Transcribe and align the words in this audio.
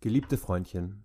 Geliebte 0.00 0.36
Freundchen. 0.36 1.04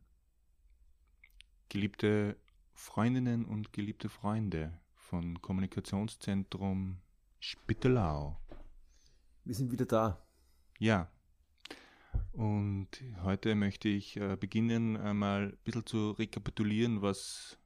Geliebte 1.69 2.35
Freundinnen 2.73 3.45
und 3.45 3.71
geliebte 3.71 4.09
Freunde 4.09 4.77
von 4.93 5.41
Kommunikationszentrum 5.41 6.99
Spittelau. 7.39 8.37
Wir 9.45 9.55
sind 9.55 9.71
wieder 9.71 9.85
da. 9.85 10.27
Ja. 10.77 11.09
Und 12.33 12.89
heute 13.23 13.55
möchte 13.55 13.87
ich 13.87 14.17
äh, 14.17 14.35
beginnen, 14.35 14.97
einmal 14.97 15.53
ein 15.53 15.57
bisschen 15.63 15.85
zu 15.85 16.11
rekapitulieren, 16.11 17.01
was 17.01 17.57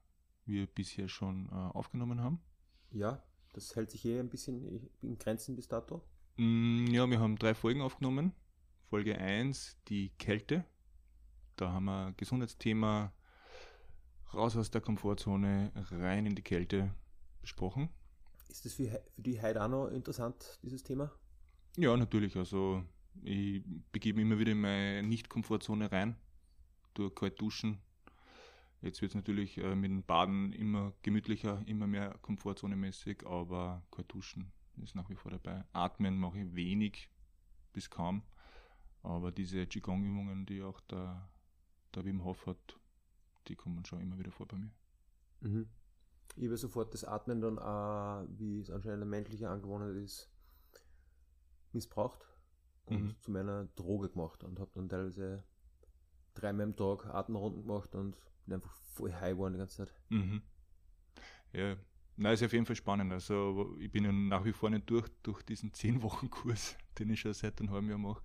wir 0.46 0.68
bisher 0.68 1.10
schon 1.10 1.50
äh, 1.50 1.56
aufgenommen 1.56 2.22
haben. 2.22 2.40
Ja, 2.92 3.24
das 3.52 3.76
hält 3.76 3.90
sich 3.90 4.06
eh 4.06 4.20
ein 4.20 4.30
bisschen 4.30 4.92
in 5.02 5.18
Grenzen 5.18 5.56
bis 5.56 5.68
dato. 5.68 6.04
Mm, 6.38 6.86
ja, 6.86 7.10
wir 7.10 7.20
haben 7.20 7.36
drei 7.36 7.56
Folgen 7.56 7.82
aufgenommen. 7.82 8.32
Folge 8.90 9.18
1, 9.18 9.82
die 9.88 10.10
Kälte. 10.20 10.66
Da 11.56 11.72
haben 11.72 11.86
wir 11.86 12.08
ein 12.08 12.18
Gesundheitsthema 12.18 13.14
raus 14.34 14.58
aus 14.58 14.72
der 14.72 14.82
Komfortzone, 14.82 15.72
rein 15.92 16.26
in 16.26 16.36
die 16.36 16.42
Kälte 16.42 16.94
besprochen. 17.42 17.90
Ist 18.50 18.66
das 18.66 18.74
für, 18.74 18.90
für 19.14 19.22
die 19.22 19.42
heute 19.42 19.64
auch 19.64 19.68
noch 19.68 19.88
interessant, 19.88 20.60
dieses 20.62 20.84
Thema? 20.84 21.12
Ja, 21.78 21.96
natürlich. 21.96 22.36
Also 22.38 22.84
ich 23.24 23.64
begebe 23.92 24.18
mich 24.18 24.26
immer 24.26 24.40
wieder 24.40 24.52
in 24.52 24.62
meine 24.62 25.04
Nicht-Komfortzone 25.04 25.92
rein, 25.92 26.16
durch 26.94 27.16
kalt 27.16 27.40
duschen. 27.40 27.80
Jetzt 28.82 29.02
wird 29.02 29.12
es 29.12 29.16
natürlich 29.16 29.58
äh, 29.58 29.76
mit 29.76 29.90
dem 29.90 30.04
Baden 30.04 30.54
immer 30.54 30.94
gemütlicher, 31.02 31.62
immer 31.66 31.88
mehr 31.88 32.18
Komfortzone-mäßig, 32.22 33.26
aber 33.26 33.84
kalt 33.92 34.12
duschen 34.14 34.52
ist 34.84 34.96
nach 34.96 35.10
wie 35.10 35.16
vor 35.16 35.32
dabei. 35.32 35.64
Atmen 35.74 36.18
mache 36.18 36.40
ich 36.40 36.56
wenig 36.56 37.10
bis 37.74 37.90
kaum, 37.90 38.24
aber 39.04 39.32
diese 39.32 39.66
Qigong-Übungen, 39.66 40.46
die 40.46 40.62
auch 40.62 40.80
der, 40.82 41.28
der 41.96 42.06
Wim 42.06 42.24
Hof 42.24 42.46
hat, 42.46 42.80
die 43.48 43.56
kommen 43.56 43.86
schon 43.86 44.02
immer 44.02 44.18
wieder 44.18 44.32
vor 44.32 44.48
bei 44.48 44.58
mir. 44.58 44.72
Mhm. 45.42 45.68
Ich 46.38 46.46
habe 46.46 46.58
sofort 46.58 46.94
das 46.94 47.04
Atmen 47.04 47.42
dann 47.42 47.60
auch, 47.60 48.26
wie 48.38 48.60
es 48.60 48.70
anscheinend 48.70 49.04
eine 49.04 49.06
menschliche 49.06 49.50
Angewohnheit 49.50 49.96
ist, 49.96 50.30
missbraucht 51.72 52.26
und 52.86 53.04
mhm. 53.04 53.16
zu 53.22 53.32
meiner 53.32 53.66
Droge 53.76 54.10
gemacht 54.10 54.44
und 54.44 54.60
habe 54.60 54.72
dann 54.74 54.90
teilweise 54.90 55.44
dreimal 56.34 56.66
am 56.66 56.76
Tag 56.76 57.06
Atemrunden 57.06 57.62
gemacht 57.66 57.96
und 57.96 58.18
bin 58.46 58.56
einfach 58.56 58.76
voll 58.76 59.14
high 59.14 59.34
geworden 59.34 59.54
die 59.54 59.60
ganze 59.60 59.78
Zeit. 59.78 59.94
Mhm. 60.10 60.42
Ja, 61.54 61.78
na, 62.18 62.32
ist 62.32 62.44
auf 62.44 62.54
jeden 62.54 62.66
Fall 62.66 62.76
spannend. 62.76 63.12
Also 63.12 63.76
ich 63.80 63.92
bin 63.92 64.06
ja 64.06 64.12
nach 64.12 64.46
wie 64.46 64.54
vor 64.54 64.70
nicht 64.70 64.90
durch, 64.90 65.08
durch 65.24 65.42
diesen 65.44 65.72
10-Wochen-Kurs, 65.72 66.76
den 67.00 67.10
ich 67.10 67.22
schon 67.22 67.34
seit 67.34 67.60
einem 67.60 67.72
halben 67.72 67.90
Jahr 67.90 67.98
mache. 67.98 68.22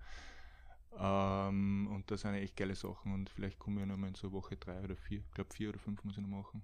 Ähm, 0.97 1.87
und 1.87 2.11
das 2.11 2.21
sind 2.21 2.33
echt 2.33 2.55
geile 2.55 2.75
Sachen 2.75 3.13
und 3.13 3.29
vielleicht 3.29 3.59
komme 3.59 3.77
ich 3.77 3.79
ja 3.81 3.85
nochmal 3.85 4.09
in 4.09 4.15
so 4.15 4.31
Woche 4.31 4.57
drei 4.57 4.81
oder 4.83 4.95
vier. 4.95 5.19
Ich 5.19 5.31
glaube 5.31 5.53
vier 5.53 5.69
oder 5.69 5.79
fünf 5.79 6.03
muss 6.03 6.17
ich 6.17 6.21
noch 6.21 6.29
machen. 6.29 6.63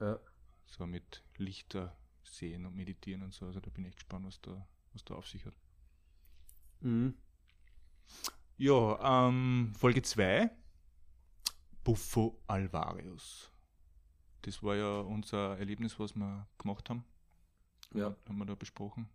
Ja. 0.00 0.18
So 0.66 0.86
mit 0.86 1.24
Lichter 1.38 1.96
sehen 2.22 2.66
und 2.66 2.76
meditieren 2.76 3.22
und 3.22 3.32
so. 3.32 3.46
Also 3.46 3.60
da 3.60 3.70
bin 3.70 3.86
ich 3.86 3.94
gespannt, 3.94 4.26
was 4.26 4.40
da, 4.40 4.68
was 4.92 5.04
da 5.04 5.14
auf 5.14 5.26
sich 5.26 5.44
hat. 5.46 5.54
Mhm. 6.80 7.14
Ja, 8.58 9.28
ähm, 9.28 9.72
Folge 9.76 10.02
2. 10.02 10.50
Buffo 11.84 12.42
Alvarius. 12.46 13.50
Das 14.42 14.62
war 14.62 14.76
ja 14.76 15.00
unser 15.00 15.58
Erlebnis, 15.58 15.98
was 15.98 16.14
wir 16.14 16.46
gemacht 16.58 16.90
haben. 16.90 17.04
Ja. 17.94 18.14
Haben 18.28 18.38
wir 18.38 18.46
da 18.46 18.54
besprochen. 18.54 19.08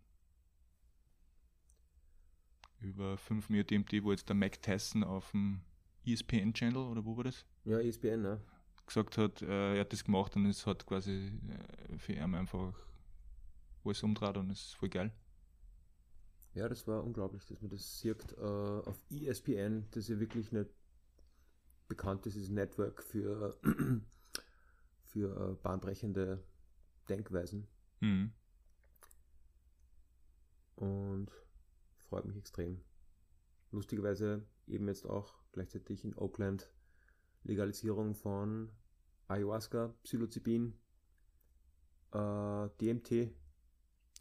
Über 2.84 3.16
5 3.16 3.48
Meter 3.50 3.64
DMT, 3.64 4.04
wo 4.04 4.12
jetzt 4.12 4.28
der 4.28 4.36
Mike 4.36 4.60
Tyson 4.60 5.02
auf 5.02 5.30
dem 5.30 5.60
ESPN-Channel, 6.06 6.76
oder 6.76 7.04
wo 7.04 7.16
war 7.16 7.24
das? 7.24 7.44
Ja, 7.64 7.78
ESPN, 7.78 8.22
ne? 8.22 8.40
gesagt 8.86 9.18
hat, 9.18 9.42
äh, 9.42 9.74
er 9.74 9.80
hat 9.80 9.92
das 9.92 10.04
gemacht 10.04 10.36
und 10.36 10.46
es 10.46 10.66
hat 10.66 10.86
quasi 10.86 11.32
äh, 11.48 11.98
für 11.98 12.12
ihn 12.12 12.34
einfach 12.34 12.74
alles 13.84 14.02
umdreht 14.02 14.36
und 14.36 14.50
es 14.50 14.66
ist 14.66 14.74
voll 14.74 14.88
geil. 14.88 15.12
Ja, 16.54 16.68
das 16.68 16.86
war 16.86 17.02
unglaublich, 17.02 17.44
dass 17.46 17.60
man 17.60 17.70
das 17.70 18.00
sieht 18.00 18.32
äh, 18.38 18.40
auf 18.40 19.00
ESPN, 19.10 19.86
das 19.90 20.08
ja 20.08 20.20
wirklich 20.20 20.52
nicht 20.52 20.70
bekannt 21.88 22.26
ist, 22.26 22.36
dieses 22.36 22.50
Network 22.50 23.02
für, 23.02 23.58
für 25.04 25.50
äh, 25.50 25.54
bahnbrechende 25.62 26.42
Denkweisen. 27.08 27.66
Mhm. 28.00 28.32
Und 30.76 31.30
freut 32.14 32.26
mich 32.26 32.36
extrem. 32.36 32.80
Lustigerweise 33.72 34.46
eben 34.68 34.86
jetzt 34.86 35.04
auch 35.04 35.34
gleichzeitig 35.50 36.04
in 36.04 36.16
Oakland 36.16 36.70
Legalisierung 37.42 38.14
von 38.14 38.70
Ayahuasca, 39.26 39.92
Psilocybin, 40.04 40.78
äh, 42.12 42.68
DMT. 42.80 43.34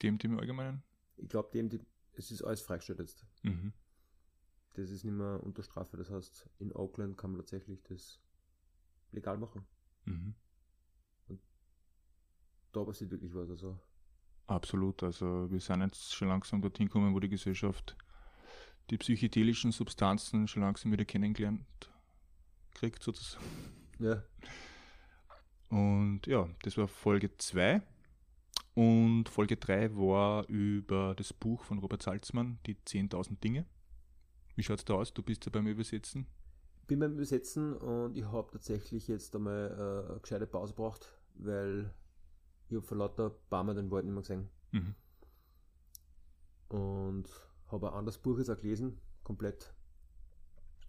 DMT 0.02 0.24
im 0.24 0.40
Allgemeinen? 0.40 0.82
Ich 1.18 1.30
glaube, 1.30 1.52
DMT, 1.54 1.86
es 2.14 2.32
ist 2.32 2.42
alles 2.42 2.62
freigestellt 2.62 2.98
jetzt. 2.98 3.28
Mhm. 3.44 3.74
Das 4.74 4.90
ist 4.90 5.04
nicht 5.04 5.14
mehr 5.14 5.44
unter 5.44 5.62
Strafe. 5.62 5.96
Das 5.96 6.10
heißt, 6.10 6.50
in 6.58 6.74
Oakland 6.74 7.16
kann 7.16 7.30
man 7.30 7.42
tatsächlich 7.42 7.84
das 7.84 8.20
legal 9.12 9.38
machen. 9.38 9.68
Mhm. 10.06 10.34
Und 11.28 11.40
da 12.72 12.84
passiert 12.84 13.12
wirklich 13.12 13.36
was. 13.36 13.52
Also. 13.52 13.80
Absolut. 14.48 15.04
Also 15.04 15.50
wir 15.52 15.60
sind 15.60 15.82
jetzt 15.82 16.14
schon 16.14 16.28
langsam 16.28 16.62
dorthin 16.62 16.88
gekommen, 16.88 17.14
wo 17.14 17.20
die 17.20 17.30
Gesellschaft 17.30 17.96
die 18.90 18.98
psychedelischen 18.98 19.72
Substanzen 19.72 20.48
schon 20.48 20.62
langsam 20.64 20.92
wieder 20.92 21.06
kennengelernt 21.06 21.64
kriegt 22.74 23.02
sozusagen. 23.02 23.46
Ja. 24.00 24.24
Und 25.70 26.28
ja, 26.28 26.50
das 26.64 26.78
war 26.78 26.88
Folge 26.88 27.36
2. 27.38 27.82
Und 28.76 29.30
Folge 29.30 29.58
3 29.58 29.96
war 29.96 30.48
über 30.48 31.14
das 31.16 31.32
Buch 31.32 31.64
von 31.64 31.80
Robert 31.80 32.02
Salzmann, 32.02 32.60
die 32.66 32.76
10.000 32.76 33.40
Dinge. 33.40 33.66
Wie 34.56 34.64
schaut 34.64 34.80
es 34.80 34.86
da 34.86 34.96
aus? 34.96 35.14
Du 35.14 35.24
bist 35.24 35.46
ja 35.46 35.52
beim 35.52 35.68
Übersetzen. 35.68 36.28
Ich 36.82 36.88
bin 36.88 37.00
beim 37.00 37.14
Übersetzen 37.14 37.76
und 37.78 38.18
ich 38.18 38.26
habe 38.26 38.52
tatsächlich 38.52 39.08
jetzt 39.08 39.36
einmal 39.36 39.72
äh, 40.08 40.12
eine 40.12 40.20
gescheite 40.20 40.48
Pause 40.48 40.74
gebraucht, 40.74 41.08
weil 41.36 41.94
ich 42.70 42.76
habe 42.76 42.86
vor 42.86 42.98
lauter 42.98 43.32
Barmer 43.50 43.74
den 43.74 43.92
Wald 43.92 44.06
nicht 44.06 44.14
mehr 44.14 44.22
gesehen. 44.22 44.50
Mhm. 44.72 44.96
Und 46.70 47.30
habe 47.68 47.90
ein 47.90 47.94
anderes 47.94 48.18
Buch 48.18 48.38
jetzt 48.38 48.50
auch 48.50 48.58
gelesen, 48.58 49.00
komplett 49.24 49.74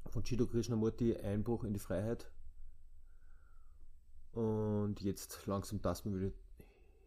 von 0.07 0.23
Chido 0.23 0.47
Krishnamurti 0.47 1.17
Einbruch 1.17 1.65
in 1.65 1.73
die 1.73 1.81
Freiheit. 1.81 2.31
Und 4.33 5.01
jetzt 5.01 5.47
langsam 5.47 5.81
tasten 5.81 6.13
wir 6.13 6.21
wieder 6.21 6.37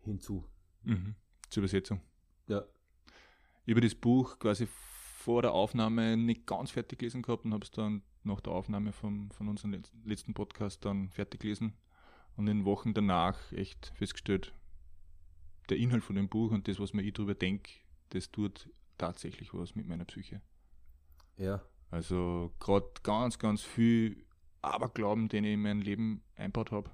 hinzu. 0.04 0.46
Mhm. 0.84 1.16
Zur 1.50 1.62
Übersetzung. 1.62 2.02
Ja. 2.48 2.66
Ich 3.66 3.72
habe 3.74 3.82
das 3.82 3.96
Buch 3.96 4.40
quasi 4.40 4.68
vor 4.68 5.42
der 5.42 5.52
Aufnahme 5.52 6.16
nicht 6.16 6.46
ganz 6.46 6.72
fertig 6.72 7.00
gelesen 7.00 7.22
gehabt 7.22 7.44
und 7.44 7.54
habe 7.54 7.66
es 7.66 7.72
dann 7.72 8.02
nach 8.24 8.40
der 8.40 8.54
Aufnahme 8.54 8.94
vom, 8.94 9.30
von 9.32 9.50
unserem 9.50 9.82
letzten 10.06 10.34
Podcast 10.34 10.86
dann 10.86 11.10
fertig 11.10 11.42
gelesen. 11.42 11.74
Und 12.38 12.48
in 12.48 12.60
den 12.60 12.66
Wochen 12.66 12.94
danach 12.94 13.52
echt 13.52 13.92
festgestellt, 13.96 14.54
der 15.70 15.78
Inhalt 15.78 16.04
von 16.04 16.16
dem 16.16 16.30
Buch 16.30 16.52
und 16.52 16.68
das, 16.68 16.80
was 16.80 16.94
mir 16.94 17.02
ich 17.02 17.14
darüber 17.14 17.36
denke, 17.36 17.72
das 18.10 18.32
tut 18.32 18.70
tatsächlich 18.98 19.54
was 19.54 19.76
mit 19.76 19.88
meiner 19.88 20.06
Psyche. 20.06 20.42
Ja, 21.38 21.62
also 21.90 22.54
gerade 22.60 22.88
ganz, 23.04 23.40
ganz 23.40 23.62
viel 23.64 24.26
Aberglauben, 24.62 25.30
den 25.30 25.44
ich 25.44 25.54
in 25.54 25.62
mein 25.62 25.82
Leben 25.82 26.24
einbaut 26.36 26.72
habe. 26.72 26.92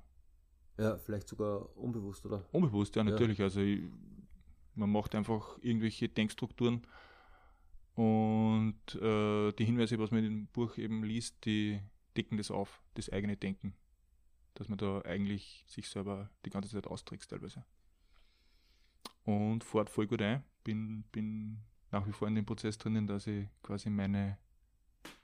Ja, 0.78 0.98
vielleicht 0.98 1.28
sogar 1.28 1.76
unbewusst, 1.78 2.26
oder? 2.26 2.48
Unbewusst, 2.52 2.96
ja, 2.96 3.04
natürlich. 3.04 3.40
Ja. 3.40 3.46
Also 3.46 3.62
ich, 3.62 3.82
man 4.76 4.92
macht 4.92 5.16
einfach 5.16 5.58
irgendwelche 5.62 6.10
Denkstrukturen 6.10 6.86
und 7.96 8.96
äh, 8.96 9.52
die 9.52 9.66
Hinweise, 9.66 10.00
was 10.00 10.12
man 10.12 10.24
in 10.24 10.32
dem 10.32 10.48
Buch 10.48 10.78
eben 10.78 11.04
liest, 11.04 11.46
die 11.46 11.80
decken 12.18 12.38
das 12.38 12.50
auf, 12.50 12.82
das 12.96 13.10
eigene 13.12 13.38
Denken. 13.38 13.76
Dass 14.56 14.70
man 14.70 14.78
da 14.78 15.02
eigentlich 15.02 15.66
sich 15.68 15.90
selber 15.90 16.30
die 16.46 16.50
ganze 16.50 16.70
Zeit 16.70 16.88
austrickst 16.88 17.30
teilweise. 17.30 17.66
Und 19.24 19.64
fahrt 19.64 19.90
voll 19.90 20.08
gut 20.08 20.22
ein. 20.22 20.44
Bin, 20.64 21.04
bin 21.12 21.60
nach 21.92 22.06
wie 22.08 22.12
vor 22.12 22.28
in 22.28 22.36
dem 22.36 22.46
Prozess 22.46 22.78
drinnen, 22.78 23.08
dass 23.08 23.28
ich 23.28 23.48
quasi 23.62 23.90
meine 23.90 24.38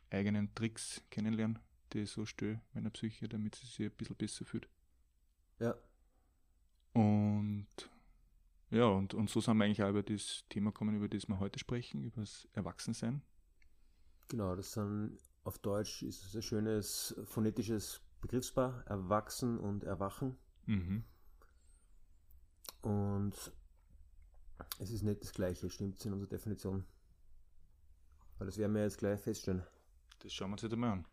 eigenen 0.09 0.53
Tricks 0.55 1.01
kennenlernen, 1.09 1.59
die 1.93 1.99
ich 1.99 2.11
so 2.11 2.25
störe 2.25 2.61
meiner 2.73 2.89
Psyche, 2.89 3.27
damit 3.27 3.55
sie 3.55 3.67
sich 3.67 3.85
ein 3.85 3.91
bisschen 3.91 4.15
besser 4.15 4.45
fühlt. 4.45 4.67
Ja. 5.59 5.75
Und 6.93 7.67
ja, 8.71 8.85
und, 8.85 9.13
und 9.15 9.29
so 9.29 9.41
sind 9.41 9.57
wir 9.57 9.65
eigentlich 9.65 9.81
auch 9.83 9.89
über 9.89 10.03
das 10.03 10.43
Thema 10.49 10.71
gekommen, 10.71 10.95
über 10.95 11.09
das 11.09 11.27
wir 11.27 11.39
heute 11.39 11.57
sprechen, 11.57 12.03
über 12.03 12.21
das 12.21 12.47
Erwachsensein. 12.53 13.23
Genau, 14.27 14.55
das 14.55 14.73
sind 14.73 15.17
auf 15.43 15.57
Deutsch 15.57 16.03
ist 16.03 16.23
es 16.23 16.35
ein 16.35 16.41
schönes 16.43 17.15
phonetisches 17.25 18.01
Begriffspaar, 18.21 18.83
Erwachsen 18.85 19.57
und 19.59 19.83
Erwachen. 19.83 20.37
Mhm. 20.65 21.03
Und 22.81 23.33
es 24.79 24.91
ist 24.91 25.03
nicht 25.03 25.21
das 25.21 25.33
gleiche, 25.33 25.69
stimmt 25.69 25.99
es 25.99 26.05
in 26.05 26.13
unserer 26.13 26.29
Definition. 26.29 26.85
Weil 28.37 28.47
das 28.47 28.57
werden 28.57 28.73
wir 28.73 28.83
jetzt 28.83 28.97
gleich 28.97 29.19
feststellen. 29.19 29.63
Das 30.19 30.33
schauen 30.33 30.49
wir 30.49 30.53
uns 30.53 30.61
jetzt 30.61 30.73
einmal 30.73 30.91
an. 30.91 31.05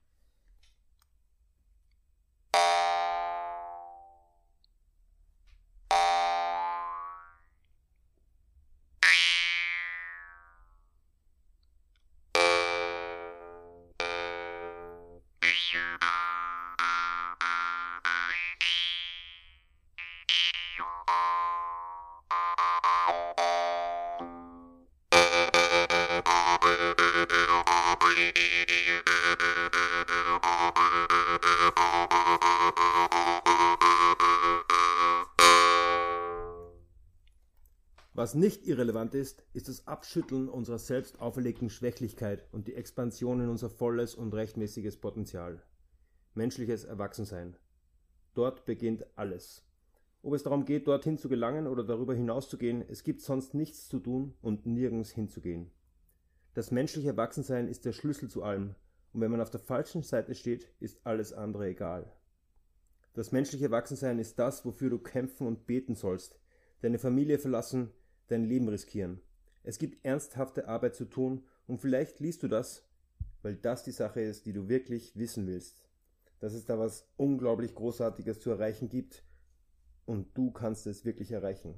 Was 38.17 38.35
nicht 38.35 38.67
irrelevant 38.67 39.15
ist, 39.15 39.45
ist 39.53 39.69
das 39.69 39.87
Abschütteln 39.87 40.49
unserer 40.49 40.79
selbst 40.79 41.21
auferlegten 41.21 41.69
Schwächlichkeit 41.69 42.49
und 42.51 42.67
die 42.67 42.75
Expansion 42.75 43.43
in 43.43 43.51
unser 43.51 43.69
volles 43.69 44.15
und 44.15 44.33
rechtmäßiges 44.33 44.97
Potenzial. 44.97 45.63
Menschliches 46.33 46.85
Erwachsensein. 46.85 47.59
Dort 48.33 48.65
beginnt 48.65 49.05
alles. 49.19 49.67
Ob 50.23 50.33
es 50.33 50.43
darum 50.43 50.65
geht, 50.65 50.87
dorthin 50.87 51.19
zu 51.19 51.29
gelangen 51.29 51.67
oder 51.67 51.85
darüber 51.85 52.15
hinauszugehen, 52.15 52.83
es 52.89 53.05
gibt 53.05 53.21
sonst 53.21 53.53
nichts 53.53 53.87
zu 53.87 53.99
tun 53.99 54.33
und 54.41 54.65
nirgends 54.65 55.11
hinzugehen. 55.11 55.71
Das 56.55 56.71
menschliche 56.71 57.09
Erwachsensein 57.09 57.69
ist 57.69 57.85
der 57.85 57.93
Schlüssel 57.93 58.31
zu 58.31 58.43
allem, 58.43 58.77
und 59.13 59.21
wenn 59.21 59.31
man 59.31 59.43
auf 59.43 59.51
der 59.51 59.61
falschen 59.61 60.03
Seite 60.03 60.35
steht, 60.35 60.73
ist 60.81 61.05
alles 61.05 61.35
andere 61.35 61.67
egal. 61.67 62.11
Das 63.13 63.31
menschliche 63.31 63.67
Erwachsensein 63.67 64.19
ist 64.19 64.39
das, 64.39 64.65
wofür 64.65 64.89
du 64.89 64.99
kämpfen 65.01 65.47
und 65.47 65.67
beten 65.67 65.95
sollst, 65.95 66.41
deine 66.81 66.99
Familie 66.99 67.39
verlassen, 67.39 67.91
dein 68.29 68.45
Leben 68.45 68.69
riskieren. 68.69 69.21
Es 69.63 69.79
gibt 69.79 70.05
ernsthafte 70.05 70.69
Arbeit 70.69 70.95
zu 70.95 71.05
tun 71.05 71.45
und 71.67 71.79
vielleicht 71.79 72.21
liest 72.21 72.43
du 72.43 72.49
das, 72.49 72.85
weil 73.43 73.57
das 73.57 73.83
die 73.83 73.93
Sache 73.93 74.21
ist, 74.21 74.47
die 74.47 74.53
du 74.53 74.69
wirklich 74.69 75.17
wissen 75.17 75.47
willst. 75.47 75.89
Dass 76.41 76.53
es 76.53 76.65
da 76.65 76.79
was 76.79 77.09
unglaublich 77.17 77.75
Großartiges 77.75 78.41
zu 78.41 78.51
erreichen 78.51 78.89
gibt 78.89 79.25
und 80.05 80.37
du 80.37 80.51
kannst 80.51 80.87
es 80.87 81.05
wirklich 81.05 81.33
erreichen. 81.33 81.75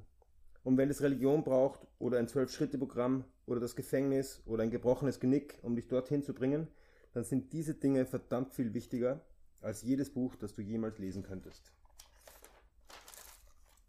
Und 0.65 0.77
wenn 0.77 0.91
es 0.91 1.01
Religion 1.01 1.45
braucht 1.45 1.87
oder 1.99 2.19
ein 2.19 2.29
Zwölf-Schritte-Programm 2.29 3.25
oder 3.47 3.61
das 3.61 3.77
Gefängnis 3.77 4.43
oder 4.45 4.65
ein 4.65 4.71
gebrochenes 4.71 5.21
Genick, 5.21 5.59
um 5.63 5.77
dich 5.77 5.89
dorthin 5.89 6.23
zu 6.23 6.35
bringen, 6.35 6.69
dann 7.15 7.25
sind 7.25 7.53
diese 7.53 7.75
Dinge 7.75 8.05
verdammt 8.05 8.55
viel 8.55 8.75
wichtiger 8.75 9.25
als 9.61 9.83
jedes 9.83 10.11
Buch, 10.11 10.37
das 10.37 10.55
du 10.55 10.63
jemals 10.63 10.99
lesen 10.99 11.23
könntest. 11.23 11.73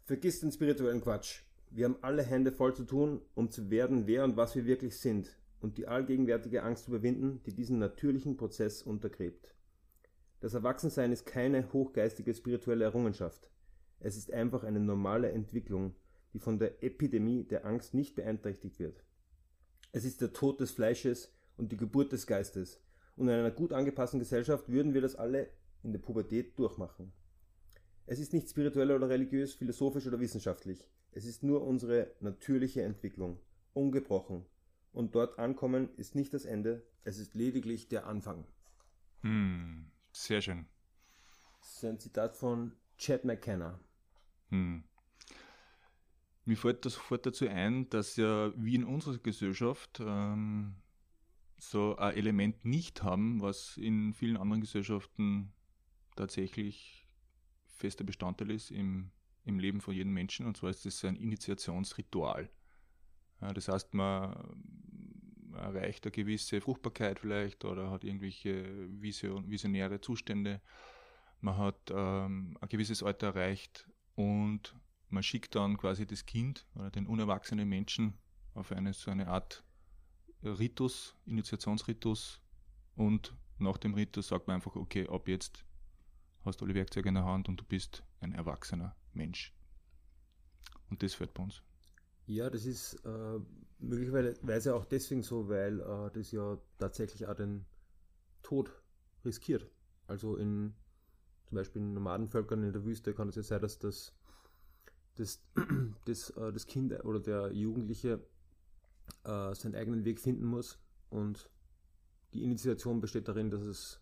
Vergiss 0.06 0.40
den 0.40 0.52
spirituellen 0.52 1.00
Quatsch. 1.00 1.42
Wir 1.70 1.84
haben 1.84 1.98
alle 2.02 2.24
Hände 2.24 2.50
voll 2.50 2.74
zu 2.74 2.84
tun, 2.84 3.22
um 3.34 3.50
zu 3.50 3.70
werden, 3.70 4.06
wer 4.06 4.24
und 4.24 4.36
was 4.36 4.56
wir 4.56 4.66
wirklich 4.66 4.98
sind 4.98 5.36
und 5.60 5.78
die 5.78 5.86
allgegenwärtige 5.86 6.64
Angst 6.64 6.84
zu 6.84 6.90
überwinden, 6.90 7.40
die 7.46 7.54
diesen 7.54 7.78
natürlichen 7.78 8.36
Prozess 8.36 8.82
untergräbt. 8.82 9.54
Das 10.40 10.54
Erwachsensein 10.54 11.12
ist 11.12 11.26
keine 11.26 11.72
hochgeistige 11.72 12.34
spirituelle 12.34 12.84
Errungenschaft. 12.84 13.50
Es 14.00 14.16
ist 14.16 14.32
einfach 14.32 14.64
eine 14.64 14.80
normale 14.80 15.30
Entwicklung, 15.30 15.94
die 16.32 16.38
von 16.40 16.58
der 16.58 16.82
Epidemie 16.82 17.44
der 17.44 17.66
Angst 17.66 17.94
nicht 17.94 18.16
beeinträchtigt 18.16 18.78
wird. 18.78 19.04
Es 19.92 20.04
ist 20.04 20.20
der 20.20 20.32
Tod 20.32 20.60
des 20.60 20.72
Fleisches 20.72 21.32
und 21.56 21.70
die 21.70 21.76
Geburt 21.76 22.12
des 22.12 22.26
Geistes, 22.26 22.80
und 23.16 23.28
in 23.28 23.34
einer 23.34 23.50
gut 23.50 23.74
angepassten 23.74 24.18
Gesellschaft 24.18 24.68
würden 24.70 24.94
wir 24.94 25.02
das 25.02 25.14
alle 25.14 25.50
in 25.82 25.92
der 25.92 26.00
Pubertät 26.00 26.58
durchmachen. 26.58 27.12
Es 28.06 28.18
ist 28.18 28.32
nicht 28.32 28.48
spirituell 28.48 28.90
oder 28.92 29.10
religiös, 29.10 29.52
philosophisch 29.52 30.06
oder 30.06 30.20
wissenschaftlich. 30.20 30.88
Es 31.12 31.24
ist 31.24 31.42
nur 31.42 31.62
unsere 31.62 32.14
natürliche 32.20 32.82
Entwicklung, 32.82 33.38
ungebrochen. 33.72 34.46
Und 34.92 35.14
dort 35.14 35.38
ankommen 35.38 35.88
ist 35.96 36.14
nicht 36.14 36.34
das 36.34 36.44
Ende, 36.44 36.86
es 37.04 37.18
ist 37.18 37.34
lediglich 37.34 37.88
der 37.88 38.06
Anfang. 38.06 38.44
Hm, 39.22 39.90
sehr 40.12 40.40
schön. 40.40 40.66
Das 41.60 41.76
ist 41.76 41.84
ein 41.84 41.98
Zitat 41.98 42.34
von 42.34 42.72
Chad 42.98 43.24
McKenna. 43.24 43.78
Hm. 44.48 44.84
Mir 46.44 46.56
fällt 46.56 46.84
das 46.84 46.94
sofort 46.94 47.26
dazu 47.26 47.46
ein, 47.48 47.88
dass 47.90 48.16
ja 48.16 48.52
wie 48.56 48.74
in 48.74 48.84
unserer 48.84 49.18
Gesellschaft 49.18 50.00
ähm, 50.00 50.74
so 51.58 51.96
ein 51.96 52.16
Element 52.16 52.64
nicht 52.64 53.02
haben, 53.02 53.40
was 53.40 53.76
in 53.76 54.14
vielen 54.14 54.36
anderen 54.36 54.62
Gesellschaften 54.62 55.52
tatsächlich 56.16 57.06
fester 57.66 58.04
Bestandteil 58.04 58.50
ist 58.50 58.70
im 58.70 59.10
im 59.44 59.58
Leben 59.58 59.80
von 59.80 59.94
jedem 59.94 60.12
Menschen 60.12 60.46
und 60.46 60.56
zwar 60.56 60.70
ist 60.70 60.84
das 60.86 61.04
ein 61.04 61.16
Initiationsritual. 61.16 62.50
Das 63.40 63.68
heißt, 63.68 63.94
man 63.94 64.36
erreicht 65.54 66.04
eine 66.04 66.12
gewisse 66.12 66.60
Fruchtbarkeit 66.60 67.18
vielleicht 67.18 67.64
oder 67.64 67.90
hat 67.90 68.04
irgendwelche 68.04 68.64
Vision, 69.00 69.48
visionäre 69.50 70.00
Zustände. 70.00 70.60
Man 71.40 71.56
hat 71.56 71.90
ähm, 71.90 72.56
ein 72.60 72.68
gewisses 72.68 73.02
Alter 73.02 73.28
erreicht 73.28 73.88
und 74.14 74.76
man 75.08 75.22
schickt 75.22 75.54
dann 75.54 75.76
quasi 75.76 76.06
das 76.06 76.26
Kind 76.26 76.66
oder 76.74 76.90
den 76.90 77.06
unerwachsenen 77.06 77.68
Menschen 77.68 78.14
auf 78.54 78.72
eine 78.72 78.92
so 78.92 79.10
eine 79.10 79.28
Art 79.28 79.64
Ritus, 80.42 81.16
Initiationsritus 81.26 82.40
und 82.94 83.34
nach 83.58 83.76
dem 83.76 83.94
Ritus 83.94 84.28
sagt 84.28 84.46
man 84.46 84.56
einfach, 84.56 84.76
okay, 84.76 85.06
ab 85.08 85.28
jetzt 85.28 85.64
hast 86.44 86.60
du 86.60 86.64
alle 86.64 86.74
Werkzeuge 86.74 87.08
in 87.08 87.14
der 87.14 87.24
Hand 87.24 87.48
und 87.48 87.58
du 87.60 87.64
bist 87.64 88.02
ein 88.20 88.32
Erwachsener. 88.32 88.96
Mensch. 89.14 89.54
Und 90.90 91.02
das 91.02 91.14
fällt 91.14 91.34
bei 91.34 91.42
uns. 91.42 91.62
Ja, 92.26 92.50
das 92.50 92.64
ist 92.64 92.94
äh, 93.04 93.40
möglicherweise 93.78 94.74
auch 94.74 94.84
deswegen 94.84 95.22
so, 95.22 95.48
weil 95.48 95.80
äh, 95.80 96.10
das 96.12 96.32
ja 96.32 96.58
tatsächlich 96.78 97.26
auch 97.26 97.34
den 97.34 97.64
Tod 98.42 98.70
riskiert. 99.24 99.66
Also 100.06 100.36
in 100.36 100.74
zum 101.50 101.56
Beispiel 101.56 101.82
in 101.82 101.94
Nomadenvölkern 101.94 102.62
in 102.62 102.72
der 102.72 102.84
Wüste 102.84 103.12
kann 103.12 103.28
es 103.28 103.34
ja 103.34 103.42
sein, 103.42 103.60
dass 103.60 103.80
das, 103.80 104.14
das, 105.16 105.42
das, 106.04 106.30
äh, 106.30 106.52
das 106.52 106.66
Kind 106.66 106.92
oder 107.04 107.18
der 107.18 107.52
Jugendliche 107.52 108.24
äh, 109.24 109.54
seinen 109.56 109.74
eigenen 109.74 110.04
Weg 110.04 110.20
finden 110.20 110.44
muss 110.44 110.78
und 111.08 111.50
die 112.34 112.44
Initiation 112.44 113.00
besteht 113.00 113.26
darin, 113.26 113.50
dass 113.50 113.62
es 113.62 114.00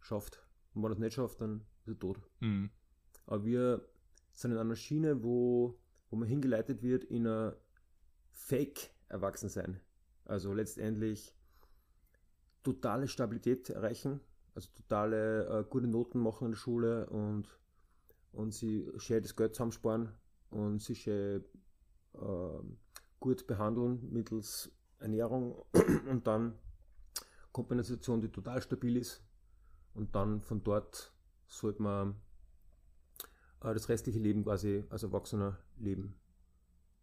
schafft. 0.00 0.46
Und 0.72 0.84
wenn 0.84 0.92
er 0.92 0.94
es 0.94 0.98
nicht 1.00 1.14
schafft, 1.14 1.40
dann 1.40 1.62
ist 1.86 1.94
er 1.94 1.98
tot. 1.98 2.20
Mhm. 2.38 2.70
Aber 3.26 3.44
wir 3.44 3.84
sind 4.40 4.52
in 4.52 4.58
einer 4.58 4.76
Schiene, 4.76 5.22
wo, 5.22 5.78
wo 6.08 6.16
man 6.16 6.28
hingeleitet 6.28 6.82
wird 6.82 7.04
in 7.04 7.26
ein 7.26 7.52
Fake-Erwachsensein. 8.30 9.80
Also 10.24 10.54
letztendlich 10.54 11.34
totale 12.62 13.08
Stabilität 13.08 13.68
erreichen, 13.70 14.20
also 14.54 14.70
totale 14.74 15.60
äh, 15.60 15.64
gute 15.68 15.86
Noten 15.86 16.20
machen 16.20 16.46
in 16.46 16.52
der 16.52 16.58
Schule 16.58 17.08
und, 17.10 17.58
und 18.32 18.52
sie 18.52 18.90
schön 18.96 19.22
das 19.22 19.36
Geld 19.36 19.54
zusammensparen 19.54 20.10
und 20.50 20.80
sich 20.80 21.06
äh, 21.06 21.40
gut 23.18 23.46
behandeln 23.46 24.10
mittels 24.10 24.72
Ernährung 24.98 25.64
und 26.10 26.26
dann 26.26 26.58
kommt 27.52 27.72
eine 27.72 27.82
Situation, 27.82 28.20
die 28.20 28.30
total 28.30 28.60
stabil 28.62 28.96
ist 28.96 29.22
und 29.94 30.14
dann 30.14 30.40
von 30.40 30.62
dort 30.62 31.12
sollte 31.46 31.82
man 31.82 32.14
das 33.60 33.88
restliche 33.88 34.18
Leben 34.18 34.44
quasi 34.44 34.84
als 34.90 35.02
Erwachsener 35.02 35.58
leben. 35.78 36.14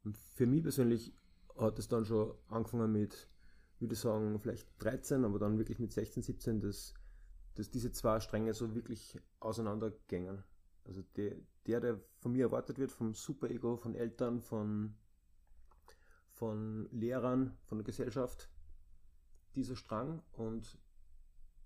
Und 0.03 0.17
für 0.17 0.45
mich 0.45 0.63
persönlich 0.63 1.13
hat 1.57 1.79
es 1.79 1.87
dann 1.87 2.05
schon 2.05 2.33
angefangen 2.49 2.91
mit, 2.91 3.29
würde 3.79 3.93
ich 3.93 3.99
sagen, 3.99 4.39
vielleicht 4.39 4.67
13, 4.79 5.25
aber 5.25 5.39
dann 5.39 5.57
wirklich 5.57 5.79
mit 5.79 5.91
16, 5.91 6.23
17, 6.23 6.59
dass, 6.61 6.93
dass 7.55 7.69
diese 7.69 7.91
zwei 7.91 8.19
Stränge 8.19 8.53
so 8.53 8.73
wirklich 8.75 9.19
auseinandergängen. 9.39 10.43
Also 10.85 11.03
der, 11.15 11.35
der, 11.65 11.79
der 11.81 11.99
von 12.19 12.31
mir 12.31 12.45
erwartet 12.45 12.79
wird, 12.79 12.91
vom 12.91 13.13
Super-Ego, 13.13 13.77
von 13.77 13.95
Eltern, 13.95 14.41
von, 14.41 14.95
von 16.31 16.89
Lehrern, 16.91 17.57
von 17.65 17.77
der 17.77 17.85
Gesellschaft, 17.85 18.49
dieser 19.55 19.75
Strang 19.75 20.23
und 20.33 20.77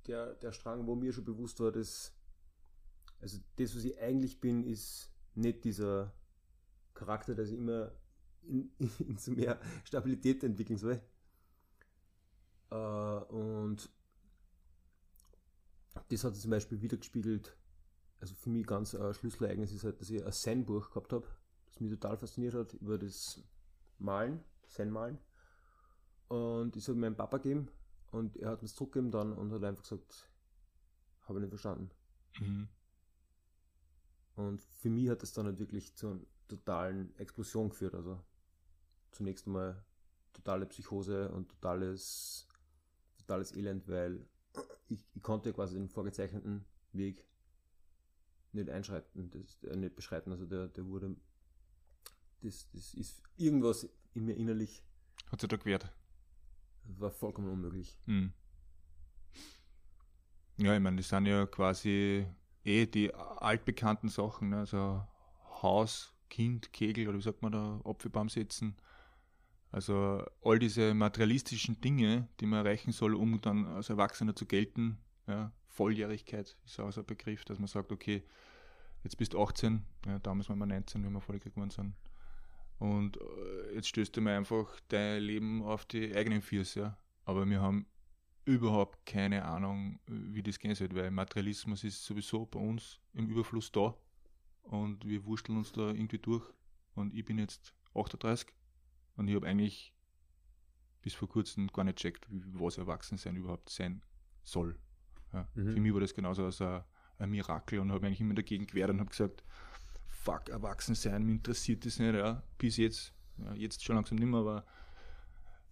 der, 0.07 0.33
der 0.35 0.51
Strang, 0.51 0.87
wo 0.87 0.95
mir 0.95 1.13
schon 1.13 1.25
bewusst 1.25 1.59
war, 1.59 1.71
dass 1.71 2.13
also 3.21 3.39
das, 3.55 3.75
was 3.75 3.83
ich 3.83 3.97
eigentlich 3.99 4.39
bin, 4.39 4.63
ist 4.63 5.11
nicht 5.35 5.63
dieser 5.63 6.13
Charakter, 6.93 7.35
der 7.35 7.45
sich 7.45 7.57
immer 7.57 7.91
in, 8.43 8.71
in, 8.99 9.17
so 9.17 9.31
mehr 9.31 9.59
Stabilität 9.83 10.43
entwickeln 10.43 10.77
soll. 10.77 11.01
Äh, 12.71 12.75
und 12.75 13.89
das 16.09 16.23
hat 16.23 16.33
sich 16.33 16.41
zum 16.41 16.51
Beispiel 16.51 16.81
wiedergespiegelt. 16.81 17.55
Also 18.19 18.35
für 18.35 18.49
mich 18.49 18.65
ganz 18.65 18.95
ein 18.95 19.13
Schlüsselereignis 19.13 19.71
ist 19.71 19.83
halt, 19.83 19.99
dass 19.99 20.09
ich 20.09 20.23
ein 20.23 20.31
Zen-Buch 20.31 20.89
gehabt 20.89 21.11
habe, 21.13 21.27
das 21.67 21.79
mich 21.79 21.91
total 21.91 22.17
fasziniert 22.17 22.53
hat 22.53 22.73
über 22.75 22.97
das 22.97 23.43
Malen, 23.97 24.43
Zen-Malen. 24.67 25.17
Und 26.27 26.75
ich 26.75 26.87
habe 26.87 26.97
meinem 26.97 27.15
Papa 27.15 27.37
gegeben 27.37 27.69
Und 28.11 28.37
er 28.37 28.51
hat 28.51 28.61
mir 28.61 28.67
es 28.67 28.75
zurückgegeben 28.75 29.11
dann 29.11 29.33
und 29.33 29.51
hat 29.51 29.63
einfach 29.63 29.83
gesagt, 29.83 30.29
habe 31.23 31.39
ich 31.39 31.41
nicht 31.41 31.49
verstanden. 31.49 31.89
Mhm. 32.39 32.67
Und 34.47 34.61
für 34.61 34.89
mich 34.89 35.09
hat 35.09 35.21
das 35.21 35.33
dann 35.33 35.45
halt 35.45 35.59
wirklich 35.59 35.95
zu 35.95 36.09
einer 36.09 36.19
totalen 36.47 37.15
Explosion 37.17 37.69
geführt. 37.69 37.95
Also 37.95 38.19
zunächst 39.11 39.47
einmal 39.47 39.83
totale 40.33 40.65
Psychose 40.65 41.29
und 41.29 41.49
totales, 41.49 42.47
totales 43.17 43.55
Elend, 43.55 43.87
weil 43.87 44.25
ich, 44.89 45.05
ich 45.13 45.21
konnte 45.21 45.53
quasi 45.53 45.75
den 45.75 45.89
vorgezeichneten 45.89 46.65
Weg 46.93 47.25
nicht 48.53 48.69
einschreiten, 48.69 49.29
das, 49.31 49.63
äh, 49.63 49.75
nicht 49.75 49.95
beschreiten. 49.95 50.31
Also 50.31 50.45
der, 50.45 50.67
der 50.67 50.85
wurde, 50.85 51.15
das, 52.41 52.69
das 52.73 52.93
ist 52.93 53.21
irgendwas 53.37 53.87
in 54.13 54.25
mir 54.25 54.35
innerlich. 54.35 54.83
Hat 55.27 55.39
sich 55.39 55.49
da 55.49 55.57
gewehrt? 55.57 55.89
War 56.83 57.11
vollkommen 57.11 57.49
unmöglich. 57.49 57.97
Mhm. 58.05 58.33
Ja, 60.57 60.75
ich 60.75 60.81
meine, 60.81 60.97
das 60.97 61.07
sind 61.07 61.25
ja 61.25 61.45
quasi 61.45 62.27
eh 62.63 62.85
die 62.85 63.13
altbekannten 63.13 64.09
Sachen, 64.09 64.49
ne? 64.49 64.59
also 64.59 65.03
Haus, 65.61 66.13
Kind, 66.29 66.73
Kegel 66.73 67.07
oder 67.07 67.17
wie 67.17 67.23
sagt 67.23 67.41
man 67.41 67.51
da, 67.51 67.81
Apfelbaum 67.83 68.29
setzen. 68.29 68.75
Also 69.71 70.23
all 70.43 70.59
diese 70.59 70.93
materialistischen 70.93 71.79
Dinge, 71.79 72.27
die 72.39 72.45
man 72.45 72.65
erreichen 72.65 72.91
soll, 72.91 73.15
um 73.15 73.39
dann 73.41 73.65
als 73.65 73.89
Erwachsener 73.89 74.35
zu 74.35 74.45
gelten. 74.45 74.97
Ja, 75.27 75.51
Volljährigkeit 75.67 76.57
ist 76.65 76.79
auch 76.79 76.91
so 76.91 77.01
ein 77.01 77.07
Begriff, 77.07 77.45
dass 77.45 77.57
man 77.57 77.67
sagt, 77.67 77.91
okay, 77.91 78.23
jetzt 79.03 79.17
bist 79.17 79.33
du 79.33 79.41
18, 79.41 79.83
ja, 80.05 80.19
damals 80.19 80.49
waren 80.49 80.59
wir 80.59 80.65
19, 80.65 81.03
wenn 81.03 81.13
wir 81.13 81.21
volljährig 81.21 81.53
geworden 81.53 81.69
sind. 81.69 81.95
Und 82.79 83.17
äh, 83.17 83.75
jetzt 83.75 83.87
stößt 83.87 84.15
du 84.15 84.21
mir 84.21 84.35
einfach 84.35 84.79
dein 84.87 85.21
Leben 85.21 85.63
auf 85.63 85.85
die 85.85 86.15
eigenen 86.15 86.41
Füße. 86.41 86.79
Ja. 86.79 86.97
Aber 87.25 87.47
wir 87.47 87.61
haben 87.61 87.85
überhaupt 88.45 89.05
keine 89.05 89.45
Ahnung, 89.45 89.99
wie 90.07 90.43
das 90.43 90.59
gehen 90.59 90.73
soll, 90.75 90.93
weil 90.93 91.11
Materialismus 91.11 91.83
ist 91.83 92.03
sowieso 92.03 92.45
bei 92.45 92.59
uns 92.59 92.99
im 93.13 93.29
Überfluss 93.29 93.71
da 93.71 93.95
und 94.63 95.05
wir 95.05 95.25
wursteln 95.25 95.57
uns 95.57 95.71
da 95.71 95.89
irgendwie 95.89 96.19
durch. 96.19 96.45
Und 96.95 97.13
ich 97.13 97.23
bin 97.23 97.37
jetzt 97.37 97.73
38 97.93 98.53
und 99.15 99.27
ich 99.27 99.35
habe 99.35 99.47
eigentlich 99.47 99.93
bis 101.01 101.13
vor 101.13 101.29
kurzem 101.29 101.67
gar 101.67 101.83
nicht 101.83 101.97
checkt, 101.97 102.27
was 102.29 102.77
Erwachsensein 102.77 103.35
überhaupt 103.35 103.69
sein 103.69 104.01
soll. 104.43 104.77
Ja. 105.33 105.47
Mhm. 105.53 105.73
Für 105.73 105.79
mich 105.79 105.93
war 105.93 106.01
das 106.01 106.13
genauso 106.13 106.45
als 106.45 106.61
ein, 106.61 106.83
ein 107.17 107.29
Mirakel 107.29 107.79
und 107.79 107.91
habe 107.91 108.05
eigentlich 108.05 108.21
immer 108.21 108.33
dagegen 108.33 108.67
gewehrt 108.67 108.89
und 108.89 108.99
habe 108.99 109.09
gesagt, 109.09 109.43
fuck, 110.07 110.49
Erwachsensein, 110.49 111.23
mich 111.23 111.35
interessiert 111.35 111.85
das 111.85 111.99
nicht, 111.99 112.13
ja. 112.13 112.43
Bis 112.57 112.77
jetzt, 112.77 113.13
ja, 113.37 113.53
jetzt 113.53 113.83
schon 113.83 113.95
langsam 113.95 114.17
nicht 114.17 114.27
mehr, 114.27 114.39
aber 114.39 114.65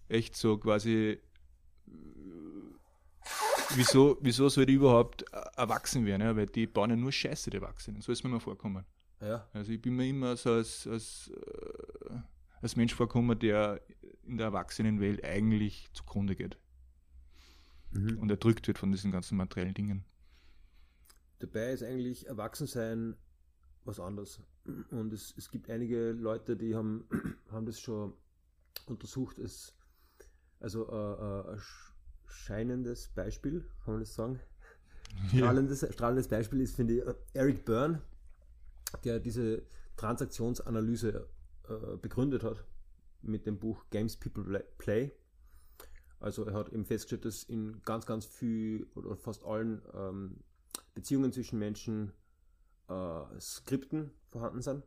echt 0.08 0.36
so 0.36 0.58
quasi 0.58 1.20
wieso, 3.76 4.18
wieso 4.22 4.50
soll 4.50 4.66
die 4.66 4.74
überhaupt 4.74 5.24
erwachsen 5.56 6.06
werden? 6.06 6.22
Ja? 6.22 6.36
Weil 6.36 6.48
die 6.48 6.68
bauen 6.68 6.90
ja 6.90 6.96
nur 6.96 7.12
Scheiße, 7.12 7.50
die 7.50 7.58
Erwachsenen. 7.58 8.02
So 8.02 8.12
ist 8.12 8.24
mir 8.24 8.30
mal 8.30 8.40
vorkommen. 8.40 8.86
Ja. 9.22 9.48
Also 9.54 9.72
ich 9.72 9.82
bin 9.82 9.96
mir 9.96 10.08
immer 10.08 10.36
so 10.38 10.54
als, 10.54 10.88
als, 10.88 11.32
äh, 11.34 12.16
als 12.62 12.76
Mensch 12.76 12.94
vorkommen, 12.94 13.38
der 13.38 13.82
in 14.24 14.38
der 14.38 14.48
Erwachsenenwelt 14.48 15.24
eigentlich 15.24 15.90
zugrunde 15.94 16.36
geht. 16.36 16.58
Mhm. 17.92 18.20
Und 18.20 18.30
erdrückt 18.30 18.68
wird 18.68 18.78
von 18.78 18.92
diesen 18.92 19.12
ganzen 19.12 19.38
materiellen 19.38 19.74
Dingen. 19.74 20.06
Dabei 21.40 21.72
ist 21.72 21.84
eigentlich 21.84 22.28
Erwachsensein 22.28 23.16
was 23.86 24.00
anderes. 24.00 24.42
Und 24.92 25.14
es, 25.14 25.34
es 25.38 25.50
gibt 25.50 25.70
einige 25.70 26.12
Leute, 26.12 26.56
die 26.56 26.76
haben, 26.76 27.06
haben 27.52 27.66
das 27.66 27.80
schon 27.80 28.14
untersucht. 28.86 29.40
Es, 29.40 29.74
also 30.60 30.88
äh, 30.90 31.54
äh, 31.54 31.58
scheinendes 32.32 33.10
Beispiel, 33.10 33.62
kann 33.84 33.96
man 33.96 34.00
das 34.02 34.14
sagen? 34.14 34.40
Ja. 35.32 35.40
Strahlendes, 35.40 35.88
strahlendes 35.92 36.28
Beispiel 36.28 36.62
ist, 36.62 36.76
finde 36.76 36.98
ich, 36.98 37.04
Eric 37.34 37.66
Byrne, 37.66 38.00
der 39.04 39.20
diese 39.20 39.64
Transaktionsanalyse 39.98 41.28
äh, 41.68 41.98
begründet 41.98 42.44
hat 42.44 42.64
mit 43.24 43.48
dem 43.48 43.58
Buch 43.58 43.86
Games 43.90 44.16
People 44.18 44.64
Play. 44.78 45.12
Also 46.20 46.46
er 46.46 46.54
hat 46.54 46.70
eben 46.70 46.86
festgestellt, 46.86 47.26
dass 47.26 47.44
in 47.44 47.82
ganz, 47.84 48.06
ganz 48.06 48.26
viel 48.26 48.88
oder 48.94 49.16
fast 49.16 49.44
allen 49.44 49.82
ähm, 49.94 50.44
Beziehungen 50.94 51.32
zwischen 51.32 51.60
Menschen 51.60 52.12
äh, 52.88 53.40
Skripten 53.40 54.12
vorhanden 54.30 54.62
sind. 54.62 54.84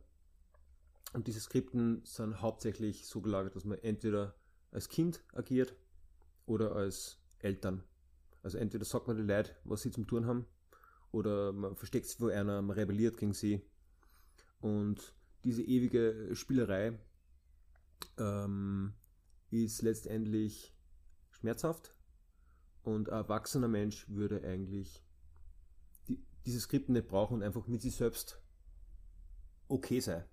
Und 1.13 1.27
diese 1.27 1.39
Skripten 1.39 2.01
sind 2.05 2.41
hauptsächlich 2.41 3.07
so 3.07 3.21
gelagert, 3.21 3.55
dass 3.55 3.65
man 3.65 3.77
entweder 3.79 4.35
als 4.71 4.89
Kind 4.89 5.23
agiert 5.33 5.75
oder 6.45 6.75
als 6.75 7.19
Eltern. 7.43 7.83
Also 8.41 8.57
entweder 8.57 8.85
sagt 8.85 9.07
man 9.07 9.17
den 9.17 9.27
Leuten, 9.27 9.51
was 9.63 9.81
sie 9.81 9.91
zum 9.91 10.07
tun 10.07 10.25
haben, 10.25 10.45
oder 11.11 11.53
man 11.53 11.75
versteckt 11.75 12.07
sich 12.07 12.17
vor 12.17 12.31
einer, 12.31 12.61
man 12.61 12.75
rebelliert 12.75 13.17
gegen 13.17 13.33
sie. 13.33 13.61
Und 14.59 15.15
diese 15.43 15.61
ewige 15.61 16.35
Spielerei 16.35 16.97
ähm, 18.17 18.93
ist 19.51 19.81
letztendlich 19.81 20.73
schmerzhaft 21.31 21.95
und 22.83 23.09
ein 23.09 23.15
erwachsener 23.15 23.67
Mensch 23.67 24.09
würde 24.09 24.43
eigentlich 24.43 25.03
die, 26.07 26.23
diese 26.45 26.59
Skripten 26.59 26.93
nicht 26.93 27.07
brauchen 27.07 27.35
und 27.35 27.43
einfach 27.43 27.67
mit 27.67 27.81
sich 27.81 27.95
selbst 27.95 28.41
okay 29.67 29.99
sein. 29.99 30.23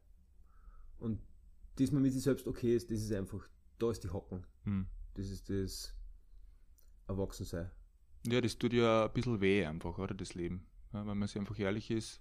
Und 0.99 1.21
dass 1.77 1.93
man 1.93 2.03
mit 2.03 2.13
sich 2.13 2.23
selbst 2.23 2.47
okay 2.47 2.75
ist, 2.75 2.91
das 2.91 3.01
ist 3.01 3.13
einfach, 3.13 3.49
da 3.79 3.91
ist 3.91 4.05
die 4.05 4.11
Hocken. 4.11 4.47
Hm. 4.65 4.87
Das 5.15 5.29
ist 5.29 5.49
das 5.49 5.95
erwachsen 7.11 7.45
sein. 7.45 7.71
Ja, 8.27 8.41
das 8.41 8.59
tut 8.59 8.73
ja 8.73 9.07
ein 9.07 9.13
bisschen 9.13 9.41
weh 9.41 9.65
einfach, 9.65 9.99
oder 9.99 10.15
das 10.15 10.35
Leben. 10.35 10.67
Ja, 10.93 11.07
wenn 11.07 11.19
man 11.19 11.29
sich 11.29 11.39
einfach 11.39 11.59
ehrlich 11.59 11.91
ist, 11.91 12.21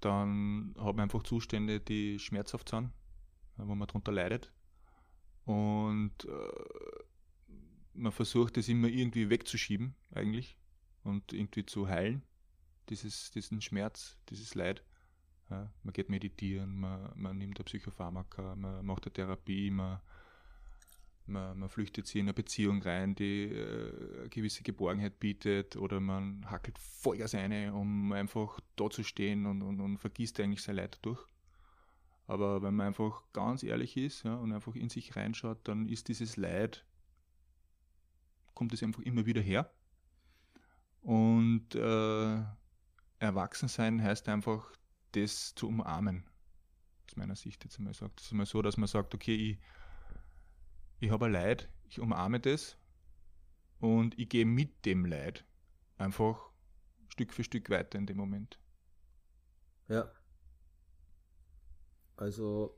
dann 0.00 0.74
hat 0.78 0.96
man 0.96 1.00
einfach 1.00 1.22
Zustände, 1.22 1.80
die 1.80 2.18
schmerzhaft 2.18 2.68
sind, 2.68 2.92
wo 3.56 3.74
man 3.74 3.88
darunter 3.88 4.12
leidet. 4.12 4.52
Und 5.44 6.24
äh, 6.24 7.52
man 7.94 8.12
versucht 8.12 8.56
es 8.58 8.68
immer 8.68 8.88
irgendwie 8.88 9.28
wegzuschieben, 9.28 9.94
eigentlich, 10.12 10.56
und 11.02 11.32
irgendwie 11.32 11.66
zu 11.66 11.88
heilen, 11.88 12.22
dieses, 12.88 13.30
diesen 13.30 13.60
Schmerz, 13.60 14.18
dieses 14.28 14.54
Leid. 14.54 14.84
Ja, 15.50 15.72
man 15.82 15.92
geht 15.92 16.10
meditieren, 16.10 16.78
man, 16.78 17.10
man 17.16 17.38
nimmt 17.38 17.58
eine 17.58 17.64
Psychopharmaka, 17.64 18.54
man 18.54 18.84
macht 18.84 19.06
eine 19.06 19.12
Therapie, 19.12 19.70
man 19.70 20.00
man, 21.28 21.58
man 21.58 21.68
flüchtet 21.68 22.06
sich 22.06 22.16
in 22.16 22.26
eine 22.26 22.34
Beziehung 22.34 22.82
rein, 22.82 23.14
die 23.14 23.44
äh, 23.44 24.20
eine 24.20 24.28
gewisse 24.28 24.62
Geborgenheit 24.62 25.20
bietet 25.20 25.76
oder 25.76 26.00
man 26.00 26.50
hackelt 26.50 26.78
Vollgas 26.78 27.34
eine, 27.34 27.74
um 27.74 28.12
einfach 28.12 28.60
da 28.76 28.90
zu 28.90 29.02
stehen 29.02 29.46
und, 29.46 29.62
und, 29.62 29.80
und 29.80 29.98
vergisst 29.98 30.40
eigentlich 30.40 30.62
sein 30.62 30.76
Leid 30.76 30.98
durch. 31.02 31.24
Aber 32.26 32.62
wenn 32.62 32.74
man 32.74 32.88
einfach 32.88 33.22
ganz 33.32 33.62
ehrlich 33.62 33.96
ist 33.96 34.24
ja, 34.24 34.34
und 34.34 34.52
einfach 34.52 34.74
in 34.74 34.90
sich 34.90 35.16
reinschaut, 35.16 35.60
dann 35.64 35.88
ist 35.88 36.08
dieses 36.08 36.36
Leid, 36.36 36.84
kommt 38.54 38.72
es 38.74 38.82
einfach 38.82 39.02
immer 39.02 39.24
wieder 39.24 39.40
her. 39.40 39.70
Und 41.00 41.74
äh, 41.74 42.42
Erwachsensein 43.18 44.02
heißt 44.02 44.28
einfach, 44.28 44.70
das 45.12 45.54
zu 45.54 45.68
umarmen. 45.68 46.24
Aus 47.08 47.16
meiner 47.16 47.36
Sicht 47.36 47.64
jetzt 47.64 47.78
einmal 47.78 47.94
sagt. 47.94 48.20
Es 48.20 48.26
ist 48.26 48.32
immer 48.32 48.44
so, 48.44 48.60
dass 48.60 48.76
man 48.76 48.88
sagt, 48.88 49.14
okay, 49.14 49.34
ich 49.34 49.58
ich 51.00 51.10
habe 51.10 51.26
ein 51.26 51.32
Leid, 51.32 51.68
ich 51.88 52.00
umarme 52.00 52.40
das 52.40 52.76
und 53.80 54.18
ich 54.18 54.28
gehe 54.28 54.44
mit 54.44 54.84
dem 54.84 55.04
Leid 55.04 55.44
einfach 55.96 56.50
Stück 57.08 57.32
für 57.32 57.44
Stück 57.44 57.70
weiter 57.70 57.98
in 57.98 58.06
dem 58.06 58.16
Moment. 58.16 58.58
Ja. 59.88 60.10
Also, 62.16 62.76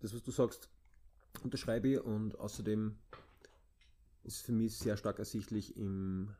das, 0.00 0.14
was 0.14 0.22
du 0.22 0.30
sagst, 0.30 0.70
unterschreibe 1.42 1.88
ich 1.88 2.00
und 2.00 2.38
außerdem 2.38 2.96
ist 4.22 4.40
für 4.40 4.52
mich 4.52 4.78
sehr 4.78 4.96
stark 4.96 5.18
ersichtlich 5.18 5.76
im 5.76 6.34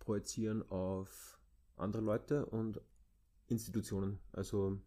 Projizieren 0.00 0.68
auf 0.68 1.38
andere 1.76 2.02
Leute 2.02 2.46
und 2.46 2.80
Institutionen. 3.46 4.18
Also, 4.32 4.80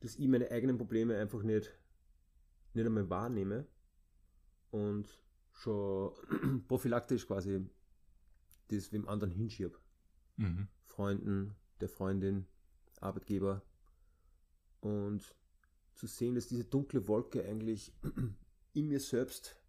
dass 0.00 0.16
ich 0.16 0.26
meine 0.26 0.50
eigenen 0.50 0.78
Probleme 0.78 1.18
einfach 1.18 1.42
nicht, 1.42 1.78
nicht 2.72 2.86
einmal 2.86 3.10
wahrnehme 3.10 3.66
und 4.72 5.06
schon 5.52 6.12
prophylaktisch 6.68 7.26
quasi 7.26 7.64
das 8.68 8.90
dem 8.90 9.08
anderen 9.08 9.30
hinschieb. 9.30 9.78
Mhm. 10.36 10.66
Freunden, 10.84 11.54
der 11.80 11.88
Freundin, 11.88 12.46
Arbeitgeber. 13.00 13.62
Und 14.80 15.36
zu 15.94 16.06
sehen, 16.06 16.34
dass 16.34 16.48
diese 16.48 16.64
dunkle 16.64 17.06
Wolke 17.06 17.44
eigentlich 17.44 17.94
in 18.72 18.88
mir 18.88 18.98
selbst 18.98 19.60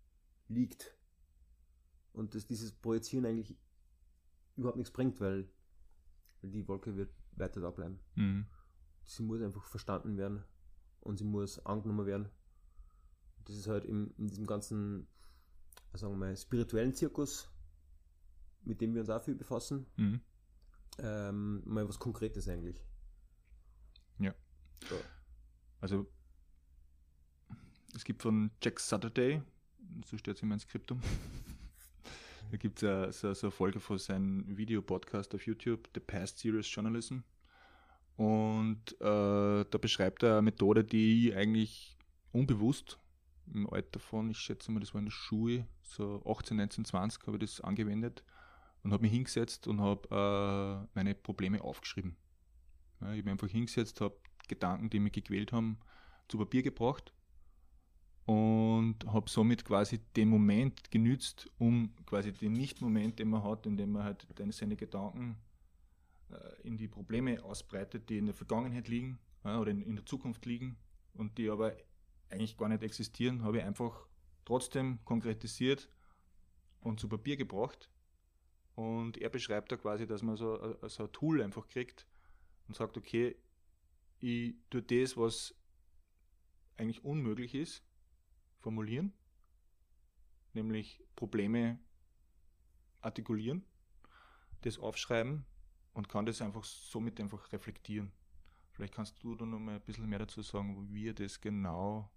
liegt. 0.48 0.98
Und 2.14 2.34
dass 2.34 2.48
dieses 2.48 2.72
Projizieren 2.72 3.26
eigentlich 3.26 3.58
überhaupt 4.56 4.78
nichts 4.78 4.92
bringt, 4.92 5.20
weil, 5.20 5.50
weil 6.42 6.52
die 6.52 6.68
Wolke 6.68 6.96
wird 6.96 7.12
weiter 7.34 7.60
da 7.60 7.72
bleiben. 7.72 8.00
Mhm. 8.16 8.46
Sie 9.04 9.24
muss 9.24 9.42
einfach 9.42 9.66
verstanden 9.66 10.18
werden 10.18 10.44
und 11.02 11.18
sie 11.18 11.26
muss 11.26 11.60
angenommen 11.66 12.06
werden 12.06 12.30
das 13.46 13.56
ist 13.56 13.68
halt 13.68 13.86
in, 13.86 14.12
in 14.18 14.28
diesem 14.28 14.46
ganzen, 14.46 15.08
sagen 15.94 16.14
wir 16.14 16.18
mal, 16.18 16.38
spirituellen 16.38 16.94
Zirkus 16.94 17.50
mit 18.66 18.82
dem 18.82 18.94
wir 18.94 19.02
uns 19.02 19.10
auch 19.10 19.24
viel 19.24 19.36
befassen. 19.36 19.86
Mhm. 19.98 20.22
Ähm, 21.00 21.64
mal 21.66 21.88
was 21.88 22.00
Konkretes 22.00 22.48
eigentlich. 22.48 22.82
Ja. 24.20 24.34
So. 24.88 24.96
Also 25.82 26.08
es 27.96 28.04
gibt 28.04 28.22
von 28.22 28.52
Jack 28.62 28.80
Saturday, 28.80 29.42
so 30.06 30.18
steht 30.18 30.36
es 30.36 30.42
in 30.42 30.50
meinem 30.50 30.60
Skriptum, 30.60 31.02
da 32.52 32.58
gibt 32.58 32.82
es 32.84 33.20
so, 33.20 33.34
so 33.34 33.48
eine 33.48 33.52
Folge 33.52 33.80
von 33.80 33.98
seinem 33.98 34.58
Videopodcast 34.58 35.34
auf 35.36 35.46
YouTube, 35.46 35.90
The 35.94 36.00
Past 36.00 36.40
Serious 36.40 36.74
Journalism. 36.74 37.20
Und 38.16 38.94
äh, 39.02 39.66
da 39.66 39.78
beschreibt 39.82 40.22
er 40.22 40.34
eine 40.34 40.44
Methode, 40.44 40.84
die 40.84 41.30
ich 41.30 41.36
eigentlich 41.36 41.98
unbewusst 42.32 43.00
im 43.52 43.70
Alter 43.72 44.00
von, 44.00 44.30
ich 44.30 44.38
schätze 44.38 44.72
mal, 44.72 44.80
das 44.80 44.94
war 44.94 45.00
in 45.00 45.06
der 45.06 45.12
Schule, 45.12 45.68
so 45.82 46.24
18, 46.26 46.58
19, 46.58 46.86
20 46.86 47.28
habe 47.28 47.38
ich 47.38 47.42
das 47.42 47.62
angewendet 47.62 48.24
und 48.84 48.94
habe 48.94 49.04
mich 49.04 49.12
hingesetzt 49.12 49.68
und 49.68 49.82
habe 49.82 50.08
äh, 50.10 50.88
meine 50.94 51.16
Probleme 51.16 51.62
aufgeschrieben. 51.62 52.16
Ja, 53.02 53.14
ich 53.14 53.22
habe 53.22 53.32
einfach 53.32 53.50
hingesetzt, 53.50 54.02
habe 54.02 54.16
Gedanken, 54.48 54.90
die 54.90 55.00
mich 55.00 55.14
gequält 55.14 55.52
haben, 55.52 55.80
zu 56.28 56.38
Papier 56.38 56.64
gebracht 56.64 57.14
und 58.26 58.96
habe 59.08 59.30
somit 59.30 59.66
quasi 59.66 60.00
den 60.16 60.30
Moment 60.30 60.92
genützt, 60.92 61.50
um 61.58 61.94
quasi 62.06 62.32
den 62.32 62.54
Nicht-Moment, 62.54 63.20
den 63.20 63.30
man 63.30 63.44
hat, 63.44 63.66
in 63.66 63.78
dem 63.78 63.92
man 63.92 64.04
halt 64.04 64.26
seine 64.52 64.76
Gedanken 64.76 65.38
äh, 66.30 66.68
in 66.68 66.78
die 66.78 66.88
Probleme 66.88 67.44
ausbreitet, 67.44 68.10
die 68.10 68.18
in 68.18 68.26
der 68.26 68.36
Vergangenheit 68.36 68.88
liegen 68.88 69.20
ja, 69.44 69.60
oder 69.60 69.72
in, 69.72 69.82
in, 69.82 69.96
der 69.96 70.06
Zukunft 70.06 70.46
liegen 70.46 70.78
und 71.14 71.38
die 71.38 71.50
aber 71.50 71.76
eigentlich 72.34 72.58
gar 72.58 72.70
nicht 72.70 72.84
existieren, 72.84 73.44
habe 73.44 73.58
ich 73.60 73.64
einfach 73.64 74.08
trotzdem 74.46 75.04
konkretisiert 75.06 75.90
und 76.82 77.00
zu 77.00 77.08
Papier 77.08 77.38
gebracht. 77.38 77.90
Und 78.76 79.18
er 79.20 79.30
beschreibt 79.30 79.72
da 79.72 79.78
quasi, 79.78 80.08
dass 80.08 80.24
man 80.24 80.36
so, 80.36 80.60
äh, 80.60 80.90
so 80.90 81.04
ein 81.04 81.12
Tool 81.12 81.42
einfach 81.42 81.68
kriegt 81.68 82.08
und 82.68 82.76
sagt, 82.76 82.98
okay, 82.98 83.36
ich 84.20 84.56
tue 84.70 84.82
das, 84.82 85.16
was 85.16 85.56
eigentlich 86.78 87.04
unmöglich 87.04 87.54
ist, 87.54 87.84
formulieren, 88.60 89.14
nämlich 90.54 91.04
Probleme 91.16 91.80
artikulieren, 93.02 93.64
das 94.62 94.80
aufschreiben 94.80 95.46
und 95.94 96.10
kann 96.10 96.26
das 96.26 96.42
einfach 96.42 96.64
somit 96.64 97.20
einfach 97.20 97.52
reflektieren. 97.52 98.12
Vielleicht 98.72 98.96
kannst 98.96 99.22
du 99.24 99.36
da 99.36 99.46
noch 99.46 99.60
mal 99.60 99.76
ein 99.76 99.82
bisschen 99.82 100.10
mehr 100.10 100.20
dazu 100.20 100.42
sagen, 100.42 100.88
wie 100.92 101.10
er 101.10 101.14
das 101.14 101.40
genau 101.40 102.12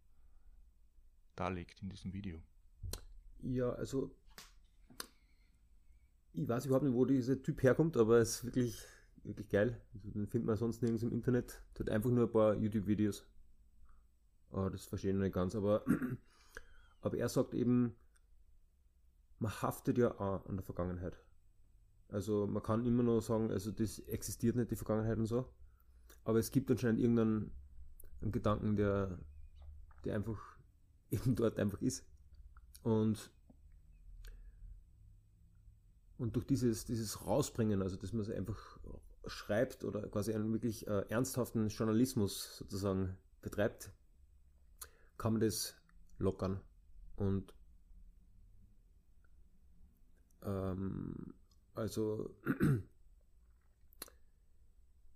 darlegt 1.36 1.82
in 1.82 1.88
diesem 1.90 2.12
Video. 2.12 2.40
Ja, 3.42 3.70
also 3.70 4.10
ich 6.32 6.46
weiß 6.46 6.66
überhaupt 6.66 6.84
nicht, 6.84 6.94
wo 6.94 7.04
dieser 7.04 7.40
Typ 7.42 7.62
herkommt, 7.62 7.96
aber 7.96 8.18
es 8.18 8.36
ist 8.36 8.44
wirklich, 8.44 8.84
wirklich 9.24 9.48
geil. 9.48 9.80
Also, 9.94 10.10
den 10.10 10.26
findet 10.26 10.46
man 10.46 10.56
sonst 10.56 10.82
nirgends 10.82 11.02
im 11.02 11.12
Internet. 11.12 11.62
Tut 11.74 11.88
einfach 11.88 12.10
nur 12.10 12.26
ein 12.26 12.32
paar 12.32 12.54
YouTube-Videos. 12.54 13.24
Oh, 14.50 14.68
das 14.68 14.84
verstehe 14.84 15.12
ich 15.12 15.16
noch 15.16 15.22
nicht 15.22 15.34
ganz, 15.34 15.54
aber, 15.54 15.84
aber 17.00 17.16
er 17.16 17.28
sagt 17.28 17.54
eben, 17.54 17.94
man 19.38 19.50
haftet 19.62 19.98
ja 19.98 20.12
auch 20.20 20.46
an 20.46 20.56
der 20.56 20.64
Vergangenheit. 20.64 21.18
Also 22.08 22.46
man 22.46 22.62
kann 22.62 22.84
immer 22.84 23.02
noch 23.02 23.20
sagen, 23.20 23.50
also 23.50 23.70
das 23.70 23.98
existiert 24.00 24.56
nicht, 24.56 24.70
die 24.70 24.76
Vergangenheit 24.76 25.18
und 25.18 25.26
so. 25.26 25.52
Aber 26.24 26.38
es 26.38 26.50
gibt 26.50 26.70
anscheinend 26.70 27.00
irgendeinen 27.00 27.50
Gedanken, 28.20 28.76
der, 28.76 29.18
der 30.04 30.14
einfach 30.14 30.55
eben 31.10 31.34
dort 31.34 31.58
einfach 31.58 31.80
ist. 31.82 32.04
Und, 32.82 33.30
und 36.18 36.36
durch 36.36 36.46
dieses, 36.46 36.84
dieses 36.84 37.26
Rausbringen, 37.26 37.82
also 37.82 37.96
dass 37.96 38.12
man 38.12 38.22
es 38.22 38.30
einfach 38.30 38.78
schreibt 39.26 39.84
oder 39.84 40.08
quasi 40.08 40.32
einen 40.32 40.52
wirklich 40.52 40.86
äh, 40.86 41.04
ernsthaften 41.08 41.68
Journalismus 41.68 42.58
sozusagen 42.58 43.16
betreibt, 43.42 43.90
kann 45.18 45.32
man 45.32 45.40
das 45.40 45.74
lockern. 46.18 46.60
Und 47.16 47.52
ähm, 50.42 51.34
also, 51.74 52.34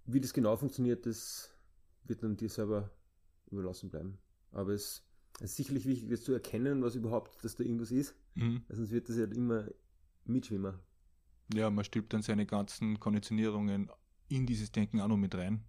wie 0.07 0.21
das 0.21 0.33
genau 0.33 0.57
funktioniert, 0.57 1.07
das 1.07 1.55
wird 2.05 2.23
dann 2.23 2.37
dir 2.37 2.49
selber 2.51 2.91
überlassen 3.51 3.91
bleiben. 3.91 4.19
Aber 4.53 4.73
es 4.73 5.05
ist 5.41 5.57
sicherlich 5.57 5.87
wichtig, 5.87 6.11
das 6.11 6.23
zu 6.23 6.33
erkennen, 6.33 6.83
was 6.83 6.95
überhaupt, 6.95 7.43
dass 7.45 7.57
da 7.57 7.65
irgendwas 7.65 7.91
ist. 7.91 8.15
Mhm. 8.35 8.63
Sonst 8.69 8.91
wird 8.91 9.09
das 9.09 9.17
ja 9.17 9.25
immer 9.25 9.67
mitschwimmen. 10.25 10.75
Ja, 11.53 11.71
man 11.71 11.85
stülpt 11.85 12.13
dann 12.13 12.23
seine 12.23 12.47
ganzen 12.47 13.01
Konditionierungen 13.01 13.91
in 14.29 14.47
dieses 14.47 14.71
Denken 14.71 15.01
auch 15.01 15.09
noch 15.09 15.17
mit 15.17 15.35
rein. 15.35 15.65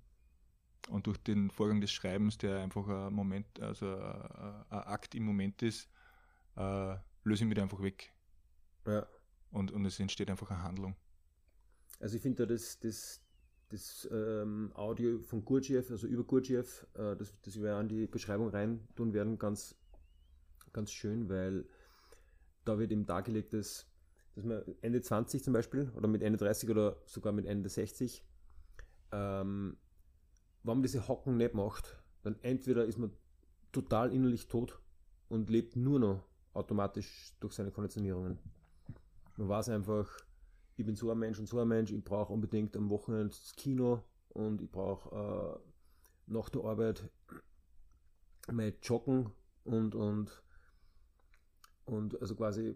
Und 0.90 1.08
durch 1.08 1.18
den 1.18 1.50
Vorgang 1.50 1.80
des 1.82 1.92
Schreibens, 1.92 2.38
der 2.38 2.60
einfach 2.60 2.88
ein 2.88 3.14
Moment, 3.14 3.60
also 3.60 3.96
ein, 3.96 4.66
Akt 4.70 5.16
im 5.16 5.26
Moment 5.26 5.62
ist, 5.62 5.90
äh, 6.58 6.96
löse 7.24 7.44
ich 7.44 7.50
mich 7.50 7.60
einfach 7.60 7.82
weg. 7.82 8.14
Ja 8.86 9.08
und, 9.52 9.72
und 9.72 9.86
es 9.86 10.00
entsteht 10.00 10.30
einfach 10.30 10.50
eine 10.50 10.64
Handlung. 10.64 10.96
Also 12.00 12.16
ich 12.16 12.22
finde 12.22 12.46
da 12.46 12.54
das, 12.54 12.80
das, 12.80 13.22
das 13.72 14.08
ähm, 14.12 14.72
Audio 14.76 15.20
von 15.20 15.46
Gurdjieff, 15.46 15.90
also 15.90 16.08
über 16.08 16.24
Gurdjieff, 16.24 16.86
äh, 16.94 17.16
das, 17.16 17.34
das 17.42 17.62
wir 17.62 17.76
an 17.76 17.88
die 17.88 18.08
Beschreibung 18.08 18.50
rein 18.50 18.88
tun 18.96 19.14
werden, 19.14 19.40
ganz, 19.40 19.76
ganz 20.74 20.92
schön, 20.92 21.30
weil 21.30 21.66
da 22.66 22.78
wird 22.78 22.92
eben 22.92 23.06
dargelegt, 23.06 23.54
dass, 23.54 23.88
dass 24.36 24.44
man 24.44 24.64
Ende 24.82 25.02
20 25.02 25.44
zum 25.44 25.54
Beispiel 25.54 25.92
oder 25.96 26.08
mit 26.08 26.22
Ende 26.22 26.38
30 26.38 26.70
oder 26.70 26.98
sogar 27.06 27.34
mit 27.34 27.46
Ende 27.46 27.70
60, 27.70 28.24
ähm, 29.12 29.78
wenn 30.64 30.74
man 30.76 30.84
diese 30.84 31.08
Hocken 31.08 31.38
nicht 31.38 31.54
macht, 31.54 31.98
dann 32.24 32.36
entweder 32.42 32.86
ist 32.86 32.98
man 32.98 33.12
total 33.72 34.14
innerlich 34.14 34.48
tot 34.48 34.80
und 35.30 35.50
lebt 35.50 35.76
nur 35.76 36.00
noch 36.00 36.24
automatisch 36.54 37.34
durch 37.40 37.54
seine 37.54 37.72
Konditionierungen. 37.72 38.38
Man 39.38 39.50
weiß 39.50 39.70
einfach, 39.70 40.10
ich 40.82 40.86
bin 40.86 40.96
so 40.96 41.12
ein 41.12 41.20
Mensch 41.20 41.40
und 41.40 41.48
so 41.48 41.60
ein 41.60 41.68
Mensch, 41.68 41.92
ich 41.92 42.04
brauche 42.04 42.34
unbedingt 42.34 42.76
am 42.76 42.90
Wochenende 42.90 43.30
das 43.30 43.54
Kino 43.56 44.04
und 44.30 44.62
ich 44.62 44.72
brauche 44.72 45.16
äh, 45.16 46.32
nach 46.32 46.50
der 46.50 46.64
Arbeit 46.64 47.08
mal 48.52 48.74
joggen 48.82 49.32
und, 49.64 49.94
und, 49.94 50.44
und 51.86 52.20
also 52.20 52.36
quasi 52.36 52.76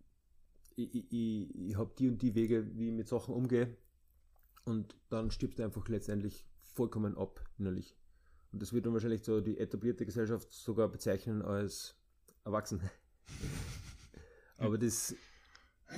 ich, 0.76 0.94
ich, 0.94 1.54
ich, 1.54 1.76
habe 1.76 1.92
die 1.98 2.08
und 2.08 2.22
die 2.22 2.34
Wege, 2.34 2.66
wie 2.74 2.88
ich 2.88 2.94
mit 2.94 3.08
Sachen 3.08 3.34
umgehe 3.34 3.76
und 4.64 4.96
dann 5.10 5.30
stirbst 5.30 5.58
du 5.58 5.64
einfach 5.64 5.86
letztendlich 5.88 6.46
vollkommen 6.62 7.18
ab 7.18 7.44
innerlich. 7.58 7.96
Und 8.52 8.62
das 8.62 8.72
wird 8.72 8.86
dann 8.86 8.94
wahrscheinlich 8.94 9.24
so 9.24 9.42
die 9.42 9.58
etablierte 9.58 10.06
Gesellschaft 10.06 10.50
sogar 10.52 10.88
bezeichnen 10.88 11.42
als 11.42 11.96
erwachsen. 12.44 12.80
Aber 14.56 14.78
das 14.78 15.14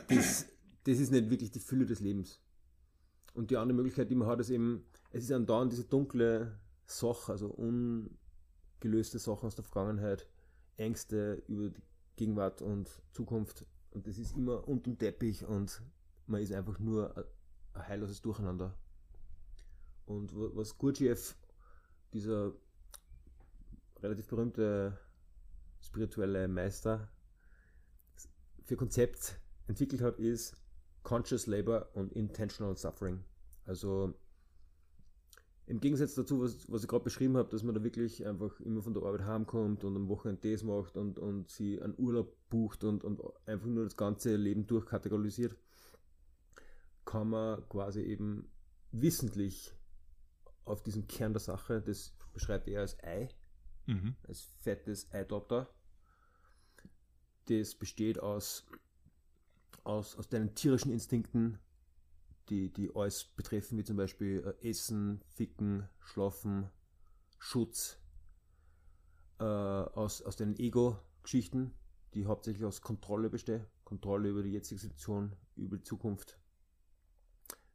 das, 0.09 0.47
das 0.89 1.01
ist 1.01 1.13
nicht 1.13 1.29
wirklich 1.29 1.51
die 1.51 1.61
Fülle 1.61 1.85
des 1.85 2.01
Lebens. 2.01 2.41
Und 3.35 3.51
die 3.51 3.59
andere 3.59 3.77
Möglichkeit, 3.77 4.11
die 4.11 4.15
man 4.15 4.27
hat, 4.27 4.41
ist 4.41 4.49
eben, 4.49 4.87
es 5.11 5.25
ist 5.25 5.33
andauernd 5.33 5.71
diese 5.71 5.85
dunkle 5.85 6.59
Sache, 6.87 7.33
also 7.33 7.49
ungelöste 7.49 9.19
Sachen 9.19 9.47
aus 9.47 9.55
der 9.55 9.65
Vergangenheit, 9.65 10.27
Ängste 10.79 11.43
über 11.47 11.69
die 11.69 11.83
Gegenwart 12.17 12.63
und 12.63 12.89
Zukunft. 13.13 13.67
Und 13.91 14.07
das 14.07 14.17
ist 14.17 14.35
immer 14.35 14.67
unterm 14.67 14.97
Teppich 14.97 15.45
und 15.45 15.83
man 16.27 16.41
ist 16.41 16.53
einfach 16.53 16.79
nur 16.79 17.15
ein 17.75 17.87
heilloses 17.87 18.23
Durcheinander. 18.23 18.75
Und 20.07 20.33
was 20.35 20.79
Gurdjieff, 20.79 21.37
dieser 22.15 22.55
relativ 24.01 24.27
berühmte 24.27 24.99
spirituelle 25.83 26.49
Meister, 26.49 27.11
für 28.65 28.77
Konzept 28.77 29.39
entwickelt 29.67 30.01
hat, 30.01 30.19
ist 30.19 30.57
Conscious 31.09 31.47
Labor 31.47 31.89
und 31.95 32.13
Intentional 32.13 32.77
Suffering. 32.77 33.25
Also 33.65 34.13
im 35.65 35.81
Gegensatz 35.81 36.15
dazu, 36.15 36.43
was, 36.43 36.71
was 36.71 36.83
ich 36.83 36.89
gerade 36.89 37.05
beschrieben 37.05 37.39
habe, 37.39 37.49
dass 37.49 37.63
man 37.63 37.75
da 37.75 37.83
wirklich 37.83 38.27
einfach 38.27 38.61
immer 38.61 38.83
von 38.83 38.93
der 38.93 39.03
Arbeit 39.05 39.25
heimkommt 39.25 39.85
und 39.85 39.97
am 39.97 40.11
Wochenende 40.11 40.53
das 40.53 40.63
macht 40.65 40.99
und, 40.99 41.19
und 41.19 41.49
sie 41.49 41.81
einen 41.81 41.95
Urlaub 41.97 42.37
bucht 42.51 42.85
und, 42.85 43.05
und 43.05 43.23
einfach 43.47 43.69
nur 43.69 43.85
das 43.85 43.97
ganze 43.97 44.37
Leben 44.37 44.67
durchkategorisiert, 44.67 45.57
kann 47.07 47.31
man 47.31 47.67
quasi 47.71 48.03
eben 48.03 48.51
wissentlich 48.93 49.73
auf 50.67 50.83
diesen 50.83 51.07
Kern 51.09 51.33
der 51.33 51.41
Sache, 51.41 51.81
das 51.81 52.13
beschreibt 52.35 52.69
er 52.69 52.83
als 52.83 53.03
Ei, 53.03 53.31
mhm. 53.87 54.15
als 54.27 54.43
fettes 54.43 55.11
Eidopter, 55.11 55.71
das 57.47 57.75
besteht 57.75 58.19
aus 58.19 58.67
aus, 59.89 60.17
aus 60.17 60.29
deinen 60.29 60.55
tierischen 60.55 60.93
Instinkten, 60.93 61.59
die, 62.51 62.73
die 62.73 62.95
alles 62.95 63.25
betreffen, 63.25 63.79
wie 63.79 63.85
zum 63.85 63.97
Beispiel 63.97 64.55
äh, 64.63 64.69
Essen, 64.71 65.23
Ficken, 65.27 65.89
Schlafen, 66.01 66.69
Schutz, 67.39 67.99
äh, 69.39 69.45
aus, 69.45 70.23
aus 70.23 70.37
deinen 70.37 70.57
Ego-Geschichten, 70.57 71.75
die 72.15 72.27
hauptsächlich 72.27 72.65
aus 72.65 72.83
Kontrolle 72.83 73.31
bestehen, 73.31 73.65
Kontrolle 73.85 74.29
über 74.29 74.43
die 74.43 74.53
jetzige 74.53 74.81
Situation, 74.81 75.35
über 75.57 75.79
die 75.79 75.85
Zukunft, 75.85 76.39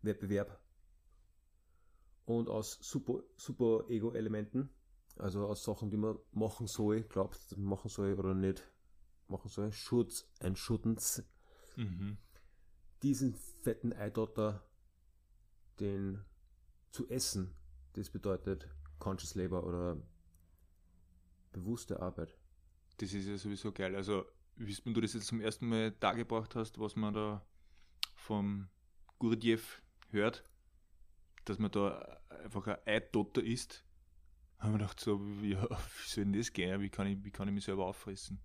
Wettbewerb. 0.02 0.60
Und 2.26 2.48
aus 2.48 2.78
super, 2.82 3.24
super 3.36 3.86
Ego-Elementen, 3.90 4.70
also 5.18 5.46
aus 5.48 5.64
Sachen, 5.64 5.90
die 5.90 5.98
man 5.98 6.18
machen 6.32 6.68
soll, 6.68 7.02
glaubt, 7.02 7.58
machen 7.58 7.90
soll 7.90 8.14
oder 8.14 8.34
nicht 8.34 8.64
machen 9.28 9.50
soll, 9.50 9.72
Schutz, 9.72 10.30
ein 10.40 10.56
Schuttens, 10.56 11.24
mhm. 11.76 12.18
diesen 13.02 13.36
fetten 13.62 13.94
Eidotter, 13.94 14.64
den 15.80 16.24
zu 16.92 17.10
essen, 17.10 17.56
das 17.94 18.10
bedeutet 18.10 18.68
Conscious 19.00 19.36
Labor 19.36 19.66
oder 19.66 19.98
bewusste 21.52 22.02
Arbeit. 22.02 22.38
Das 22.98 23.14
ist 23.14 23.28
ja 23.28 23.38
sowieso 23.38 23.72
geil. 23.72 23.96
Also, 23.96 24.26
wie 24.56 24.76
du 24.94 25.02
das 25.02 25.14
jetzt 25.14 25.28
zum 25.28 25.42
ersten 25.42 25.68
Mal 25.68 25.92
dargebracht 25.92 26.56
hast, 26.56 26.80
was 26.80 26.96
man 26.96 27.14
da 27.14 27.46
vom 28.16 28.70
Gurdjieff 29.20 29.82
hört, 30.10 30.44
dass 31.46 31.60
man 31.60 31.72
da 31.72 32.22
einfach 32.44 32.68
ein 32.68 32.78
Eidotter 32.86 33.44
ist, 33.44 33.84
haben 34.60 34.74
wir 34.74 34.80
gedacht, 34.80 35.00
so, 35.00 35.20
ja, 35.42 35.64
wie 35.70 36.08
soll 36.10 36.26
denn 36.26 36.34
das 36.34 36.54
gehen? 36.54 36.82
Wie 36.82 36.90
kann 36.90 37.08
ich, 37.08 37.24
wie 37.24 37.32
kann 37.32 37.48
ich 37.48 37.54
mich 37.54 37.66
selber 37.66 37.86
auffressen? 37.86 38.40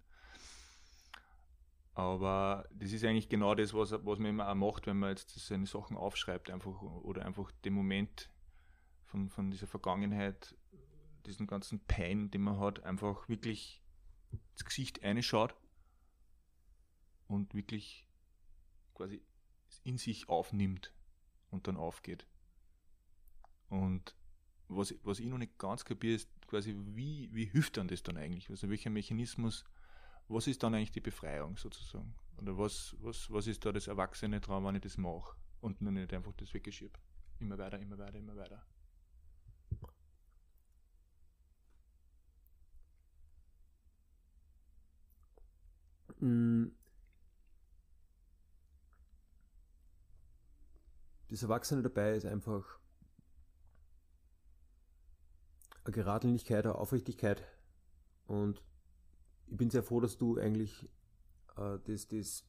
Aber 1.98 2.64
das 2.70 2.92
ist 2.92 3.04
eigentlich 3.04 3.28
genau 3.28 3.56
das, 3.56 3.74
was, 3.74 3.90
was 3.90 4.20
man 4.20 4.30
immer 4.30 4.48
auch 4.48 4.54
macht, 4.54 4.86
wenn 4.86 5.00
man 5.00 5.10
jetzt 5.10 5.30
seine 5.30 5.66
Sachen 5.66 5.96
aufschreibt, 5.96 6.48
einfach 6.48 6.80
oder 6.80 7.26
einfach 7.26 7.50
den 7.64 7.72
Moment 7.72 8.30
von, 9.02 9.28
von 9.28 9.50
dieser 9.50 9.66
Vergangenheit, 9.66 10.56
diesen 11.26 11.48
ganzen 11.48 11.84
Pein, 11.86 12.30
den 12.30 12.42
man 12.42 12.60
hat, 12.60 12.84
einfach 12.84 13.28
wirklich 13.28 13.82
ins 14.30 14.64
Gesicht 14.64 15.02
einschaut 15.02 15.56
und 17.26 17.52
wirklich 17.54 18.08
quasi 18.94 19.20
in 19.82 19.98
sich 19.98 20.28
aufnimmt 20.28 20.94
und 21.50 21.66
dann 21.66 21.76
aufgeht. 21.76 22.28
Und 23.70 24.14
was, 24.68 24.94
was 25.02 25.18
ich 25.18 25.26
noch 25.26 25.38
nicht 25.38 25.58
ganz 25.58 25.84
kapiere, 25.84 26.14
ist 26.14 26.30
quasi, 26.46 26.76
wie, 26.78 27.28
wie 27.32 27.46
hilft 27.46 27.76
dann 27.76 27.88
das 27.88 28.04
dann 28.04 28.16
eigentlich? 28.16 28.50
Also 28.50 28.70
welcher 28.70 28.90
Mechanismus, 28.90 29.64
was 30.28 30.46
ist 30.46 30.62
dann 30.62 30.74
eigentlich 30.74 30.92
die 30.92 31.00
Befreiung 31.00 31.56
sozusagen? 31.56 32.14
Oder 32.36 32.56
was, 32.56 32.96
was, 33.00 33.30
was 33.30 33.46
ist 33.46 33.64
da 33.64 33.72
das 33.72 33.86
erwachsene 33.88 34.40
Traum, 34.40 34.64
wenn 34.64 34.76
ich 34.76 34.82
das 34.82 34.96
mache 34.96 35.36
und 35.60 35.80
nur 35.80 35.92
nicht 35.92 36.12
einfach 36.12 36.32
das 36.36 36.54
weggeschiebe? 36.54 36.98
Immer 37.40 37.58
weiter, 37.58 37.78
immer 37.78 37.98
weiter, 37.98 38.18
immer 38.18 38.36
weiter. 38.36 38.64
Mm. 46.20 46.72
Das 51.28 51.42
Erwachsene 51.42 51.82
dabei 51.82 52.16
ist 52.16 52.24
einfach 52.24 52.78
eine 55.84 55.92
Geradlinigkeit, 55.92 56.64
eine 56.64 56.74
Aufrichtigkeit. 56.74 57.46
Und 58.26 58.62
ich 59.50 59.56
bin 59.56 59.70
sehr 59.70 59.82
froh, 59.82 60.00
dass 60.00 60.18
du 60.18 60.38
eigentlich 60.38 60.88
äh, 61.56 61.78
das, 61.84 62.08
das 62.08 62.44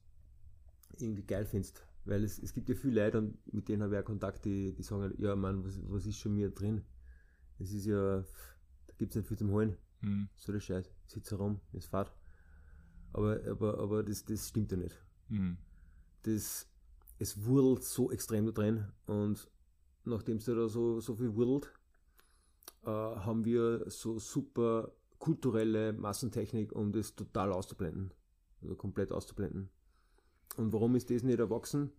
irgendwie 0.98 1.24
geil 1.24 1.46
findest. 1.46 1.86
Weil 2.06 2.24
es, 2.24 2.40
es 2.40 2.54
gibt 2.54 2.70
ja 2.70 2.76
viele 2.76 3.04
Leute, 3.04 3.34
mit 3.52 3.68
denen 3.68 3.84
habe 3.84 3.96
ich 3.96 4.02
auch 4.02 4.06
Kontakt, 4.06 4.46
die, 4.46 4.74
die 4.74 4.84
sagen, 4.84 5.14
ja 5.18 5.36
Mann, 5.36 5.64
was, 5.64 5.80
was 5.90 6.06
ist 6.06 6.18
schon 6.18 6.34
mir 6.34 6.50
drin? 6.50 6.84
Es 7.60 7.72
ist 7.74 7.86
ja, 7.86 8.22
da 8.22 8.94
gibt 8.98 9.12
es 9.12 9.18
nicht 9.18 9.28
viel 9.28 9.38
zum 9.38 9.52
Holen. 9.52 9.78
Mhm. 10.02 10.30
So 10.36 10.52
der 10.52 10.60
Scheiß. 10.60 10.92
Sitzt 11.06 11.32
herum, 11.32 11.60
ist 11.74 11.88
Fahrt. 11.88 12.14
Aber, 13.14 13.40
aber, 13.48 13.80
aber 13.80 14.04
das, 14.04 14.24
das 14.24 14.48
stimmt 14.48 14.72
ja 14.72 14.78
nicht. 14.78 14.96
Mhm. 15.28 15.58
Das, 16.24 16.68
es 17.18 17.46
wurdelt 17.46 17.84
so 17.84 18.12
extrem 18.12 18.46
da 18.46 18.52
drin 18.52 18.88
und 19.06 19.50
nachdem 20.06 20.38
es 20.38 20.46
da 20.46 20.68
so, 20.68 21.00
so 21.00 21.16
viel 21.16 21.36
wurdelt, 21.36 21.72
äh, 22.84 22.90
haben 22.90 23.44
wir 23.46 23.90
so 23.90 24.20
super 24.20 24.92
kulturelle 25.20 25.94
Massentechnik, 25.94 26.72
um 26.72 26.92
das 26.92 27.16
total 27.16 27.52
auszublenden. 27.52 28.14
Also 28.62 28.76
komplett 28.76 29.12
auszublenden. 29.12 29.70
Und 30.58 30.74
warum 30.74 30.96
ist 30.96 31.10
das 31.10 31.24
nicht 31.24 31.40
erwachsen? 31.40 31.92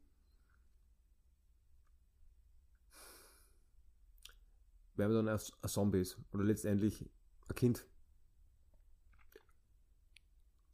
Weil 4.96 5.08
man 5.08 5.26
dann 5.26 5.38
ein 5.38 5.68
Zombie 5.68 6.00
ist. 6.00 6.18
Oder 6.32 6.44
letztendlich 6.44 7.08
ein 7.48 7.54
Kind. 7.54 7.86